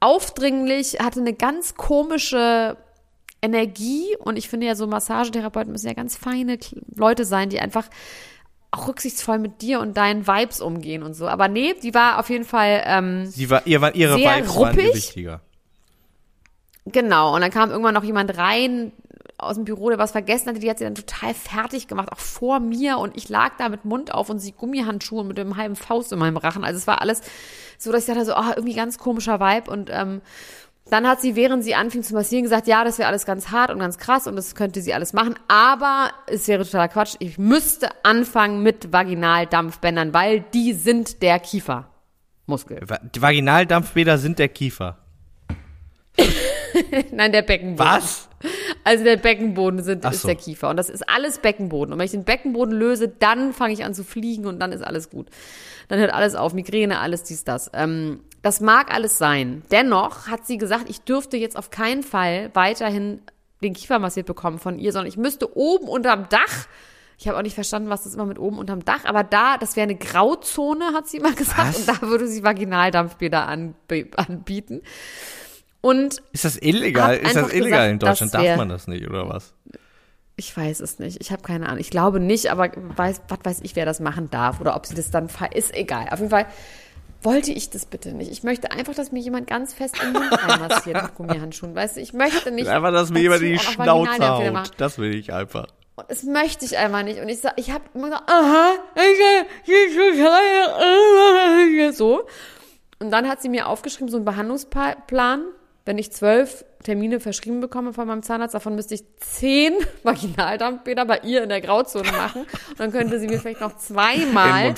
aufdringlich, 0.00 0.98
hatte 1.00 1.20
eine 1.20 1.32
ganz 1.32 1.74
komische 1.76 2.76
Energie. 3.40 4.14
Und 4.18 4.36
ich 4.36 4.50
finde 4.50 4.66
ja, 4.66 4.74
so 4.74 4.86
Massagetherapeuten 4.86 5.72
müssen 5.72 5.86
ja 5.86 5.94
ganz 5.94 6.18
feine 6.18 6.58
Leute 6.94 7.24
sein, 7.24 7.48
die 7.48 7.60
einfach 7.60 7.88
auch 8.70 8.86
rücksichtsvoll 8.88 9.38
mit 9.38 9.62
dir 9.62 9.80
und 9.80 9.96
deinen 9.96 10.26
Vibes 10.26 10.60
umgehen 10.60 11.02
und 11.02 11.14
so. 11.14 11.26
Aber 11.28 11.48
nee, 11.48 11.72
die 11.82 11.94
war 11.94 12.18
auf 12.18 12.28
jeden 12.28 12.44
Fall 12.44 12.82
ähm, 12.84 13.24
Sie 13.24 13.48
war, 13.48 13.66
ihr, 13.66 13.80
war- 13.80 13.94
ihre 13.94 14.18
Sehr 14.18 14.36
Vibes 14.36 14.54
waren 14.54 14.68
ruppig. 14.76 14.94
wichtiger. 14.94 15.40
Genau, 16.86 17.34
und 17.34 17.40
dann 17.40 17.50
kam 17.50 17.70
irgendwann 17.70 17.94
noch 17.94 18.04
jemand 18.04 18.36
rein 18.36 18.92
aus 19.44 19.56
dem 19.56 19.64
Büro, 19.64 19.88
der 19.88 19.98
was 19.98 20.12
vergessen 20.12 20.48
hatte, 20.48 20.60
die 20.60 20.70
hat 20.70 20.78
sie 20.78 20.84
dann 20.84 20.94
total 20.94 21.34
fertig 21.34 21.88
gemacht, 21.88 22.10
auch 22.12 22.18
vor 22.18 22.60
mir 22.60 22.98
und 22.98 23.16
ich 23.16 23.28
lag 23.28 23.52
da 23.58 23.68
mit 23.68 23.84
Mund 23.84 24.12
auf 24.12 24.30
und 24.30 24.38
sie 24.38 24.52
Gummihandschuhe 24.52 25.24
mit 25.24 25.38
dem 25.38 25.56
halben 25.56 25.76
Faust 25.76 26.12
in 26.12 26.18
meinem 26.18 26.36
Rachen. 26.36 26.64
Also 26.64 26.78
es 26.78 26.86
war 26.86 27.00
alles 27.00 27.22
so, 27.78 27.92
dass 27.92 28.02
ich 28.02 28.06
dachte 28.06 28.24
so, 28.24 28.34
oh, 28.34 28.52
irgendwie 28.56 28.74
ganz 28.74 28.98
komischer 28.98 29.40
Vibe 29.40 29.70
und 29.70 29.90
ähm, 29.92 30.20
dann 30.90 31.08
hat 31.08 31.20
sie, 31.20 31.34
während 31.34 31.64
sie 31.64 31.74
anfing 31.74 32.02
zu 32.02 32.12
massieren, 32.14 32.42
gesagt, 32.42 32.66
ja, 32.66 32.84
das 32.84 32.98
wäre 32.98 33.08
alles 33.08 33.24
ganz 33.24 33.50
hart 33.50 33.70
und 33.70 33.78
ganz 33.78 33.98
krass 33.98 34.26
und 34.26 34.36
das 34.36 34.54
könnte 34.54 34.82
sie 34.82 34.92
alles 34.92 35.12
machen, 35.12 35.34
aber 35.48 36.10
es 36.26 36.46
wäre 36.46 36.64
totaler 36.64 36.88
Quatsch. 36.88 37.16
Ich 37.20 37.38
müsste 37.38 37.88
anfangen 38.04 38.62
mit 38.62 38.92
Vaginaldampfbändern, 38.92 40.12
weil 40.12 40.40
die 40.52 40.74
sind 40.74 41.22
der 41.22 41.38
Kiefermuskel. 41.38 42.80
Die 43.14 43.22
Vaginaldampfbäder 43.22 44.18
sind 44.18 44.38
der 44.38 44.48
Kiefer. 44.48 44.98
Nein, 47.12 47.32
der 47.32 47.42
Beckenboden. 47.42 47.92
Was? 47.92 48.28
Also 48.84 49.02
der 49.02 49.16
Beckenboden 49.16 49.82
sind, 49.82 50.04
Ach 50.04 50.12
ist 50.12 50.22
so. 50.22 50.28
der 50.28 50.36
Kiefer. 50.36 50.68
Und 50.68 50.76
das 50.76 50.90
ist 50.90 51.08
alles 51.08 51.38
Beckenboden. 51.38 51.92
Und 51.92 51.98
wenn 51.98 52.04
ich 52.04 52.12
den 52.12 52.24
Beckenboden 52.24 52.74
löse, 52.74 53.08
dann 53.08 53.52
fange 53.52 53.72
ich 53.72 53.84
an 53.84 53.94
zu 53.94 54.04
fliegen 54.04 54.46
und 54.46 54.60
dann 54.60 54.72
ist 54.72 54.82
alles 54.82 55.08
gut. 55.10 55.28
Dann 55.88 55.98
hört 55.98 56.12
alles 56.12 56.34
auf. 56.34 56.52
Migräne, 56.52 57.00
alles 57.00 57.22
dies, 57.22 57.44
das. 57.44 57.70
Ähm, 57.72 58.20
das 58.42 58.60
mag 58.60 58.92
alles 58.94 59.16
sein. 59.16 59.62
Dennoch 59.70 60.28
hat 60.28 60.46
sie 60.46 60.58
gesagt, 60.58 60.84
ich 60.88 61.00
dürfte 61.00 61.38
jetzt 61.38 61.56
auf 61.56 61.70
keinen 61.70 62.02
Fall 62.02 62.50
weiterhin 62.52 63.22
den 63.62 63.72
Kiefer 63.72 63.98
massiert 63.98 64.26
bekommen 64.26 64.58
von 64.58 64.78
ihr, 64.78 64.92
sondern 64.92 65.08
ich 65.08 65.16
müsste 65.16 65.56
oben 65.56 65.88
unterm 65.88 66.28
Dach 66.28 66.66
Ich 67.16 67.26
habe 67.28 67.38
auch 67.38 67.42
nicht 67.42 67.54
verstanden, 67.54 67.88
was 67.88 68.02
das 68.04 68.14
immer 68.14 68.26
mit 68.26 68.38
oben 68.38 68.58
unterm 68.58 68.84
Dach, 68.84 69.04
aber 69.04 69.24
da, 69.24 69.56
das 69.56 69.76
wäre 69.76 69.84
eine 69.84 69.94
Grauzone, 69.94 70.92
hat 70.92 71.08
sie 71.08 71.18
immer 71.18 71.32
gesagt, 71.34 71.68
Was? 71.68 71.76
und 71.78 71.88
da 71.88 72.02
würde 72.02 72.26
sie 72.26 72.42
Vaginaldampfbäder 72.42 73.46
anb 73.48 73.76
anbieten. 74.16 74.82
Und 75.84 76.22
Ist 76.32 76.46
das 76.46 76.56
illegal? 76.56 77.16
Ist 77.16 77.36
das 77.36 77.52
illegal 77.52 77.70
gesagt, 77.70 77.90
in 77.92 77.98
Deutschland? 77.98 78.34
Darf 78.34 78.56
man 78.56 78.68
das 78.70 78.88
nicht, 78.88 79.06
oder 79.06 79.28
was? 79.28 79.52
ich 80.36 80.56
weiß 80.56 80.80
es 80.80 80.98
nicht. 80.98 81.20
Ich 81.20 81.30
habe 81.30 81.42
keine 81.42 81.66
Ahnung. 81.66 81.78
Ich 81.78 81.90
glaube 81.90 82.18
nicht, 82.20 82.50
aber 82.50 82.70
weiß, 82.74 83.22
was 83.28 83.38
weiß 83.44 83.60
ich, 83.62 83.76
wer 83.76 83.84
das 83.84 84.00
machen 84.00 84.30
darf 84.30 84.60
oder 84.60 84.74
ob 84.76 84.86
sie 84.86 84.94
das 84.94 85.10
dann 85.10 85.28
ver 85.28 85.54
ist 85.54 85.74
egal. 85.74 86.08
Auf 86.10 86.18
jeden 86.18 86.30
Fall 86.30 86.46
wollte 87.22 87.52
ich 87.52 87.70
das 87.70 87.86
bitte 87.86 88.12
nicht. 88.12 88.30
Ich 88.30 88.42
möchte 88.42 88.72
einfach, 88.72 88.94
dass 88.94 89.12
mir 89.12 89.20
jemand 89.20 89.46
ganz 89.46 89.72
fest 89.72 89.96
in 90.02 90.12
den 90.12 90.22
Mund 90.22 90.32
reinmassiert 90.32 91.02
mit 91.02 91.14
Gummihandschuhen. 91.14 91.74
Weißt 91.74 91.96
du, 91.96 92.00
ich 92.00 92.12
möchte 92.12 92.50
nicht. 92.50 92.68
Einfach, 92.68 92.92
dass 92.92 93.10
mir 93.10 93.20
jemand 93.20 93.42
in 93.42 93.52
die 93.52 93.58
Schnauze 93.58 94.28
haut. 94.28 94.70
Das 94.76 94.98
will 94.98 95.14
ich 95.14 95.32
einfach. 95.32 95.68
Und 95.96 96.10
das 96.10 96.24
möchte 96.24 96.64
ich 96.64 96.76
einfach 96.76 97.04
nicht. 97.04 97.20
Und 97.20 97.28
ich 97.28 97.40
sag, 97.40 97.52
ich 97.56 97.70
habe 97.70 97.84
immer 97.94 98.08
gesagt, 98.10 98.28
aha, 98.28 98.72
so. 101.92 102.26
Und 102.98 103.10
dann 103.10 103.28
hat 103.28 103.40
sie 103.40 103.48
mir 103.48 103.68
aufgeschrieben, 103.68 104.08
so 104.08 104.16
einen 104.16 104.24
Behandlungsplan. 104.24 105.44
Wenn 105.84 105.98
ich 105.98 106.12
zwölf 106.12 106.64
Termine 106.82 107.20
verschrieben 107.20 107.60
bekomme 107.60 107.92
von 107.92 108.06
meinem 108.06 108.22
Zahnarzt, 108.22 108.54
davon 108.54 108.74
müsste 108.74 108.94
ich 108.94 109.04
zehn 109.18 109.72
Vaginaldampfbäder 110.02 111.04
bei 111.04 111.20
ihr 111.20 111.42
in 111.42 111.48
der 111.48 111.60
Grauzone 111.60 112.10
machen. 112.12 112.42
Und 112.70 112.80
dann 112.80 112.92
könnte 112.92 113.20
sie 113.20 113.26
mir 113.28 113.38
vielleicht 113.38 113.60
noch 113.60 113.72
In 113.72 113.78
zweimal 113.78 114.74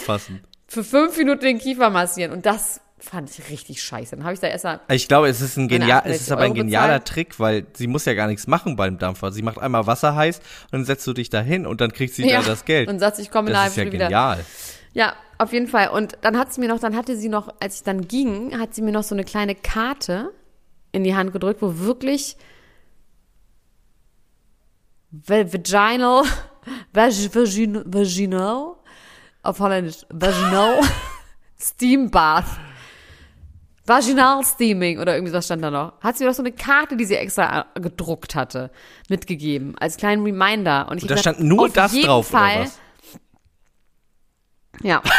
für 0.68 0.82
fünf 0.84 1.16
Minuten 1.16 1.42
den 1.44 1.58
Kiefer 1.58 1.90
massieren. 1.90 2.32
Und 2.32 2.44
das 2.46 2.80
fand 2.98 3.30
ich 3.30 3.50
richtig 3.50 3.82
scheiße. 3.82 4.16
Dann 4.16 4.24
habe 4.24 4.34
ich 4.34 4.40
da 4.40 4.48
erst 4.48 4.64
mal 4.64 4.80
Ich 4.88 5.06
glaube, 5.06 5.28
es 5.28 5.40
ist 5.40 5.56
ein 5.56 5.68
genial, 5.68 6.02
es 6.06 6.22
ist 6.22 6.32
aber 6.32 6.42
ein 6.42 6.50
68 6.52 6.56
Euro 6.58 6.64
genialer 6.64 6.86
bezahlt. 6.98 7.04
Trick, 7.08 7.38
weil 7.40 7.66
sie 7.74 7.86
muss 7.86 8.04
ja 8.04 8.14
gar 8.14 8.26
nichts 8.26 8.46
machen 8.46 8.74
beim 8.74 8.98
Dampfer. 8.98 9.30
Sie 9.32 9.42
macht 9.42 9.58
einmal 9.58 9.86
Wasser 9.86 10.16
heiß 10.16 10.38
und 10.38 10.72
dann 10.72 10.84
setzt 10.84 11.06
du 11.06 11.12
dich 11.12 11.30
da 11.30 11.40
hin 11.40 11.66
und 11.66 11.80
dann 11.80 11.92
kriegst 11.92 12.18
du 12.18 12.22
Ja, 12.22 12.40
da 12.40 12.48
das 12.48 12.64
Geld. 12.64 12.88
und 12.88 12.98
sagt, 12.98 13.18
ich 13.20 13.30
komme 13.30 13.50
in 13.50 13.54
einer 13.56 13.64
das 13.66 13.76
ist 13.76 13.84
ja 13.84 13.92
wieder. 13.92 14.06
genial. 14.06 14.44
Ja, 14.92 15.14
auf 15.38 15.52
jeden 15.52 15.68
Fall. 15.68 15.88
Und 15.90 16.16
dann 16.22 16.38
hat 16.38 16.52
sie 16.52 16.60
mir 16.60 16.68
noch, 16.68 16.80
dann 16.80 16.96
hatte 16.96 17.16
sie 17.16 17.28
noch, 17.28 17.54
als 17.60 17.76
ich 17.76 17.82
dann 17.82 18.08
ging, 18.08 18.58
hat 18.58 18.74
sie 18.74 18.80
mir 18.82 18.92
noch 18.92 19.02
so 19.04 19.14
eine 19.14 19.24
kleine 19.24 19.54
Karte 19.54 20.30
in 20.96 21.04
die 21.04 21.14
Hand 21.14 21.32
gedrückt, 21.32 21.60
wo 21.62 21.78
wirklich 21.78 22.36
va- 25.10 25.44
vaginal, 25.52 26.24
vag, 26.92 27.12
vagin, 27.34 27.82
vaginal, 27.86 28.76
auf 29.42 29.60
Holländisch, 29.60 30.04
vaginal, 30.10 30.80
Steam 31.60 32.10
Bath. 32.10 32.46
Vaginal 33.88 34.44
Steaming 34.44 34.98
oder 34.98 35.14
irgendwie 35.14 35.32
was 35.32 35.44
stand 35.44 35.62
da 35.62 35.70
noch. 35.70 36.00
Hat 36.00 36.16
sie 36.18 36.24
mir 36.24 36.30
noch 36.30 36.34
so 36.36 36.42
eine 36.42 36.50
Karte, 36.50 36.96
die 36.96 37.04
sie 37.04 37.14
extra 37.14 37.66
äh, 37.74 37.80
gedruckt 37.80 38.34
hatte, 38.34 38.72
mitgegeben, 39.08 39.78
als 39.78 39.96
kleinen 39.96 40.24
Reminder. 40.24 40.88
Und 40.90 40.96
ich 40.98 41.04
Und 41.04 41.10
da 41.10 41.14
gesagt, 41.14 41.36
stand 41.36 41.48
nur 41.48 41.68
das 41.68 41.92
drauf, 41.92 42.26
Fall, 42.26 42.56
oder 42.62 42.64
was? 42.64 42.78
ja. 44.82 45.02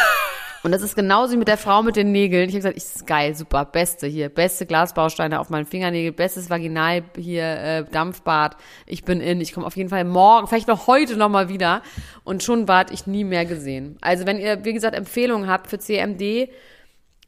Und 0.63 0.71
das 0.71 0.81
ist 0.81 0.95
genauso 0.95 1.33
wie 1.33 1.37
mit 1.37 1.47
der 1.47 1.57
Frau 1.57 1.83
mit 1.83 1.95
den 1.95 2.11
Nägeln. 2.11 2.49
Ich 2.49 2.55
habe 2.55 2.59
gesagt, 2.59 2.77
ich 2.77 2.83
ist 2.83 3.07
geil, 3.07 3.35
super, 3.35 3.65
beste 3.65 4.07
hier, 4.07 4.29
beste 4.29 4.65
Glasbausteine 4.65 5.39
auf 5.39 5.49
meinen 5.49 5.65
Fingernägel, 5.65 6.11
bestes 6.11 6.49
Vaginal 6.49 7.03
hier, 7.15 7.43
äh, 7.43 7.85
Dampfbad. 7.85 8.57
Ich 8.85 9.03
bin 9.03 9.21
in, 9.21 9.39
ich 9.39 9.53
komme 9.53 9.65
auf 9.65 9.77
jeden 9.77 9.89
Fall 9.89 10.03
morgen, 10.03 10.47
vielleicht 10.47 10.67
noch 10.67 10.87
heute 10.87 11.15
noch 11.15 11.29
mal 11.29 11.49
wieder. 11.49 11.81
Und 12.23 12.43
schon 12.43 12.67
ward 12.67 12.91
ich 12.91 13.07
nie 13.07 13.23
mehr 13.23 13.45
gesehen. 13.45 13.97
Also 14.01 14.25
wenn 14.25 14.39
ihr, 14.39 14.65
wie 14.65 14.73
gesagt, 14.73 14.95
Empfehlungen 14.95 15.47
habt 15.47 15.69
für 15.69 15.79
CMD, 15.79 16.49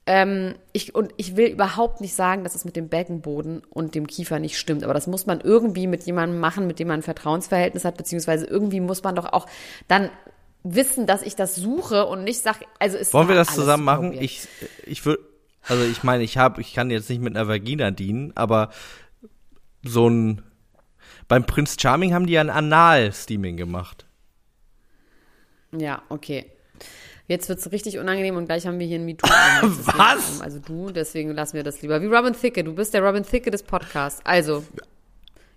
ähm, 0.05 0.55
ich, 0.73 0.95
und 0.95 1.13
ich 1.17 1.35
will 1.35 1.49
überhaupt 1.49 2.01
nicht 2.01 2.15
sagen, 2.15 2.43
dass 2.43 2.55
es 2.55 2.65
mit 2.65 2.75
dem 2.75 2.89
Beckenboden 2.89 3.61
und 3.69 3.93
dem 3.93 4.07
Kiefer 4.07 4.39
nicht 4.39 4.57
stimmt, 4.57 4.83
aber 4.83 4.95
das 4.95 5.05
muss 5.05 5.27
man 5.27 5.39
irgendwie 5.39 5.85
mit 5.85 6.03
jemandem 6.03 6.39
machen, 6.39 6.65
mit 6.65 6.79
dem 6.79 6.87
man 6.87 7.01
ein 7.01 7.03
Vertrauensverhältnis 7.03 7.85
hat, 7.85 7.95
beziehungsweise 7.95 8.47
irgendwie 8.47 8.79
muss 8.79 9.03
man 9.03 9.13
doch 9.13 9.31
auch 9.31 9.45
dann 9.87 10.09
wissen, 10.63 11.07
dass 11.07 11.21
ich 11.21 11.35
das 11.35 11.55
suche 11.55 12.05
und 12.05 12.23
nicht 12.23 12.41
sag, 12.41 12.57
also 12.79 12.97
ist 12.97 13.13
Wollen 13.13 13.27
wir 13.27 13.35
das 13.35 13.53
zusammen 13.53 13.83
machen? 13.83 14.13
Ich, 14.13 14.47
ich 14.85 15.05
würde, 15.05 15.23
also 15.63 15.83
ich 15.83 16.03
meine, 16.03 16.23
ich 16.23 16.37
habe, 16.37 16.61
ich 16.61 16.73
kann 16.73 16.89
jetzt 16.89 17.09
nicht 17.09 17.21
mit 17.21 17.35
einer 17.35 17.47
Vagina 17.47 17.91
dienen, 17.91 18.33
aber 18.35 18.71
so 19.83 20.09
ein, 20.09 20.41
beim 21.27 21.45
Prinz 21.45 21.77
Charming 21.79 22.13
haben 22.13 22.25
die 22.25 22.33
ja 22.33 22.41
ein 22.41 22.49
Anal-Steaming 22.49 23.57
gemacht. 23.57 24.05
Ja, 25.71 26.01
okay. 26.09 26.45
Jetzt 27.27 27.47
wird's 27.47 27.71
richtig 27.71 27.99
unangenehm 27.99 28.37
und 28.37 28.45
gleich 28.45 28.65
haben 28.65 28.79
wir 28.79 28.87
hier 28.87 28.97
ein 28.97 29.05
MeToo. 29.05 29.27
Was? 29.61 30.41
Also 30.41 30.57
du, 30.57 30.89
deswegen 30.89 31.31
lassen 31.31 31.53
wir 31.53 31.63
das 31.63 31.79
lieber. 31.83 32.01
Wie 32.01 32.07
Robin 32.07 32.33
Thicke, 32.33 32.63
du 32.63 32.73
bist 32.73 32.95
der 32.95 33.03
Robin 33.03 33.23
Thicke 33.23 33.51
des 33.51 33.61
Podcasts. 33.61 34.19
Also, 34.25 34.63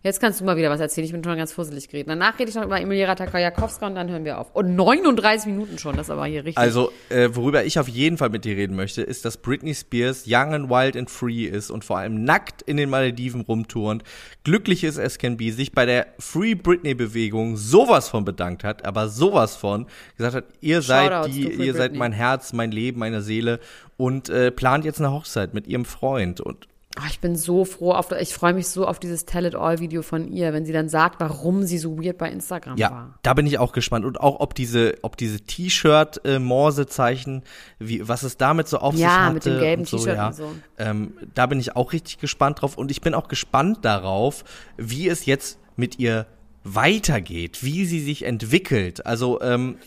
jetzt 0.03 0.20
kannst 0.20 0.40
du 0.40 0.44
mal 0.44 0.57
wieder 0.57 0.70
was 0.70 0.80
erzählen. 0.80 1.05
Ich 1.05 1.12
bin 1.12 1.22
schon 1.22 1.36
ganz 1.36 1.53
fusselig 1.53 1.88
geredet. 1.88 2.09
Danach 2.09 2.38
rede 2.38 2.50
ich 2.50 2.57
noch 2.57 2.64
über 2.64 2.80
Emilia 2.80 3.07
Ratajkowska 3.07 3.86
und 3.86 3.94
dann 3.94 4.11
hören 4.11 4.24
wir 4.24 4.38
auf. 4.38 4.55
Und 4.55 4.74
39 4.74 5.46
Minuten 5.53 5.78
schon, 5.78 5.96
das 5.96 6.07
ist 6.07 6.11
aber 6.11 6.26
hier 6.26 6.44
richtig. 6.44 6.59
Also, 6.59 6.90
äh, 7.09 7.28
worüber 7.32 7.64
ich 7.64 7.78
auf 7.78 7.88
jeden 7.88 8.18
Fall 8.18 8.30
mit 8.30 8.44
dir 8.44 8.57
reden 8.57 8.76
möchte, 8.76 9.03
ist, 9.03 9.24
dass 9.24 9.36
Britney 9.36 9.74
Spears 9.74 10.24
young 10.26 10.55
and 10.55 10.70
wild 10.70 10.96
and 10.96 11.11
free 11.11 11.44
ist 11.44 11.70
und 11.70 11.84
vor 11.84 11.98
allem 11.98 12.24
nackt 12.24 12.62
in 12.62 12.76
den 12.76 12.90
Malediven 12.90 13.42
rumturnt, 13.42 14.03
glücklich 14.44 14.84
ist 14.84 14.98
as 14.98 15.18
can 15.18 15.36
be, 15.36 15.53
sich 15.53 15.72
bei 15.72 15.86
der 15.86 16.07
Free 16.18 16.55
Britney-Bewegung 16.55 17.57
sowas 17.57 18.09
von 18.09 18.24
bedankt 18.24 18.64
hat, 18.64 18.84
aber 18.84 19.09
sowas 19.09 19.57
von 19.57 19.86
gesagt 20.16 20.34
hat, 20.34 20.44
ihr 20.61 20.82
seid 20.82 21.26
die, 21.26 21.53
ihr 21.53 21.74
seid 21.74 21.92
Britney. 21.92 21.98
mein 21.98 22.12
Herz, 22.12 22.53
mein 22.53 22.72
Leben, 22.72 22.98
meine 22.98 23.22
Seele 23.22 23.61
und 23.96 24.28
äh, 24.28 24.50
plant 24.50 24.84
jetzt 24.84 24.98
eine 24.98 25.12
Hochzeit 25.12 25.55
mit 25.55 25.66
ihrem 25.66 25.84
Freund 25.84 26.40
und 26.40 26.66
Oh, 26.99 27.05
ich 27.09 27.20
bin 27.20 27.36
so 27.36 27.64
froh 27.64 27.93
auf, 27.93 28.12
ich 28.12 28.34
freue 28.34 28.53
mich 28.53 28.68
so 28.68 28.86
auf 28.86 28.99
dieses 29.01 29.24
Tell 29.24 29.47
It 29.47 29.55
All 29.55 29.78
Video 29.78 30.03
von 30.03 30.30
ihr, 30.30 30.53
wenn 30.53 30.66
sie 30.66 30.74
dann 30.74 30.90
sagt, 30.90 31.20
warum 31.20 31.62
sie 31.62 31.78
so 31.78 31.97
weird 32.03 32.18
bei 32.18 32.30
Instagram 32.30 32.76
Ja, 32.76 32.90
war. 32.90 33.14
da 33.22 33.32
bin 33.32 33.47
ich 33.47 33.59
auch 33.59 33.72
gespannt. 33.72 34.05
Und 34.05 34.20
auch, 34.20 34.40
ob 34.40 34.55
diese, 34.55 34.97
ob 35.01 35.16
diese 35.16 35.40
T-Shirt-Morsezeichen, 35.40 37.43
wie, 37.78 38.07
was 38.09 38.22
es 38.22 38.36
damit 38.36 38.68
so 38.68 38.78
auf 38.78 38.95
sich 38.95 39.03
Ja, 39.05 39.24
hatte. 39.24 39.34
mit 39.34 39.47
dem 39.47 39.59
gelben 39.59 39.84
so, 39.84 39.99
T-Shirt 39.99 40.16
ja. 40.16 40.26
und 40.28 40.34
so. 40.34 40.49
Ähm, 40.78 41.12
da 41.34 41.47
bin 41.47 41.61
ich 41.61 41.76
auch 41.76 41.93
richtig 41.93 42.18
gespannt 42.18 42.62
drauf. 42.62 42.76
Und 42.76 42.90
ich 42.90 43.01
bin 43.01 43.14
auch 43.14 43.28
gespannt 43.28 43.84
darauf, 43.84 44.45
wie 44.76 45.09
es 45.09 45.26
jetzt 45.26 45.59
mit 45.76 45.99
ihr 45.99 46.26
weitergeht, 46.64 47.62
wie 47.64 47.84
sie 47.86 48.01
sich 48.01 48.24
entwickelt. 48.24 49.07
Also, 49.07 49.40
ähm, 49.40 49.78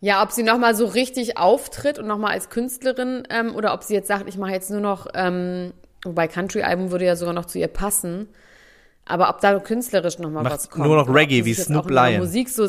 Ja, 0.00 0.22
ob 0.22 0.32
sie 0.32 0.42
nochmal 0.42 0.74
so 0.74 0.86
richtig 0.86 1.38
auftritt 1.38 1.98
und 1.98 2.06
nochmal 2.06 2.32
als 2.32 2.50
Künstlerin 2.50 3.22
ähm, 3.30 3.54
oder 3.54 3.72
ob 3.74 3.82
sie 3.82 3.94
jetzt 3.94 4.08
sagt, 4.08 4.28
ich 4.28 4.36
mache 4.36 4.52
jetzt 4.52 4.70
nur 4.70 4.80
noch, 4.80 5.06
ähm, 5.14 5.72
wobei 6.08 6.28
Country-Album 6.28 6.90
würde 6.90 7.04
ja 7.04 7.16
sogar 7.16 7.34
noch 7.34 7.46
zu 7.46 7.58
ihr 7.58 7.68
passen, 7.68 8.28
aber 9.04 9.30
ob 9.30 9.40
da 9.40 9.58
künstlerisch 9.58 10.18
nochmal 10.18 10.44
was 10.44 10.68
kommt. 10.68 10.84
nur 10.84 10.96
noch 10.96 11.08
Reggae 11.08 11.44
wie 11.44 11.54
Snoop 11.54 11.88
Lion. 11.88 12.18
Musik 12.18 12.48
so, 12.48 12.68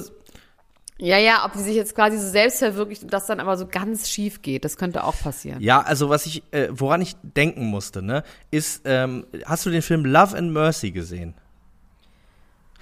ja, 0.98 1.18
ja, 1.18 1.46
ob 1.46 1.56
sie 1.56 1.64
sich 1.64 1.76
jetzt 1.76 1.96
quasi 1.96 2.18
so 2.18 2.28
selbst 2.28 2.60
verwirklicht 2.60 3.04
und 3.04 3.14
das 3.14 3.26
dann 3.26 3.40
aber 3.40 3.58
so 3.58 3.68
ganz 3.68 4.10
schief 4.10 4.42
geht, 4.42 4.66
das 4.66 4.76
könnte 4.76 5.04
auch 5.04 5.18
passieren. 5.18 5.62
ja, 5.62 5.82
also 5.82 6.10
was 6.10 6.26
ich, 6.26 6.44
äh, 6.52 6.68
woran 6.72 7.02
ich 7.02 7.16
denken 7.24 7.66
musste, 7.66 8.02
ne, 8.02 8.24
ist, 8.52 8.82
ähm, 8.86 9.26
hast 9.46 9.66
du 9.66 9.70
den 9.70 9.82
Film 9.82 10.06
Love 10.06 10.38
and 10.38 10.52
Mercy 10.52 10.92
gesehen? 10.92 11.36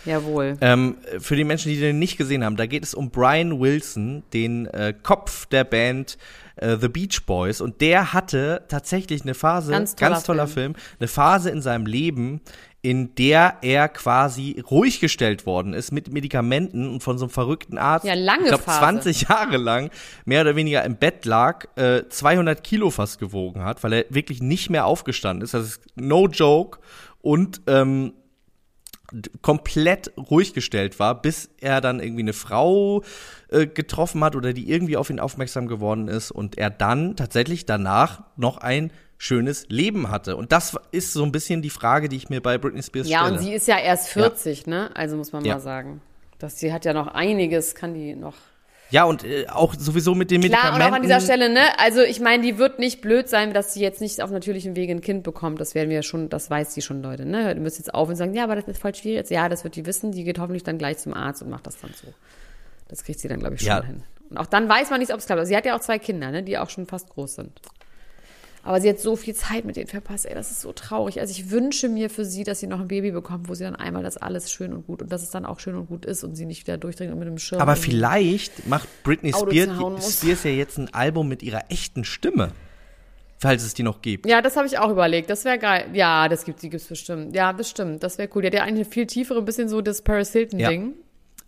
Jawohl. 0.06 0.58
Ähm, 0.62 0.98
für 1.20 1.36
die 1.36 1.44
Menschen, 1.44 1.70
die 1.70 1.80
den 1.80 2.00
nicht 2.00 2.18
gesehen 2.18 2.44
haben, 2.44 2.56
da 2.56 2.66
geht 2.66 2.84
es 2.84 2.94
um 2.94 3.10
Brian 3.10 3.60
Wilson, 3.60 4.24
den 4.34 4.66
äh, 4.68 4.94
Kopf 5.04 5.46
der 5.48 5.64
Band 5.64 6.18
äh, 6.58 6.78
The 6.80 6.88
Beach 6.90 7.26
Boys. 7.26 7.62
Und 7.62 7.82
der 7.82 8.14
hatte 8.14 8.64
tatsächlich 8.68 9.24
eine 9.24 9.34
Phase, 9.34 9.72
Ganz 9.72 9.96
ganz 9.96 10.24
toller 10.24 10.40
toller, 10.40 10.48
Film. 10.48 10.74
eine 11.00 11.08
Phase 11.08 11.50
in 11.50 11.62
seinem 11.62 11.86
Leben, 11.86 12.42
in 12.82 13.16
der 13.16 13.58
er 13.64 13.90
quasi 13.90 14.64
ruhig 14.72 15.00
gestellt 15.00 15.46
worden 15.46 15.74
ist 15.74 15.92
mit 15.92 16.12
Medikamenten 16.14 16.88
und 16.88 17.04
von 17.04 17.18
so 17.18 17.26
einem 17.26 17.32
verrückten 17.32 17.78
Arzt. 17.78 18.06
Ja, 18.06 18.14
lange 18.14 18.44
ich 18.44 18.50
glaub, 18.50 18.62
Phase. 18.62 18.80
20 18.80 19.22
Jahre 19.30 19.58
lang 19.58 19.90
mehr 20.26 20.42
oder 20.42 20.56
weniger 20.56 20.84
im 20.86 20.96
Bett 20.96 21.26
lag, 21.26 21.66
äh, 21.76 22.04
200 22.08 22.64
Kilo 22.64 22.90
fast 22.90 23.20
gewogen 23.20 23.64
hat, 23.64 23.84
weil 23.84 23.94
er 23.94 24.06
wirklich 24.10 24.42
nicht 24.42 24.70
mehr 24.70 24.86
aufgestanden 24.86 25.44
ist. 25.44 25.54
Das 25.54 25.66
ist 25.66 25.82
no 25.96 26.28
joke. 26.28 26.80
Und 27.22 27.62
ähm, 27.68 28.14
komplett 29.42 30.12
ruhig 30.18 30.54
gestellt 30.54 31.00
war, 31.00 31.22
bis 31.22 31.50
er 31.60 31.82
dann 31.82 32.00
irgendwie 32.00 32.22
eine 32.24 32.34
Frau 32.34 33.04
äh, 33.50 33.66
getroffen 33.68 34.24
hat 34.24 34.36
oder 34.36 34.54
die 34.54 34.70
irgendwie 34.70 34.98
auf 34.98 35.10
ihn 35.10 35.20
aufmerksam 35.20 35.68
geworden 35.68 36.08
ist 36.08 36.32
und 36.32 36.58
er 36.58 36.70
dann 36.70 37.16
tatsächlich 37.16 37.66
danach 37.66 38.24
noch 38.36 38.58
ein 38.58 38.92
schönes 39.18 39.66
Leben 39.70 40.10
hatte. 40.12 40.36
Und 40.36 40.52
das 40.52 40.76
ist 40.92 41.14
so 41.14 41.24
ein 41.24 41.32
bisschen 41.32 41.62
die 41.62 41.70
Frage, 41.70 42.10
die 42.10 42.18
ich 42.18 42.30
mir 42.30 42.42
bei 42.42 42.58
Britney 42.58 42.84
Spears 42.84 43.08
Ja, 43.10 43.20
stelle. 43.22 43.34
und 43.34 43.40
sie 43.44 43.54
ist 43.54 43.68
ja 43.68 43.80
erst 43.80 44.10
40, 44.10 44.68
ne? 44.68 44.92
Also 44.96 45.16
muss 45.18 45.32
man 45.32 45.44
Ja. 45.44 45.56
mal 45.56 45.60
sagen. 45.60 46.02
Das, 46.38 46.60
sie 46.60 46.72
hat 46.72 46.86
ja 46.86 46.94
noch 46.94 47.08
einiges, 47.08 47.74
kann 47.74 47.94
die 47.96 48.14
noch. 48.16 48.36
Ja, 48.90 49.04
und 49.06 49.24
äh, 49.24 49.48
auch 49.50 49.74
sowieso 49.78 50.16
mit 50.16 50.32
den 50.32 50.42
Klar, 50.42 50.52
und 50.52 50.80
Medikamenten. 50.80 50.92
auch 50.92 50.96
an 50.96 51.02
dieser 51.02 51.20
Stelle, 51.22 51.50
ne? 51.50 51.62
Also 51.80 52.02
ich 52.02 52.20
meine, 52.20 52.44
die 52.44 52.58
wird 52.58 52.80
nicht 52.80 53.02
blöd 53.02 53.28
sein, 53.30 53.54
dass 53.54 53.74
sie 53.74 53.82
jetzt 53.82 54.02
nicht 54.02 54.22
auf 54.22 54.32
natürlichem 54.32 54.76
Wege 54.76 54.94
ein 54.94 55.02
Kind 55.02 55.24
bekommt. 55.24 55.60
Das 55.60 55.76
werden 55.76 55.90
wir 55.90 56.04
schon, 56.04 56.30
das 56.30 56.50
weiß 56.50 56.74
die 56.74 56.82
schon, 56.82 57.02
Leute, 57.04 57.26
ne? 57.26 57.54
Du 57.56 57.62
müsst 57.62 57.78
jetzt 57.78 57.94
auf 57.94 58.10
und 58.10 58.16
sagen, 58.16 58.34
ja, 58.34 58.44
aber 58.44 58.56
das 58.56 58.66
ist 58.68 58.82
voll 58.82 58.94
schwierig. 58.96 59.18
Jetzt, 59.18 59.32
Ja, 59.32 59.50
das 59.50 59.64
wird 59.64 59.76
die 59.76 59.86
wissen. 59.86 60.12
Die 60.12 60.24
geht 60.24 60.40
hoffentlich 60.40 60.64
dann 60.64 60.78
gleich 60.78 60.98
zum 61.00 61.14
Arzt 61.14 61.42
und 61.42 61.50
macht 61.50 61.68
das 61.68 61.80
dann 61.80 61.92
so. 61.94 62.08
Das 62.88 63.04
kriegt 63.04 63.20
sie 63.20 63.28
dann, 63.28 63.40
glaube 63.40 63.56
ich, 63.56 63.62
schon 63.62 63.70
Ja. 63.70 63.84
hin. 63.84 64.04
Und 64.30 64.38
auch 64.38 64.46
dann 64.46 64.68
weiß 64.70 64.90
man 64.90 65.00
nicht, 65.00 65.14
ob 65.14 65.20
es 65.20 65.26
klappt. 65.26 65.40
Also 65.40 65.50
sie 65.50 65.56
hat 65.58 65.66
ja 65.66 65.76
auch 65.76 65.82
zwei 65.82 66.00
Kinder, 66.00 66.32
ne? 66.32 66.44
Die 66.44 66.58
auch 66.58 66.70
schon 66.70 66.86
fast 66.86 67.10
groß 67.10 67.36
sind. 67.36 67.52
Aber 68.68 68.82
sie 68.82 68.90
hat 68.90 69.00
so 69.00 69.16
viel 69.16 69.34
Zeit 69.34 69.64
mit 69.64 69.78
denen 69.78 69.88
verpasst, 69.88 70.26
ey, 70.26 70.36
das 70.36 70.52
ist 70.52 70.60
so 70.60 70.74
traurig. 70.74 71.22
Also 71.22 71.32
ich 71.32 71.52
wünsche 71.52 71.88
mir 71.88 72.10
für 72.10 72.26
sie, 72.26 72.44
dass 72.44 72.60
sie 72.60 72.68
noch 72.68 72.82
ein 72.82 72.90
Baby 72.90 73.12
bekommt, 73.12 73.48
wo 73.48 73.54
sie 73.54 73.64
dann 73.64 73.78
einmal 73.78 74.04
das 74.04 74.18
alles 74.18 74.52
schön 74.52 74.74
und 74.74 74.86
gut 74.86 75.02
und 75.02 75.10
dass 75.10 75.24
es 75.24 75.30
dann 75.30 75.46
auch 75.46 75.62
schön 75.62 75.76
und 75.76 75.88
gut 75.88 76.04
ist 76.04 76.26
und 76.26 76.36
sie 76.36 76.46
nicht 76.46 76.68
wieder 76.68 76.78
durchdringt 76.78 77.14
und 77.14 77.18
mit 77.18 77.30
einem 77.30 77.38
Schirm. 77.38 77.62
Aber 77.62 77.78
vielleicht 77.78 78.68
macht 78.68 78.90
Britney 79.04 79.32
Spears. 79.32 80.18
Spears 80.18 80.44
ja 80.44 80.52
jetzt 80.52 80.78
ein 80.80 80.94
Album 80.94 81.30
mit 81.30 81.44
ihrer 81.44 81.72
echten 81.72 82.04
Stimme. 82.04 82.52
Falls 83.40 83.64
es 83.64 83.74
die 83.74 83.84
noch 83.84 84.02
gibt. 84.02 84.26
Ja, 84.26 84.42
das 84.42 84.58
habe 84.58 84.68
ich 84.68 84.78
auch 84.80 84.90
überlegt. 84.90 85.30
Das 85.30 85.46
wäre 85.46 85.60
geil. 85.60 85.86
Ja, 85.94 86.28
das 86.28 86.44
gibt 86.44 86.62
die 86.62 86.70
gibt's 86.70 86.88
bestimmt. 86.88 87.34
Ja, 87.34 87.54
das 87.54 87.70
stimmt. 87.70 88.04
Das 88.04 88.18
wäre 88.18 88.28
cool. 88.36 88.42
Die 88.42 88.48
hat 88.48 88.54
ja 88.54 88.64
eigentlich 88.64 88.88
eine 88.88 88.94
viel 88.94 89.08
tiefere, 89.08 89.40
ein 89.40 89.46
bisschen 89.46 89.70
so 89.70 89.80
das 89.80 90.02
Paris 90.02 90.34
Hilton-Ding. 90.34 90.94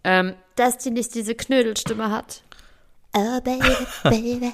Ähm, 0.06 0.36
dass 0.56 0.78
die 0.78 0.92
nicht 0.92 1.14
diese 1.16 1.36
Knödelstimme 1.36 2.12
hat. 2.12 2.44
Oh 3.14 3.42
baby, 3.42 3.76
baby, 4.04 4.54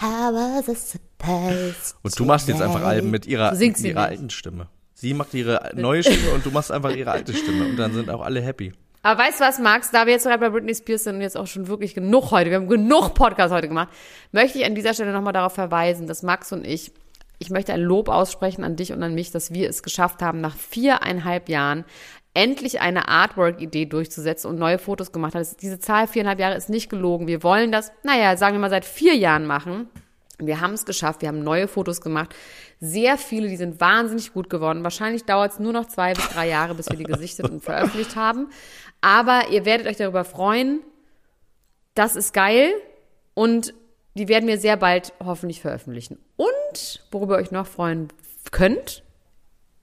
how 0.00 0.32
was 0.32 0.94
it 0.94 1.00
supposed 1.18 1.96
Und 2.02 2.18
du 2.18 2.24
machst 2.24 2.48
jetzt 2.48 2.62
einfach 2.62 2.82
Alben 2.82 3.10
mit 3.10 3.26
ihrer, 3.26 3.54
mit 3.54 3.80
ihrer 3.80 4.02
alten 4.02 4.30
Stimme. 4.30 4.68
Sie 4.94 5.12
macht 5.12 5.34
ihre 5.34 5.72
neue 5.74 6.02
Stimme 6.02 6.30
und 6.34 6.44
du 6.44 6.50
machst 6.50 6.72
einfach 6.72 6.90
ihre 6.94 7.10
alte 7.10 7.34
Stimme. 7.34 7.66
Und 7.66 7.76
dann 7.76 7.92
sind 7.92 8.08
auch 8.08 8.22
alle 8.22 8.40
happy. 8.40 8.72
Aber 9.02 9.22
weißt 9.22 9.40
du 9.40 9.44
was, 9.44 9.58
Max? 9.58 9.90
Da 9.90 10.06
wir 10.06 10.14
jetzt 10.14 10.24
gerade 10.24 10.40
bei 10.40 10.48
Britney 10.48 10.74
Spears 10.74 11.04
sind 11.04 11.16
und 11.16 11.20
jetzt 11.20 11.36
auch 11.36 11.46
schon 11.46 11.68
wirklich 11.68 11.94
genug 11.94 12.30
heute, 12.30 12.50
wir 12.50 12.56
haben 12.56 12.68
genug 12.68 13.14
Podcasts 13.14 13.52
heute 13.52 13.68
gemacht, 13.68 13.88
möchte 14.32 14.58
ich 14.58 14.64
an 14.64 14.74
dieser 14.74 14.94
Stelle 14.94 15.12
nochmal 15.12 15.32
darauf 15.32 15.52
verweisen, 15.52 16.06
dass 16.06 16.22
Max 16.22 16.50
und 16.52 16.66
ich, 16.66 16.92
ich 17.38 17.50
möchte 17.50 17.72
ein 17.72 17.82
Lob 17.82 18.08
aussprechen 18.08 18.64
an 18.64 18.74
dich 18.74 18.92
und 18.92 19.02
an 19.02 19.14
mich, 19.14 19.30
dass 19.30 19.52
wir 19.52 19.68
es 19.68 19.82
geschafft 19.82 20.22
haben, 20.22 20.40
nach 20.40 20.56
viereinhalb 20.56 21.48
Jahren 21.48 21.84
endlich 22.34 22.80
eine 22.80 23.08
Artwork-Idee 23.08 23.86
durchzusetzen 23.86 24.50
und 24.50 24.58
neue 24.58 24.78
Fotos 24.78 25.12
gemacht 25.12 25.34
haben. 25.34 25.46
Diese 25.60 25.78
Zahl 25.78 26.08
viereinhalb 26.08 26.40
Jahre 26.40 26.56
ist 26.56 26.68
nicht 26.68 26.90
gelogen. 26.90 27.28
Wir 27.28 27.42
wollen 27.42 27.70
das, 27.70 27.92
naja, 28.02 28.36
sagen 28.36 28.56
wir 28.56 28.60
mal 28.60 28.70
seit 28.70 28.84
vier 28.84 29.14
Jahren 29.14 29.46
machen. 29.46 29.88
Wir 30.38 30.60
haben 30.60 30.74
es 30.74 30.84
geschafft, 30.84 31.22
wir 31.22 31.28
haben 31.28 31.42
neue 31.42 31.66
Fotos 31.66 32.00
gemacht. 32.00 32.34
Sehr 32.78 33.16
viele, 33.16 33.48
die 33.48 33.56
sind 33.56 33.80
wahnsinnig 33.80 34.32
gut 34.32 34.50
geworden. 34.50 34.84
Wahrscheinlich 34.84 35.24
dauert 35.24 35.52
es 35.52 35.58
nur 35.58 35.72
noch 35.72 35.86
zwei 35.86 36.12
bis 36.12 36.28
drei 36.28 36.48
Jahre, 36.48 36.74
bis 36.74 36.90
wir 36.90 36.96
die 36.96 37.04
gesichtet 37.04 37.48
und 37.48 37.62
veröffentlicht 37.62 38.16
haben. 38.16 38.50
Aber 39.00 39.48
ihr 39.50 39.64
werdet 39.64 39.86
euch 39.86 39.96
darüber 39.96 40.24
freuen. 40.24 40.80
Das 41.94 42.16
ist 42.16 42.34
geil. 42.34 42.72
Und 43.32 43.72
die 44.14 44.28
werden 44.28 44.48
wir 44.48 44.58
sehr 44.58 44.76
bald 44.76 45.12
hoffentlich 45.24 45.60
veröffentlichen. 45.60 46.18
Und 46.36 47.02
worüber 47.10 47.38
ihr 47.38 47.42
euch 47.42 47.50
noch 47.50 47.66
freuen 47.66 48.08
könnt, 48.50 49.02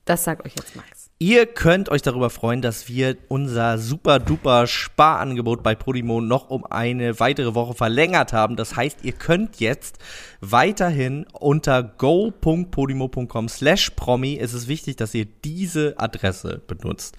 das 0.05 0.23
sagt 0.23 0.45
euch 0.45 0.55
jetzt 0.55 0.75
Max. 0.75 1.02
Ihr 1.25 1.45
könnt 1.45 1.87
euch 1.87 2.01
darüber 2.01 2.29
freuen, 2.29 2.61
dass 2.61 2.89
wir 2.89 3.15
unser 3.29 3.77
super 3.77 4.19
duper 4.19 4.67
Sparangebot 4.67 5.63
bei 5.63 5.73
Podimo 5.73 6.19
noch 6.19 6.49
um 6.49 6.65
eine 6.65 7.17
weitere 7.17 7.55
Woche 7.55 7.75
verlängert 7.75 8.33
haben. 8.33 8.57
Das 8.57 8.75
heißt, 8.75 9.05
ihr 9.05 9.13
könnt 9.13 9.61
jetzt 9.61 9.99
weiterhin 10.41 11.25
unter 11.31 11.81
go.podimo.com 11.81 13.47
slash 13.47 13.91
promi, 13.91 14.37
es 14.37 14.53
ist 14.53 14.67
wichtig, 14.67 14.97
dass 14.97 15.13
ihr 15.13 15.23
diese 15.45 15.97
Adresse 15.97 16.61
benutzt. 16.67 17.15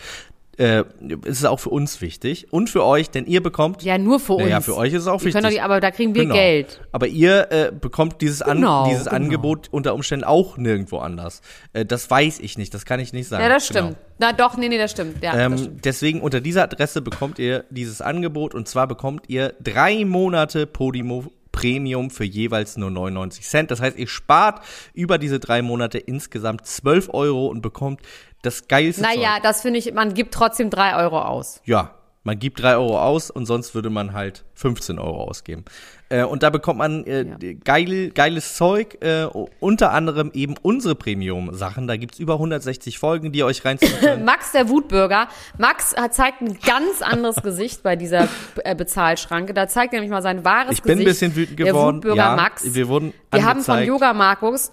Äh, 0.57 0.85
es 1.25 1.39
ist 1.39 1.45
auch 1.47 1.59
für 1.61 1.71
uns 1.71 2.01
wichtig 2.01 2.53
und 2.53 2.71
für 2.71 2.85
euch, 2.85 3.11
denn 3.11 3.27
ihr 3.27 3.43
bekommt 3.43 3.83
Ja, 3.83 3.99
nur 3.99 4.21
für 4.21 4.35
uns. 4.35 4.49
Ja, 4.49 4.61
für 4.61 4.77
euch 4.77 4.93
ist 4.93 5.03
es 5.03 5.09
auch 5.09 5.21
Ihr 5.21 5.27
wichtig. 5.35 5.57
doch 5.57 5.63
aber 5.63 5.81
da 5.81 5.91
kriegen 5.91 6.15
wir 6.15 6.23
Genau. 6.23 6.35
Geld. 6.35 6.81
Aber 6.93 7.07
ihr 7.09 7.51
äh, 7.51 7.73
bekommt 7.73 8.21
dieses, 8.21 8.41
An 8.43 8.59
Genau, 8.59 8.87
dieses 8.89 9.05
genau. 9.07 9.17
Angebot 9.17 9.69
unter 9.73 9.95
Umständen 9.95 10.25
auch 10.25 10.57
nirgendwo 10.57 10.99
anders. 10.99 11.41
Äh, 11.73 11.85
das 11.85 12.09
weiß 12.09 12.39
ich 12.41 12.57
nicht, 12.59 12.73
das 12.73 12.85
kann 12.85 13.01
ich 13.01 13.13
nicht 13.13 13.29
sagen. 13.29 13.43
Ja, 13.43 13.49
das 13.49 13.69
Genau. 13.69 13.81
stimmt. 13.87 13.97
Na 14.19 14.33
doch, 14.33 14.57
nee, 14.57 14.69
nee, 14.69 14.79
das 14.79 14.93
stimmt. 14.93 15.23
Ja, 15.23 15.33
das 15.33 15.41
Ähm, 15.41 15.59
stimmt. 15.59 15.85
deswegen 15.85 16.21
unter 16.21 16.41
dieser 16.41 16.63
Adresse 16.63 17.03
bekommt 17.03 17.39
ihr 17.41 17.65
dieses 17.71 18.01
Angebot 18.01 18.55
und 18.55 18.69
zwar 18.69 18.87
bekommt 18.87 19.25
ihr 19.29 19.55
drei 19.61 20.05
Monate 20.05 20.67
Podimo 20.67 21.25
Premium 21.51 22.11
für 22.11 22.25
jeweils 22.25 22.77
nur 22.77 22.91
99 22.91 23.45
Cent. 23.47 23.71
Das 23.71 23.81
heißt, 23.81 23.97
ihr 23.97 24.09
spart 24.09 24.61
über 24.93 25.19
diese 25.19 25.39
drei 25.39 25.63
Monate 25.63 25.99
insgesamt 25.99 26.67
12 26.67 27.11
Euro 27.15 27.47
und 27.47 27.61
bekommt 27.63 28.01
das 28.45 28.69
geilste 28.69 29.03
Naja, 29.03 29.35
Zeug. 29.35 29.43
das 29.43 29.63
finde 29.63 29.79
ich, 29.79 29.93
man 29.95 30.15
gibt 30.15 30.35
trotzdem 30.35 30.71
drei 30.71 30.97
Euro 30.97 31.21
aus. 31.21 31.61
Ja, 31.65 31.91
man 32.27 32.39
gibt 32.39 32.63
drei 32.63 32.77
Euro 32.77 32.99
aus 32.99 33.31
und 33.31 33.45
sonst 33.45 33.75
würde 33.75 33.91
man 33.91 34.15
halt 34.15 34.45
15 34.55 34.99
Euro 34.99 35.25
ausgeben. 35.25 35.65
Äh, 36.09 36.25
und 36.25 36.43
da 36.43 36.49
bekommt 36.49 36.79
man 36.79 37.05
äh, 37.05 37.27
Ja. 37.27 37.53
geil, 37.65 38.11
geiles 38.15 38.55
Zeug, 38.57 38.97
äh, 39.03 39.27
unter 39.61 39.91
anderem 39.93 40.31
eben 40.33 40.55
unsere 40.63 40.95
Premium-Sachen. 40.95 41.87
Da 41.87 41.97
gibt's 41.99 42.19
über 42.19 42.35
160 42.35 42.99
Folgen, 42.99 43.31
die 43.33 43.41
ihr 43.41 43.47
euch 43.47 43.63
reinziehen. 43.67 43.93
Max, 44.25 44.53
der 44.53 44.71
Wutbürger. 44.71 45.29
Max 45.59 45.95
hat, 45.97 46.15
zeigt 46.15 46.41
ein 46.41 46.59
ganz 46.67 47.03
anderes 47.03 47.37
Gesicht 47.43 47.83
bei 47.83 47.95
dieser 47.95 48.27
äh, 48.65 48.75
Bezahlschranke. 48.75 49.53
Da 49.53 49.69
zeigt 49.69 49.93
er 49.93 49.99
nämlich 50.01 50.11
mal 50.13 50.23
sein 50.23 50.47
wahres 50.47 50.73
Ich 50.73 50.83
bin 50.83 50.93
ein 50.93 50.99
Gesicht. 51.05 51.21
bisschen 51.21 51.37
wütend 51.37 51.59
Der 51.59 51.67
geworden. 51.67 51.97
Wutbürger 51.97 52.17
ja, 52.17 52.37
Max. 52.37 52.63
Wir 52.75 52.89
wurden 52.89 53.13
Wir 53.33 53.45
haben 53.45 53.61
von. 53.61 53.83
Yoga 53.83 54.15
Markus 54.15 54.73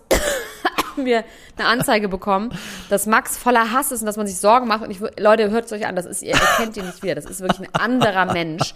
haben 0.92 1.06
wir 1.06 1.24
eine 1.58 1.68
Anzeige 1.68 2.08
bekommen, 2.08 2.52
dass 2.90 3.06
Max 3.06 3.38
voller 3.38 3.72
Hass 3.72 3.92
ist 3.92 4.02
und 4.02 4.06
dass 4.06 4.18
man 4.18 4.28
sich 4.28 4.38
Sorgen 4.38 4.68
macht. 4.68 4.84
Und 4.84 4.92
ich, 4.92 5.00
Leute, 5.20 5.50
hört 5.52 5.66
es 5.66 5.72
euch 5.72 5.86
an, 5.86 5.96
das 5.96 6.06
ist, 6.06 6.22
ihr 6.22 6.34
erkennt 6.34 6.78
ihn 6.78 6.86
nicht 6.86 7.04
wieder. 7.04 7.16
Das 7.16 7.26
ist 7.26 7.42
wirklich 7.42 7.68
ein 7.68 7.76
anderer 7.76 8.32
Mensch. 8.34 8.74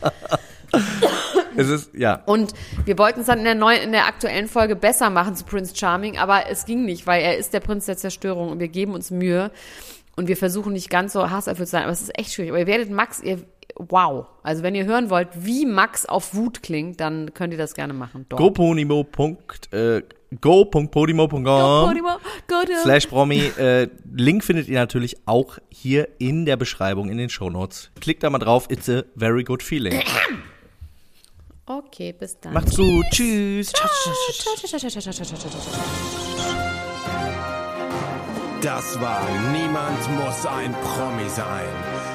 Es 1.58 1.70
ist, 1.70 1.94
ja. 1.94 2.22
Und 2.26 2.54
wir 2.84 2.98
wollten 2.98 3.22
es 3.22 3.28
dann 3.28 3.40
in 3.40 3.46
der 3.46 3.56
neuen, 3.56 3.82
in 3.82 3.92
der 3.92 4.08
aktuellen 4.08 4.48
Folge 4.48 4.76
besser 4.76 5.10
machen 5.10 5.36
zu 5.36 5.46
Prince 5.46 5.76
Charming, 5.76 6.18
aber 6.18 6.50
es 6.50 6.66
ging 6.66 6.84
nicht, 6.86 7.08
weil 7.08 7.22
er 7.22 7.38
ist 7.38 7.54
der 7.54 7.62
Prinz 7.62 7.86
der 7.86 7.98
Zerstörung 7.98 8.50
und 8.50 8.60
wir 8.60 8.68
geben 8.68 8.94
uns 8.94 9.12
Mühe 9.12 9.52
und 10.16 10.28
wir 10.28 10.38
versuchen 10.38 10.74
nicht 10.74 10.90
ganz 10.90 11.14
so 11.14 11.30
hasserfüllt 11.30 11.68
zu 11.68 11.72
sein, 11.72 11.84
aber 11.84 11.92
es 11.92 12.02
ist 12.02 12.18
echt 12.18 12.34
schwierig. 12.34 12.52
Aber 12.52 12.60
ihr 12.60 12.68
werdet 12.68 12.90
Max, 12.90 13.22
ihr, 13.22 13.40
wow. 13.76 14.26
Also 14.44 14.64
wenn 14.64 14.76
ihr 14.76 14.86
hören 14.86 15.10
wollt, 15.10 15.30
wie 15.36 15.66
Max 15.66 16.06
auf 16.06 16.34
Wut 16.36 16.64
klingt, 16.64 17.00
dann 17.00 17.34
könnt 17.34 17.54
ihr 17.54 17.58
das 17.60 17.74
gerne 17.74 17.94
machen. 17.94 18.26
Äh, 18.30 20.02
go.podimo.com 20.42 21.44
Go, 21.44 21.86
Podimo, 21.88 22.10
go 22.48 22.62
to- 22.66 22.82
slash 22.84 23.08
Promi. 23.08 23.40
Äh, 23.58 23.88
Link 24.12 24.44
findet 24.44 24.68
ihr 24.68 24.80
natürlich 24.80 25.18
auch 25.26 25.58
hier 25.70 26.08
in 26.20 26.46
der 26.46 26.58
Beschreibung 26.58 27.10
in 27.10 27.18
den 27.18 27.30
Shownotes. 27.30 27.92
Klickt 28.02 28.24
da 28.24 28.30
mal 28.30 28.40
drauf. 28.40 28.68
It's 28.70 28.90
a 28.90 29.04
very 29.16 29.44
good 29.44 29.62
feeling. 29.64 30.02
Okay, 31.68 32.14
bis 32.14 32.40
dann. 32.40 32.54
Macht's 32.54 32.76
gut. 32.78 33.06
Tschüss. 33.12 33.72
Das 38.62 39.00
war 39.02 39.22
Niemand 39.52 40.00
muss 40.18 40.46
ein 40.46 40.74
Promi 40.74 41.30
sein 41.30 42.15